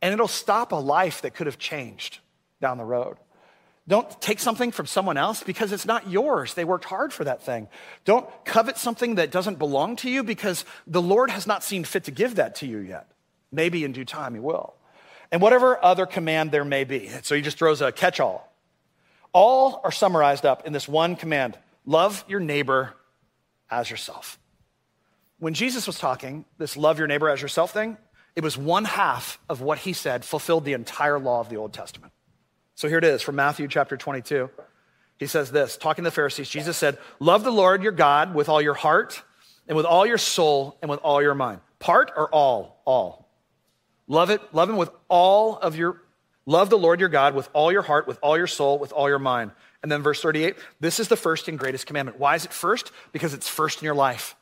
and 0.00 0.14
it'll 0.14 0.28
stop 0.28 0.72
a 0.72 0.76
life 0.76 1.22
that 1.22 1.34
could 1.34 1.46
have 1.46 1.58
changed 1.58 2.20
down 2.60 2.78
the 2.78 2.84
road. 2.84 3.16
Don't 3.86 4.20
take 4.22 4.38
something 4.38 4.70
from 4.70 4.86
someone 4.86 5.16
else 5.16 5.42
because 5.42 5.72
it's 5.72 5.84
not 5.84 6.08
yours. 6.08 6.54
They 6.54 6.64
worked 6.64 6.84
hard 6.84 7.12
for 7.12 7.24
that 7.24 7.42
thing. 7.42 7.68
Don't 8.04 8.26
covet 8.44 8.78
something 8.78 9.16
that 9.16 9.30
doesn't 9.30 9.58
belong 9.58 9.96
to 9.96 10.10
you 10.10 10.22
because 10.22 10.64
the 10.86 11.02
Lord 11.02 11.30
has 11.30 11.46
not 11.46 11.64
seen 11.64 11.84
fit 11.84 12.04
to 12.04 12.10
give 12.10 12.36
that 12.36 12.54
to 12.56 12.66
you 12.66 12.78
yet. 12.78 13.10
Maybe 13.52 13.84
in 13.84 13.92
due 13.92 14.04
time 14.04 14.34
he 14.34 14.40
will. 14.40 14.74
And 15.32 15.40
whatever 15.40 15.82
other 15.82 16.06
command 16.06 16.50
there 16.50 16.64
may 16.64 16.84
be. 16.84 17.08
So 17.22 17.34
he 17.34 17.42
just 17.42 17.58
throws 17.58 17.80
a 17.80 17.92
catch 17.92 18.20
all. 18.20 18.52
All 19.32 19.80
are 19.84 19.92
summarized 19.92 20.44
up 20.44 20.66
in 20.66 20.72
this 20.72 20.88
one 20.88 21.16
command 21.16 21.56
love 21.86 22.24
your 22.28 22.40
neighbor 22.40 22.94
as 23.70 23.90
yourself. 23.90 24.38
When 25.38 25.54
Jesus 25.54 25.86
was 25.86 25.98
talking, 25.98 26.44
this 26.58 26.76
love 26.76 26.98
your 26.98 27.08
neighbor 27.08 27.28
as 27.28 27.40
yourself 27.40 27.72
thing, 27.72 27.96
it 28.36 28.42
was 28.42 28.56
one 28.56 28.84
half 28.84 29.38
of 29.48 29.60
what 29.60 29.78
he 29.78 29.92
said 29.92 30.24
fulfilled 30.24 30.64
the 30.64 30.74
entire 30.74 31.18
law 31.18 31.40
of 31.40 31.48
the 31.48 31.56
Old 31.56 31.72
Testament. 31.72 32.12
So 32.74 32.88
here 32.88 32.98
it 32.98 33.04
is 33.04 33.22
from 33.22 33.36
Matthew 33.36 33.68
chapter 33.68 33.96
22. 33.96 34.50
He 35.18 35.26
says 35.26 35.50
this, 35.50 35.76
talking 35.76 36.04
to 36.04 36.10
the 36.10 36.14
Pharisees, 36.14 36.48
Jesus 36.48 36.76
said, 36.76 36.96
Love 37.18 37.44
the 37.44 37.50
Lord 37.50 37.82
your 37.82 37.92
God 37.92 38.34
with 38.34 38.48
all 38.48 38.62
your 38.62 38.74
heart 38.74 39.22
and 39.68 39.76
with 39.76 39.84
all 39.84 40.06
your 40.06 40.18
soul 40.18 40.78
and 40.80 40.90
with 40.90 41.00
all 41.00 41.20
your 41.20 41.34
mind. 41.34 41.60
Part 41.78 42.10
or 42.16 42.28
all? 42.30 42.80
All. 42.86 43.19
Love 44.10 44.30
it, 44.30 44.40
love 44.52 44.68
him 44.68 44.76
with 44.76 44.90
all 45.08 45.56
of 45.58 45.76
your, 45.76 46.02
love 46.44 46.68
the 46.68 46.76
Lord 46.76 46.98
your 46.98 47.08
God 47.08 47.32
with 47.32 47.48
all 47.52 47.70
your 47.70 47.82
heart, 47.82 48.08
with 48.08 48.18
all 48.22 48.36
your 48.36 48.48
soul, 48.48 48.76
with 48.76 48.90
all 48.90 49.08
your 49.08 49.20
mind. 49.20 49.52
And 49.84 49.92
then 49.92 50.02
verse 50.02 50.20
38, 50.20 50.56
this 50.80 50.98
is 50.98 51.06
the 51.06 51.16
first 51.16 51.46
and 51.46 51.56
greatest 51.56 51.86
commandment. 51.86 52.18
Why 52.18 52.34
is 52.34 52.44
it 52.44 52.52
first? 52.52 52.90
Because 53.12 53.34
it's 53.34 53.46
first 53.46 53.80
in 53.80 53.84
your 53.84 53.94
life. 53.94 54.34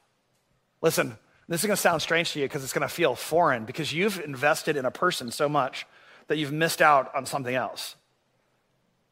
Listen, 0.80 1.18
this 1.48 1.60
is 1.60 1.66
going 1.66 1.76
to 1.76 1.82
sound 1.82 2.00
strange 2.00 2.32
to 2.32 2.38
you 2.38 2.46
because 2.46 2.64
it's 2.64 2.72
going 2.72 2.88
to 2.88 2.92
feel 2.92 3.14
foreign 3.14 3.66
because 3.66 3.92
you've 3.92 4.18
invested 4.20 4.78
in 4.78 4.86
a 4.86 4.90
person 4.90 5.30
so 5.30 5.50
much 5.50 5.86
that 6.28 6.38
you've 6.38 6.50
missed 6.50 6.80
out 6.80 7.14
on 7.14 7.26
something 7.26 7.54
else. 7.54 7.94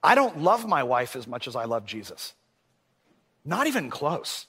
I 0.03 0.15
don't 0.15 0.41
love 0.41 0.67
my 0.67 0.85
wife 0.85 1.17
as 1.17 1.27
much 1.27 1.47
as 1.47 1.55
I 1.55 1.67
love 1.67 1.85
Jesus. 1.85 2.33
Not 3.45 3.67
even 3.67 3.91
close. 3.91 4.47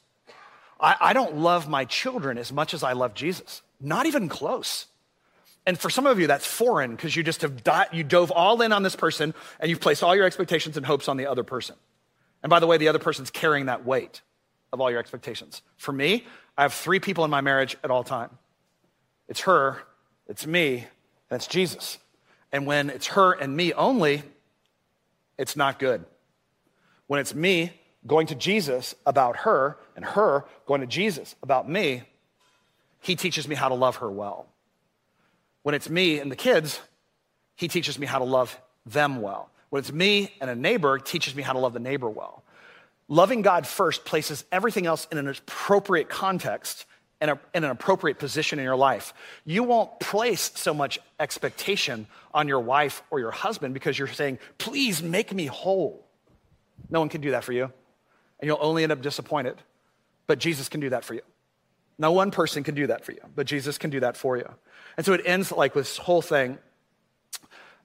I, 0.79 0.95
I, 1.01 1.13
don't 1.13 1.35
love 1.35 1.67
my 1.67 1.83
children 1.83 2.37
as 2.37 2.53
much 2.53 2.73
as 2.73 2.81
I 2.81 2.93
love 2.93 3.13
Jesus. 3.13 3.61
Not 3.81 4.05
even 4.05 4.29
close. 4.29 4.85
And 5.67 5.77
for 5.77 5.89
some 5.89 6.08
of 6.08 6.17
you, 6.17 6.27
that's 6.27 6.47
foreign 6.47 6.91
because 6.91 7.13
you 7.13 7.23
just 7.23 7.41
have 7.41 7.62
you 7.91 8.06
dove 8.06 8.32
all 8.32 8.62
in 8.62 8.71
on 8.71 8.84
this 8.84 8.95
person 8.95 9.34
and 9.60 9.69
you've 9.69 9.82
placed 9.82 10.01
all 10.01 10.15
your 10.15 10.25
expectations 10.25 10.77
and 10.77 10.86
hopes 10.86 11.10
on 11.10 11.17
the 11.17 11.27
other 11.27 11.43
person. 11.43 11.75
And 12.41 12.49
by 12.49 12.62
the 12.62 12.67
way, 12.67 12.77
the 12.77 12.88
other 12.88 12.99
person's 12.99 13.30
carrying 13.30 13.65
that 13.65 13.86
weight 13.86 14.21
of 14.71 14.80
all 14.80 14.89
your 14.89 15.01
expectations. 15.01 15.62
For 15.75 15.91
me, 15.91 16.25
I 16.58 16.62
have 16.62 16.73
three 16.73 17.01
people 17.01 17.25
in 17.25 17.30
my 17.30 17.41
marriage 17.41 17.75
at 17.84 17.91
all 17.91 18.06
time. 18.06 18.30
It's 19.27 19.41
her, 19.41 19.84
it's 20.25 20.47
me, 20.47 20.86
and 21.30 21.38
it's 21.38 21.47
Jesus. 21.47 21.97
And 22.53 22.65
when 22.65 22.89
it's 22.89 23.08
her 23.08 23.34
and 23.34 23.53
me 23.53 23.73
only, 23.73 24.23
it's 25.38 25.58
not 25.58 25.80
good. 25.80 26.06
When 27.08 27.19
it's 27.19 27.36
me 27.36 27.73
going 28.06 28.27
to 28.27 28.36
Jesus 28.36 28.95
about 29.06 29.38
her 29.38 29.77
and 29.97 30.06
her 30.06 30.45
going 30.65 30.80
to 30.80 30.88
Jesus 30.88 31.36
about 31.43 31.69
me, 31.69 32.03
he 33.01 33.17
teaches 33.17 33.49
me 33.49 33.56
how 33.56 33.67
to 33.67 33.75
love 33.75 33.97
her 33.97 34.10
well. 34.10 34.47
When 35.67 35.75
it's 35.75 35.89
me 35.89 36.19
and 36.19 36.32
the 36.32 36.38
kids, 36.38 36.80
he 37.58 37.67
teaches 37.67 37.99
me 37.99 38.08
how 38.08 38.19
to 38.19 38.23
love 38.23 38.58
them 38.86 39.21
well. 39.21 39.49
When 39.69 39.82
it's 39.82 39.91
me 39.91 40.34
and 40.39 40.49
a 40.49 40.56
neighbor, 40.56 40.97
teaches 40.97 41.36
me 41.36 41.43
how 41.43 41.51
to 41.51 41.60
love 41.60 41.73
the 41.73 41.82
neighbor 41.82 42.10
well. 42.10 42.41
Loving 43.10 43.41
God 43.41 43.67
first 43.67 44.06
places 44.06 44.45
everything 44.49 44.86
else 44.86 45.10
in 45.12 45.17
an 45.17 45.27
appropriate 45.27 46.08
context 46.08 46.86
and, 47.19 47.38
in, 47.53 47.65
an 47.65 47.69
appropriate 47.69 48.17
position 48.17 48.60
in 48.60 48.63
your 48.63 48.77
life. 48.77 49.13
You 49.44 49.63
won't 49.63 50.00
place 50.00 50.54
so 50.56 50.73
much 50.73 51.00
expectation 51.19 52.08
on 52.33 52.48
your 52.48 52.62
wife 52.62 53.04
or 53.12 53.19
your 53.19 53.31
husband 53.31 53.73
because 53.73 54.00
you're 54.00 54.08
saying, 54.08 54.39
please 54.60 55.04
make 55.04 55.33
me 55.33 55.48
whole. 55.48 56.08
No 56.89 57.02
one 57.02 57.10
can 57.10 57.19
do 57.19 57.31
that 57.31 57.44
for 57.44 57.52
you, 57.52 57.63
and 58.39 58.48
you'll 58.48 58.58
only 58.62 58.83
end 58.83 58.94
up 58.94 59.02
disappointed. 59.02 59.58
But 60.27 60.39
Jesus 60.39 60.69
can 60.69 60.79
do 60.79 60.91
that 60.91 61.04
for 61.04 61.13
you. 61.13 61.23
No 62.00 62.13
one 62.13 62.31
person 62.31 62.63
can 62.63 62.73
do 62.73 62.87
that 62.87 63.04
for 63.04 63.12
you, 63.12 63.21
but 63.35 63.48
Jesus 63.48 63.77
can 63.77 63.89
do 63.89 64.00
that 64.00 64.15
for 64.15 64.37
you. 64.37 64.48
And 64.98 65.06
so 65.06 65.13
it 65.13 65.21
ends 65.25 65.52
like 65.52 65.73
this 65.73 65.98
whole 65.98 66.21
thing. 66.21 66.58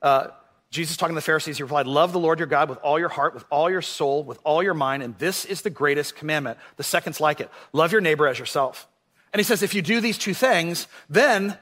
Uh, 0.00 0.28
Jesus 0.70 0.96
talking 0.96 1.14
to 1.14 1.18
the 1.18 1.24
Pharisees, 1.24 1.58
he 1.58 1.62
replied, 1.62 1.86
Love 1.86 2.12
the 2.12 2.18
Lord 2.18 2.38
your 2.38 2.48
God 2.48 2.70
with 2.70 2.78
all 2.78 2.98
your 2.98 3.10
heart, 3.10 3.34
with 3.34 3.44
all 3.50 3.70
your 3.70 3.82
soul, 3.82 4.24
with 4.24 4.38
all 4.42 4.62
your 4.62 4.72
mind, 4.72 5.02
and 5.02 5.16
this 5.18 5.44
is 5.44 5.60
the 5.60 5.70
greatest 5.70 6.16
commandment. 6.16 6.58
The 6.78 6.82
second's 6.82 7.20
like 7.20 7.40
it 7.40 7.50
love 7.74 7.92
your 7.92 8.00
neighbor 8.00 8.26
as 8.26 8.38
yourself. 8.38 8.88
And 9.32 9.40
he 9.40 9.44
says, 9.44 9.62
if 9.62 9.74
you 9.74 9.82
do 9.82 10.00
these 10.00 10.18
two 10.18 10.34
things, 10.34 10.88
then 11.08 11.56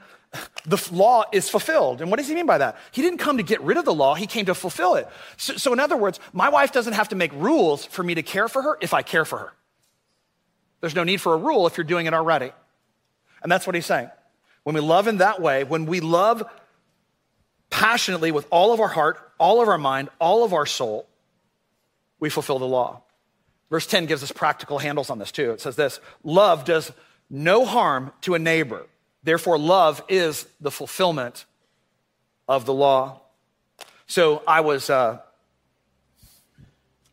the 0.65 0.89
law 0.93 1.25
is 1.33 1.49
fulfilled. 1.49 2.01
And 2.01 2.11
what 2.11 2.19
does 2.19 2.29
he 2.29 2.35
mean 2.35 2.47
by 2.47 2.59
that? 2.59 2.79
He 2.93 3.03
didn't 3.03 3.19
come 3.19 3.37
to 3.37 3.43
get 3.43 3.61
rid 3.63 3.77
of 3.77 3.85
the 3.85 3.95
law, 3.95 4.15
he 4.15 4.27
came 4.27 4.47
to 4.47 4.55
fulfill 4.55 4.95
it. 4.95 5.09
So, 5.37 5.57
so, 5.57 5.73
in 5.73 5.81
other 5.81 5.97
words, 5.97 6.21
my 6.33 6.49
wife 6.49 6.73
doesn't 6.73 6.93
have 6.93 7.09
to 7.09 7.17
make 7.17 7.33
rules 7.33 7.85
for 7.85 8.05
me 8.05 8.15
to 8.15 8.23
care 8.23 8.49
for 8.49 8.63
her 8.63 8.79
if 8.81 8.95
I 8.95 9.03
care 9.03 9.25
for 9.25 9.39
her. 9.39 9.53
There's 10.81 10.95
no 10.95 11.05
need 11.05 11.21
for 11.21 11.35
a 11.35 11.37
rule 11.37 11.67
if 11.67 11.77
you're 11.77 11.85
doing 11.85 12.07
it 12.07 12.15
already. 12.15 12.53
And 13.43 13.51
that's 13.51 13.67
what 13.67 13.75
he's 13.75 13.87
saying. 13.87 14.11
When 14.63 14.75
we 14.75 14.81
love 14.81 15.09
in 15.09 15.19
that 15.19 15.41
way, 15.41 15.65
when 15.65 15.87
we 15.87 16.01
love 16.01 16.43
passionately 17.71 18.33
with 18.33 18.47
all 18.51 18.73
of 18.73 18.81
our 18.81 18.89
heart, 18.89 19.19
all 19.39 19.63
of 19.63 19.69
our 19.69 19.79
mind, 19.79 20.11
all 20.19 20.45
of 20.45 20.53
our 20.53 20.67
soul, 20.67 21.07
we 22.19 22.29
fulfill 22.29 22.59
the 22.59 22.67
law. 22.67 23.03
Verse 23.71 23.87
10 23.87 24.07
gives 24.07 24.23
us 24.23 24.33
practical 24.33 24.79
handles 24.79 25.11
on 25.11 25.19
this 25.19 25.33
too. 25.33 25.53
It 25.53 25.61
says 25.61 25.77
this 25.77 26.01
love 26.25 26.65
does 26.65 26.93
no 27.31 27.65
harm 27.65 28.13
to 28.23 28.35
a 28.35 28.39
neighbor. 28.39 28.87
Therefore, 29.23 29.59
love 29.59 30.03
is 30.09 30.47
the 30.61 30.71
fulfillment 30.71 31.45
of 32.49 32.67
the 32.67 32.75
law. 32.75 33.21
So 34.07 34.43
I 34.47 34.61
was, 34.61 34.91
uh, 34.91 35.19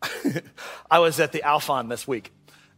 I 0.91 0.99
was 0.99 1.19
at 1.19 1.31
the 1.31 1.43
Alfond 1.45 1.89
this 1.89 2.07
week. 2.07 2.31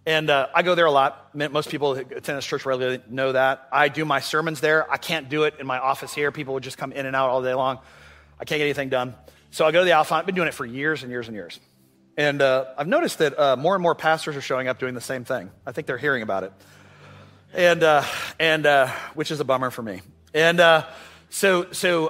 And 0.09 0.31
uh, 0.31 0.47
I 0.55 0.63
go 0.63 0.73
there 0.73 0.87
a 0.87 0.91
lot. 0.91 1.35
Most 1.35 1.69
people 1.69 1.93
who 1.93 2.01
attend 2.01 2.35
this 2.35 2.43
church 2.43 2.65
regularly 2.65 2.99
know 3.07 3.31
that. 3.31 3.67
I 3.71 3.89
do 3.89 4.05
my 4.05 4.21
sermons 4.21 4.59
there. 4.59 4.91
I 4.91 4.97
can't 4.97 5.29
do 5.29 5.43
it 5.43 5.53
in 5.59 5.67
my 5.67 5.77
office 5.77 6.15
here. 6.15 6.31
People 6.31 6.55
would 6.55 6.63
just 6.63 6.79
come 6.79 6.91
in 6.91 7.05
and 7.05 7.15
out 7.15 7.29
all 7.29 7.43
day 7.43 7.53
long. 7.53 7.77
I 8.39 8.45
can't 8.45 8.57
get 8.57 8.63
anything 8.63 8.89
done. 8.89 9.13
So 9.51 9.67
I 9.67 9.71
go 9.71 9.81
to 9.81 9.85
the 9.85 9.91
Alfond. 9.91 10.13
I've 10.13 10.25
been 10.25 10.33
doing 10.33 10.47
it 10.47 10.55
for 10.55 10.65
years 10.65 11.03
and 11.03 11.11
years 11.11 11.27
and 11.27 11.35
years. 11.35 11.59
And 12.17 12.41
uh, 12.41 12.65
I've 12.75 12.87
noticed 12.87 13.19
that 13.19 13.37
uh, 13.37 13.55
more 13.55 13.75
and 13.75 13.83
more 13.83 13.93
pastors 13.93 14.35
are 14.35 14.41
showing 14.41 14.67
up 14.67 14.79
doing 14.79 14.95
the 14.95 14.99
same 14.99 15.25
thing. 15.25 15.51
I 15.63 15.73
think 15.73 15.85
they're 15.85 15.99
hearing 15.99 16.23
about 16.23 16.43
it 16.43 16.53
and 17.53 17.83
uh, 17.83 18.03
and 18.39 18.65
uh, 18.65 18.87
which 19.13 19.29
is 19.29 19.39
a 19.39 19.45
bummer 19.45 19.69
for 19.69 19.83
me. 19.83 20.01
And 20.33 20.59
uh, 20.59 20.87
so 21.29 21.71
so 21.71 22.07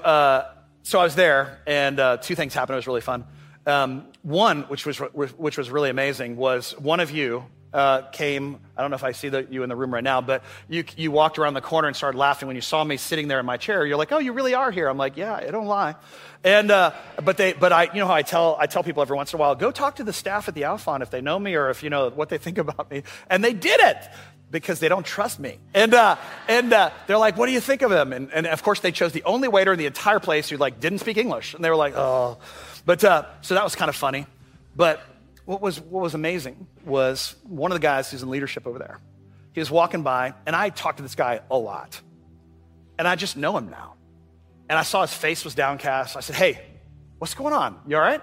so 0.84 1.00
I 1.00 1.04
was 1.04 1.16
there, 1.16 1.60
and 1.68 2.22
two 2.22 2.36
things 2.36 2.54
happened. 2.54 2.76
It 2.76 2.78
was 2.78 2.88
really 2.88 3.02
fun. 3.02 3.26
Um, 3.66 4.06
one, 4.22 4.62
which 4.70 4.86
was 4.86 5.00
which 5.00 5.58
was 5.58 5.70
really 5.70 5.90
amazing, 5.90 6.38
was 6.38 6.72
one 6.80 7.02
of 7.02 7.12
you 7.12 7.44
uh, 7.74 8.02
came. 8.12 8.60
I 8.76 8.82
don't 8.82 8.92
know 8.92 8.96
if 8.96 9.04
I 9.04 9.12
see 9.12 9.30
the, 9.30 9.46
you 9.50 9.64
in 9.64 9.70
the 9.70 9.76
room 9.76 9.94
right 9.94 10.04
now, 10.04 10.22
but 10.22 10.44
you 10.68 10.84
you 10.98 11.12
walked 11.12 11.38
around 11.38 11.54
the 11.54 11.62
corner 11.62 11.88
and 11.88 11.96
started 11.96 12.18
laughing 12.18 12.48
when 12.48 12.56
you 12.56 12.62
saw 12.62 12.84
me 12.84 12.98
sitting 12.98 13.28
there 13.28 13.40
in 13.40 13.46
my 13.46 13.58
chair. 13.58 13.86
You're 13.86 13.98
like, 13.98 14.12
"Oh, 14.12 14.20
you 14.20 14.34
really 14.34 14.54
are 14.54 14.72
here." 14.72 14.88
I'm 14.88 14.98
like, 14.98 15.18
"Yeah, 15.18 15.34
I 15.34 15.52
don't 15.52 15.68
lie." 15.68 15.96
And 16.44 16.72
uh, 16.72 16.94
but 17.24 17.38
they 17.38 17.54
but 17.54 17.72
I 17.72 17.84
you 17.84 18.00
know 18.00 18.08
how 18.08 18.16
I 18.16 18.24
tell 18.24 18.58
I 18.60 18.66
tell 18.66 18.84
people 18.84 19.02
every 19.02 19.16
once 19.16 19.34
in 19.34 19.38
a 19.38 19.40
while, 19.40 19.56
go 19.56 19.72
talk 19.72 19.98
to 19.98 20.04
the 20.04 20.14
staff 20.14 20.48
at 20.48 20.56
the 20.56 20.64
Alfond 20.64 21.02
if 21.02 21.12
they 21.12 21.22
know 21.22 21.38
me 21.38 21.56
or 21.56 21.70
if 21.70 21.84
you 21.84 21.90
know 21.90 22.10
what 22.10 22.30
they 22.30 22.38
think 22.38 22.58
about 22.66 22.90
me, 22.90 23.04
and 23.30 23.44
they 23.44 23.54
did 23.54 23.80
it 23.80 23.98
because 24.52 24.80
they 24.80 24.90
don't 24.90 25.06
trust 25.06 25.40
me. 25.40 25.60
And, 25.74 25.94
uh, 25.94 26.16
and 26.48 26.74
uh, 26.74 26.92
they're 27.08 27.18
like, 27.18 27.38
what 27.38 27.46
do 27.46 27.52
you 27.52 27.60
think 27.60 27.82
of 27.82 27.92
him? 27.92 28.14
And, 28.14 28.32
and, 28.34 28.48
of 28.48 28.64
course, 28.64 28.80
they 28.80 28.92
chose 28.92 29.12
the 29.12 29.24
only 29.24 29.48
waiter 29.48 29.74
in 29.74 29.80
the 29.80 29.86
entire 29.86 30.20
place 30.20 30.50
who 30.50 30.58
like 30.58 30.80
didn't 30.80 31.00
speak 31.00 31.18
English. 31.18 31.54
And 31.54 31.64
they 31.64 31.70
were 31.70 31.76
like, 31.76 31.96
oh. 31.96 32.40
But 32.86 33.04
uh, 33.04 33.26
so 33.42 33.54
that 33.54 33.64
was 33.64 33.76
kind 33.76 33.90
of 33.90 33.96
funny. 33.96 34.26
But 34.76 35.02
what 35.50 35.62
was, 35.62 35.82
what 35.82 36.04
was 36.04 36.14
amazing 36.14 36.68
was 36.86 37.36
one 37.42 37.72
of 37.72 37.76
the 37.76 37.82
guys 37.82 38.12
who's 38.12 38.22
in 38.22 38.30
leadership 38.30 38.68
over 38.68 38.78
there. 38.78 39.00
He 39.52 39.60
was 39.60 39.72
walking 39.72 40.04
by, 40.04 40.36
and 40.46 40.56
I 40.56 40.70
talked 40.70 40.98
to 40.98 41.04
this 41.04 41.16
guy 41.16 41.42
a 41.50 41.58
lot. 41.58 42.00
And 43.00 43.08
I 43.08 43.16
just 43.16 43.36
know 43.36 43.58
him 43.58 43.72
now. 43.72 43.96
And 44.70 44.78
I 44.78 44.84
saw 44.84 45.02
his 45.02 45.12
face 45.12 45.44
was 45.44 45.56
downcast. 45.56 46.16
I 46.16 46.20
said, 46.20 46.36
hey, 46.36 46.62
what's 47.18 47.34
going 47.34 47.56
on? 47.56 47.80
You 47.88 47.96
all 47.96 48.04
right? 48.04 48.22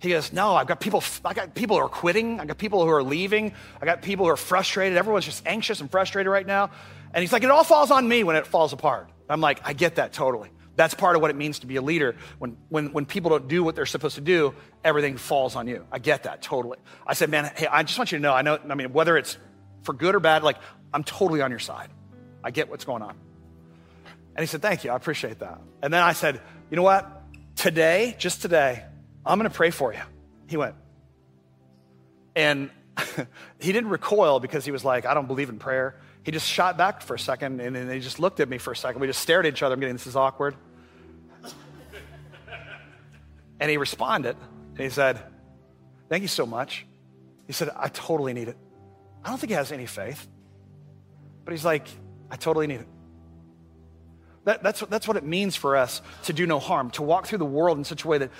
He 0.00 0.10
goes, 0.10 0.30
No, 0.34 0.54
I've 0.54 0.66
got 0.66 0.78
people, 0.78 1.02
I 1.24 1.32
got 1.32 1.54
people 1.54 1.78
who 1.78 1.82
are 1.82 1.88
quitting. 1.88 2.38
I 2.38 2.44
got 2.44 2.58
people 2.58 2.84
who 2.84 2.90
are 2.90 3.02
leaving. 3.02 3.54
I 3.80 3.86
got 3.86 4.02
people 4.02 4.26
who 4.26 4.30
are 4.30 4.36
frustrated. 4.36 4.98
Everyone's 4.98 5.24
just 5.24 5.46
anxious 5.46 5.80
and 5.80 5.90
frustrated 5.90 6.30
right 6.30 6.46
now. 6.46 6.70
And 7.14 7.22
he's 7.22 7.32
like, 7.32 7.42
It 7.42 7.50
all 7.50 7.64
falls 7.64 7.90
on 7.90 8.06
me 8.06 8.22
when 8.22 8.36
it 8.36 8.46
falls 8.46 8.74
apart. 8.74 9.08
I'm 9.30 9.40
like, 9.40 9.60
I 9.64 9.72
get 9.72 9.94
that 9.94 10.12
totally. 10.12 10.50
That's 10.76 10.94
part 10.94 11.16
of 11.16 11.22
what 11.22 11.30
it 11.30 11.36
means 11.36 11.60
to 11.60 11.66
be 11.66 11.76
a 11.76 11.82
leader. 11.82 12.16
When, 12.38 12.56
when, 12.68 12.92
when 12.92 13.06
people 13.06 13.30
don't 13.30 13.48
do 13.48 13.64
what 13.64 13.74
they're 13.74 13.86
supposed 13.86 14.14
to 14.16 14.20
do, 14.20 14.54
everything 14.84 15.16
falls 15.16 15.56
on 15.56 15.66
you. 15.66 15.84
I 15.90 15.98
get 15.98 16.24
that 16.24 16.42
totally. 16.42 16.78
I 17.06 17.14
said, 17.14 17.30
Man, 17.30 17.50
hey, 17.56 17.66
I 17.66 17.82
just 17.82 17.98
want 17.98 18.12
you 18.12 18.18
to 18.18 18.22
know, 18.22 18.32
I 18.32 18.42
know, 18.42 18.58
I 18.68 18.74
mean, 18.74 18.92
whether 18.92 19.16
it's 19.16 19.38
for 19.82 19.92
good 19.92 20.14
or 20.14 20.20
bad, 20.20 20.42
like, 20.42 20.58
I'm 20.92 21.02
totally 21.02 21.40
on 21.40 21.50
your 21.50 21.60
side. 21.60 21.88
I 22.44 22.50
get 22.50 22.68
what's 22.68 22.84
going 22.84 23.02
on. 23.02 23.16
And 24.36 24.42
he 24.42 24.46
said, 24.46 24.62
Thank 24.62 24.84
you. 24.84 24.90
I 24.90 24.96
appreciate 24.96 25.38
that. 25.38 25.60
And 25.82 25.92
then 25.92 26.02
I 26.02 26.12
said, 26.12 26.40
You 26.70 26.76
know 26.76 26.82
what? 26.82 27.10
Today, 27.56 28.14
just 28.18 28.42
today, 28.42 28.84
I'm 29.24 29.38
going 29.38 29.50
to 29.50 29.56
pray 29.56 29.70
for 29.70 29.92
you. 29.92 30.00
He 30.46 30.58
went. 30.58 30.74
And 32.34 32.70
he 33.58 33.72
didn't 33.72 33.90
recoil 33.90 34.40
because 34.40 34.64
he 34.64 34.70
was 34.70 34.84
like, 34.84 35.06
I 35.06 35.14
don't 35.14 35.26
believe 35.26 35.48
in 35.48 35.58
prayer. 35.58 35.98
He 36.22 36.32
just 36.32 36.46
shot 36.46 36.76
back 36.76 37.02
for 37.02 37.14
a 37.14 37.18
second 37.18 37.60
and 37.60 37.74
then 37.74 37.90
he 37.90 38.00
just 38.00 38.18
looked 38.18 38.40
at 38.40 38.48
me 38.48 38.58
for 38.58 38.72
a 38.72 38.76
second. 38.76 39.00
We 39.00 39.06
just 39.06 39.20
stared 39.20 39.46
at 39.46 39.54
each 39.54 39.62
other. 39.62 39.74
I'm 39.74 39.80
getting, 39.80 39.94
this 39.94 40.06
is 40.06 40.16
awkward. 40.16 40.56
And 43.60 43.70
he 43.70 43.76
responded 43.76 44.36
and 44.70 44.78
he 44.78 44.90
said, 44.90 45.20
Thank 46.08 46.22
you 46.22 46.28
so 46.28 46.46
much. 46.46 46.86
He 47.46 47.52
said, 47.52 47.70
I 47.74 47.88
totally 47.88 48.32
need 48.32 48.48
it. 48.48 48.56
I 49.24 49.28
don't 49.28 49.38
think 49.38 49.50
he 49.50 49.54
has 49.54 49.72
any 49.72 49.86
faith. 49.86 50.26
But 51.44 51.52
he's 51.52 51.64
like, 51.64 51.88
I 52.30 52.36
totally 52.36 52.66
need 52.66 52.80
it. 52.80 52.88
That, 54.44 54.62
that's, 54.62 54.80
that's 54.80 55.08
what 55.08 55.16
it 55.16 55.24
means 55.24 55.56
for 55.56 55.76
us 55.76 56.00
to 56.24 56.32
do 56.32 56.46
no 56.46 56.60
harm, 56.60 56.90
to 56.92 57.02
walk 57.02 57.26
through 57.26 57.38
the 57.38 57.44
world 57.44 57.78
in 57.78 57.84
such 57.84 58.04
a 58.04 58.08
way 58.08 58.18
that 58.18 58.30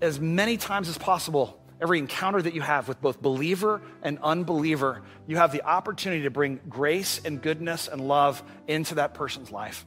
as 0.00 0.18
many 0.18 0.56
times 0.56 0.88
as 0.88 0.98
possible, 0.98 1.60
every 1.80 2.00
encounter 2.00 2.42
that 2.42 2.54
you 2.54 2.60
have 2.60 2.88
with 2.88 3.00
both 3.00 3.22
believer 3.22 3.80
and 4.02 4.18
unbeliever, 4.20 5.02
you 5.28 5.36
have 5.36 5.52
the 5.52 5.62
opportunity 5.62 6.22
to 6.22 6.30
bring 6.30 6.58
grace 6.68 7.20
and 7.24 7.40
goodness 7.40 7.86
and 7.86 8.00
love 8.00 8.42
into 8.66 8.96
that 8.96 9.14
person's 9.14 9.52
life 9.52 9.86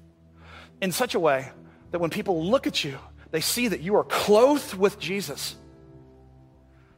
in 0.82 0.92
such 0.92 1.16
a 1.16 1.20
way 1.20 1.50
that 1.92 2.00
when 2.00 2.10
people 2.10 2.46
look 2.46 2.68
at 2.68 2.84
you, 2.84 2.98
they 3.32 3.41
see 3.41 3.67
that 3.67 3.82
you 3.82 3.95
are 3.95 4.03
clothed 4.03 4.73
with 4.73 4.99
Jesus, 4.99 5.55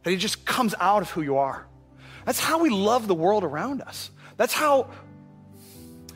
that 0.04 0.12
he 0.12 0.18
just 0.18 0.46
comes 0.46 0.76
out 0.80 1.02
of 1.02 1.10
who 1.12 1.22
you 1.22 1.38
are. 1.38 1.66
That's 2.26 2.40
how 2.40 2.60
we 2.60 2.70
love 2.70 3.08
the 3.08 3.16
world 3.16 3.44
around 3.44 3.82
us. 3.82 4.12
That's 4.36 4.54
how, 4.54 4.90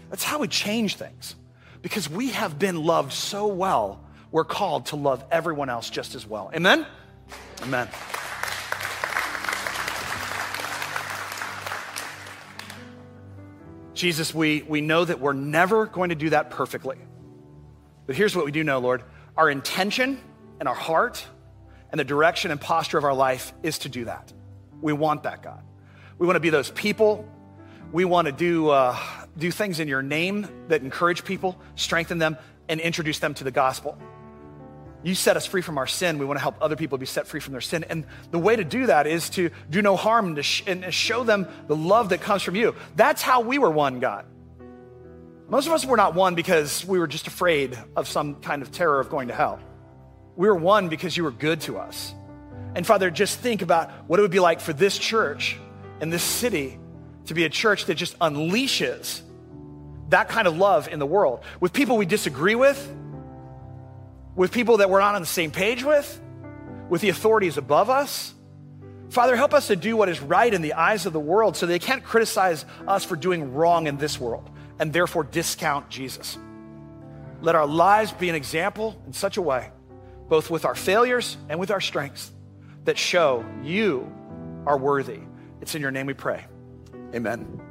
that's 0.09 0.23
how 0.23 0.39
we 0.39 0.47
change 0.47 0.95
things 0.95 1.35
because 1.81 2.09
we 2.09 2.29
have 2.31 2.59
been 2.59 2.83
loved 2.83 3.13
so 3.13 3.47
well 3.47 4.03
we're 4.31 4.45
called 4.45 4.87
to 4.87 4.95
love 4.95 5.23
everyone 5.29 5.69
else 5.69 5.89
just 5.89 6.15
as 6.15 6.25
well. 6.25 6.51
Amen? 6.55 6.85
Amen. 7.63 7.87
Jesus, 13.93 14.33
we, 14.33 14.63
we 14.63 14.81
know 14.81 15.03
that 15.03 15.19
we're 15.19 15.33
never 15.33 15.85
going 15.85 16.09
to 16.09 16.15
do 16.15 16.29
that 16.29 16.49
perfectly. 16.49 16.97
But 18.07 18.15
here's 18.15 18.35
what 18.35 18.45
we 18.45 18.51
do 18.51 18.63
know, 18.63 18.79
Lord 18.79 19.03
our 19.37 19.49
intention 19.49 20.19
and 20.59 20.67
our 20.67 20.75
heart 20.75 21.25
and 21.91 21.99
the 21.99 22.03
direction 22.03 22.51
and 22.51 22.59
posture 22.59 22.97
of 22.97 23.03
our 23.03 23.13
life 23.13 23.53
is 23.63 23.79
to 23.79 23.89
do 23.89 24.05
that. 24.05 24.31
We 24.81 24.93
want 24.93 25.23
that, 25.23 25.43
God. 25.43 25.61
We 26.17 26.25
want 26.27 26.35
to 26.35 26.41
be 26.41 26.49
those 26.49 26.71
people. 26.71 27.27
We 27.91 28.05
want 28.05 28.27
to 28.27 28.31
do, 28.31 28.69
uh, 28.69 28.97
do 29.37 29.51
things 29.51 29.79
in 29.79 29.87
your 29.87 30.01
name 30.01 30.47
that 30.69 30.81
encourage 30.81 31.25
people, 31.25 31.59
strengthen 31.75 32.17
them, 32.17 32.37
and 32.69 32.79
introduce 32.79 33.19
them 33.19 33.33
to 33.35 33.43
the 33.43 33.51
gospel. 33.51 33.97
You 35.03 35.15
set 35.15 35.35
us 35.35 35.45
free 35.45 35.61
from 35.61 35.77
our 35.77 35.87
sin. 35.87 36.19
We 36.19 36.25
want 36.25 36.37
to 36.37 36.41
help 36.41 36.57
other 36.61 36.75
people 36.75 36.97
be 36.97 37.07
set 37.07 37.27
free 37.27 37.39
from 37.39 37.53
their 37.53 37.61
sin. 37.61 37.83
And 37.89 38.05
the 38.29 38.37
way 38.39 38.55
to 38.55 38.63
do 38.63 38.85
that 38.85 39.07
is 39.07 39.29
to 39.31 39.49
do 39.69 39.81
no 39.81 39.95
harm 39.95 40.27
and, 40.27 40.45
sh- 40.45 40.63
and 40.67 40.93
show 40.93 41.23
them 41.23 41.47
the 41.67 41.75
love 41.75 42.09
that 42.09 42.21
comes 42.21 42.43
from 42.43 42.55
you. 42.55 42.75
That's 42.95 43.21
how 43.21 43.41
we 43.41 43.57
were 43.57 43.71
won, 43.71 43.99
God. 43.99 44.25
Most 45.51 45.67
of 45.67 45.73
us 45.73 45.85
were 45.85 45.97
not 45.97 46.15
won 46.15 46.35
because 46.35 46.85
we 46.85 46.97
were 46.97 47.07
just 47.07 47.27
afraid 47.27 47.77
of 47.97 48.07
some 48.07 48.35
kind 48.35 48.61
of 48.61 48.71
terror 48.71 49.01
of 49.01 49.09
going 49.09 49.27
to 49.27 49.33
hell. 49.33 49.59
We 50.37 50.47
were 50.47 50.55
won 50.55 50.87
because 50.87 51.17
you 51.17 51.25
were 51.25 51.31
good 51.31 51.59
to 51.61 51.77
us. 51.77 52.15
And 52.73 52.87
Father, 52.87 53.11
just 53.11 53.37
think 53.37 53.61
about 53.61 53.91
what 54.07 54.17
it 54.17 54.21
would 54.21 54.31
be 54.31 54.39
like 54.39 54.61
for 54.61 54.71
this 54.71 54.97
church 54.97 55.57
and 55.99 56.11
this 56.11 56.23
city 56.23 56.79
to 57.25 57.33
be 57.33 57.43
a 57.43 57.49
church 57.49 57.83
that 57.87 57.95
just 57.95 58.17
unleashes 58.19 59.23
that 60.07 60.29
kind 60.29 60.47
of 60.47 60.55
love 60.55 60.87
in 60.87 60.99
the 60.99 61.05
world 61.05 61.43
with 61.59 61.73
people 61.73 61.97
we 61.97 62.05
disagree 62.05 62.55
with 62.55 62.79
with 64.37 64.53
people 64.53 64.77
that 64.77 64.89
we're 64.89 65.01
not 65.01 65.15
on 65.15 65.21
the 65.21 65.27
same 65.27 65.51
page 65.51 65.83
with, 65.83 66.21
with 66.87 67.01
the 67.01 67.09
authorities 67.09 67.57
above 67.57 67.89
us. 67.89 68.33
Father, 69.09 69.35
help 69.35 69.53
us 69.53 69.67
to 69.67 69.75
do 69.75 69.97
what 69.97 70.07
is 70.07 70.21
right 70.21 70.53
in 70.53 70.61
the 70.61 70.75
eyes 70.75 71.05
of 71.05 71.11
the 71.11 71.19
world 71.19 71.57
so 71.57 71.65
they 71.65 71.77
can't 71.77 72.05
criticize 72.05 72.63
us 72.87 73.03
for 73.03 73.17
doing 73.17 73.53
wrong 73.53 73.87
in 73.87 73.97
this 73.97 74.17
world 74.17 74.49
and 74.81 74.91
therefore 74.91 75.23
discount 75.23 75.89
Jesus. 75.89 76.39
Let 77.41 77.55
our 77.55 77.67
lives 77.67 78.11
be 78.11 78.29
an 78.29 78.35
example 78.35 78.99
in 79.05 79.13
such 79.13 79.37
a 79.37 79.41
way, 79.41 79.69
both 80.27 80.49
with 80.49 80.65
our 80.65 80.75
failures 80.75 81.37
and 81.49 81.59
with 81.59 81.69
our 81.69 81.79
strengths, 81.79 82.31
that 82.85 82.97
show 82.97 83.45
you 83.61 84.11
are 84.65 84.77
worthy. 84.77 85.19
It's 85.61 85.75
in 85.75 85.83
your 85.83 85.91
name 85.91 86.07
we 86.07 86.15
pray. 86.15 86.45
Amen. 87.13 87.70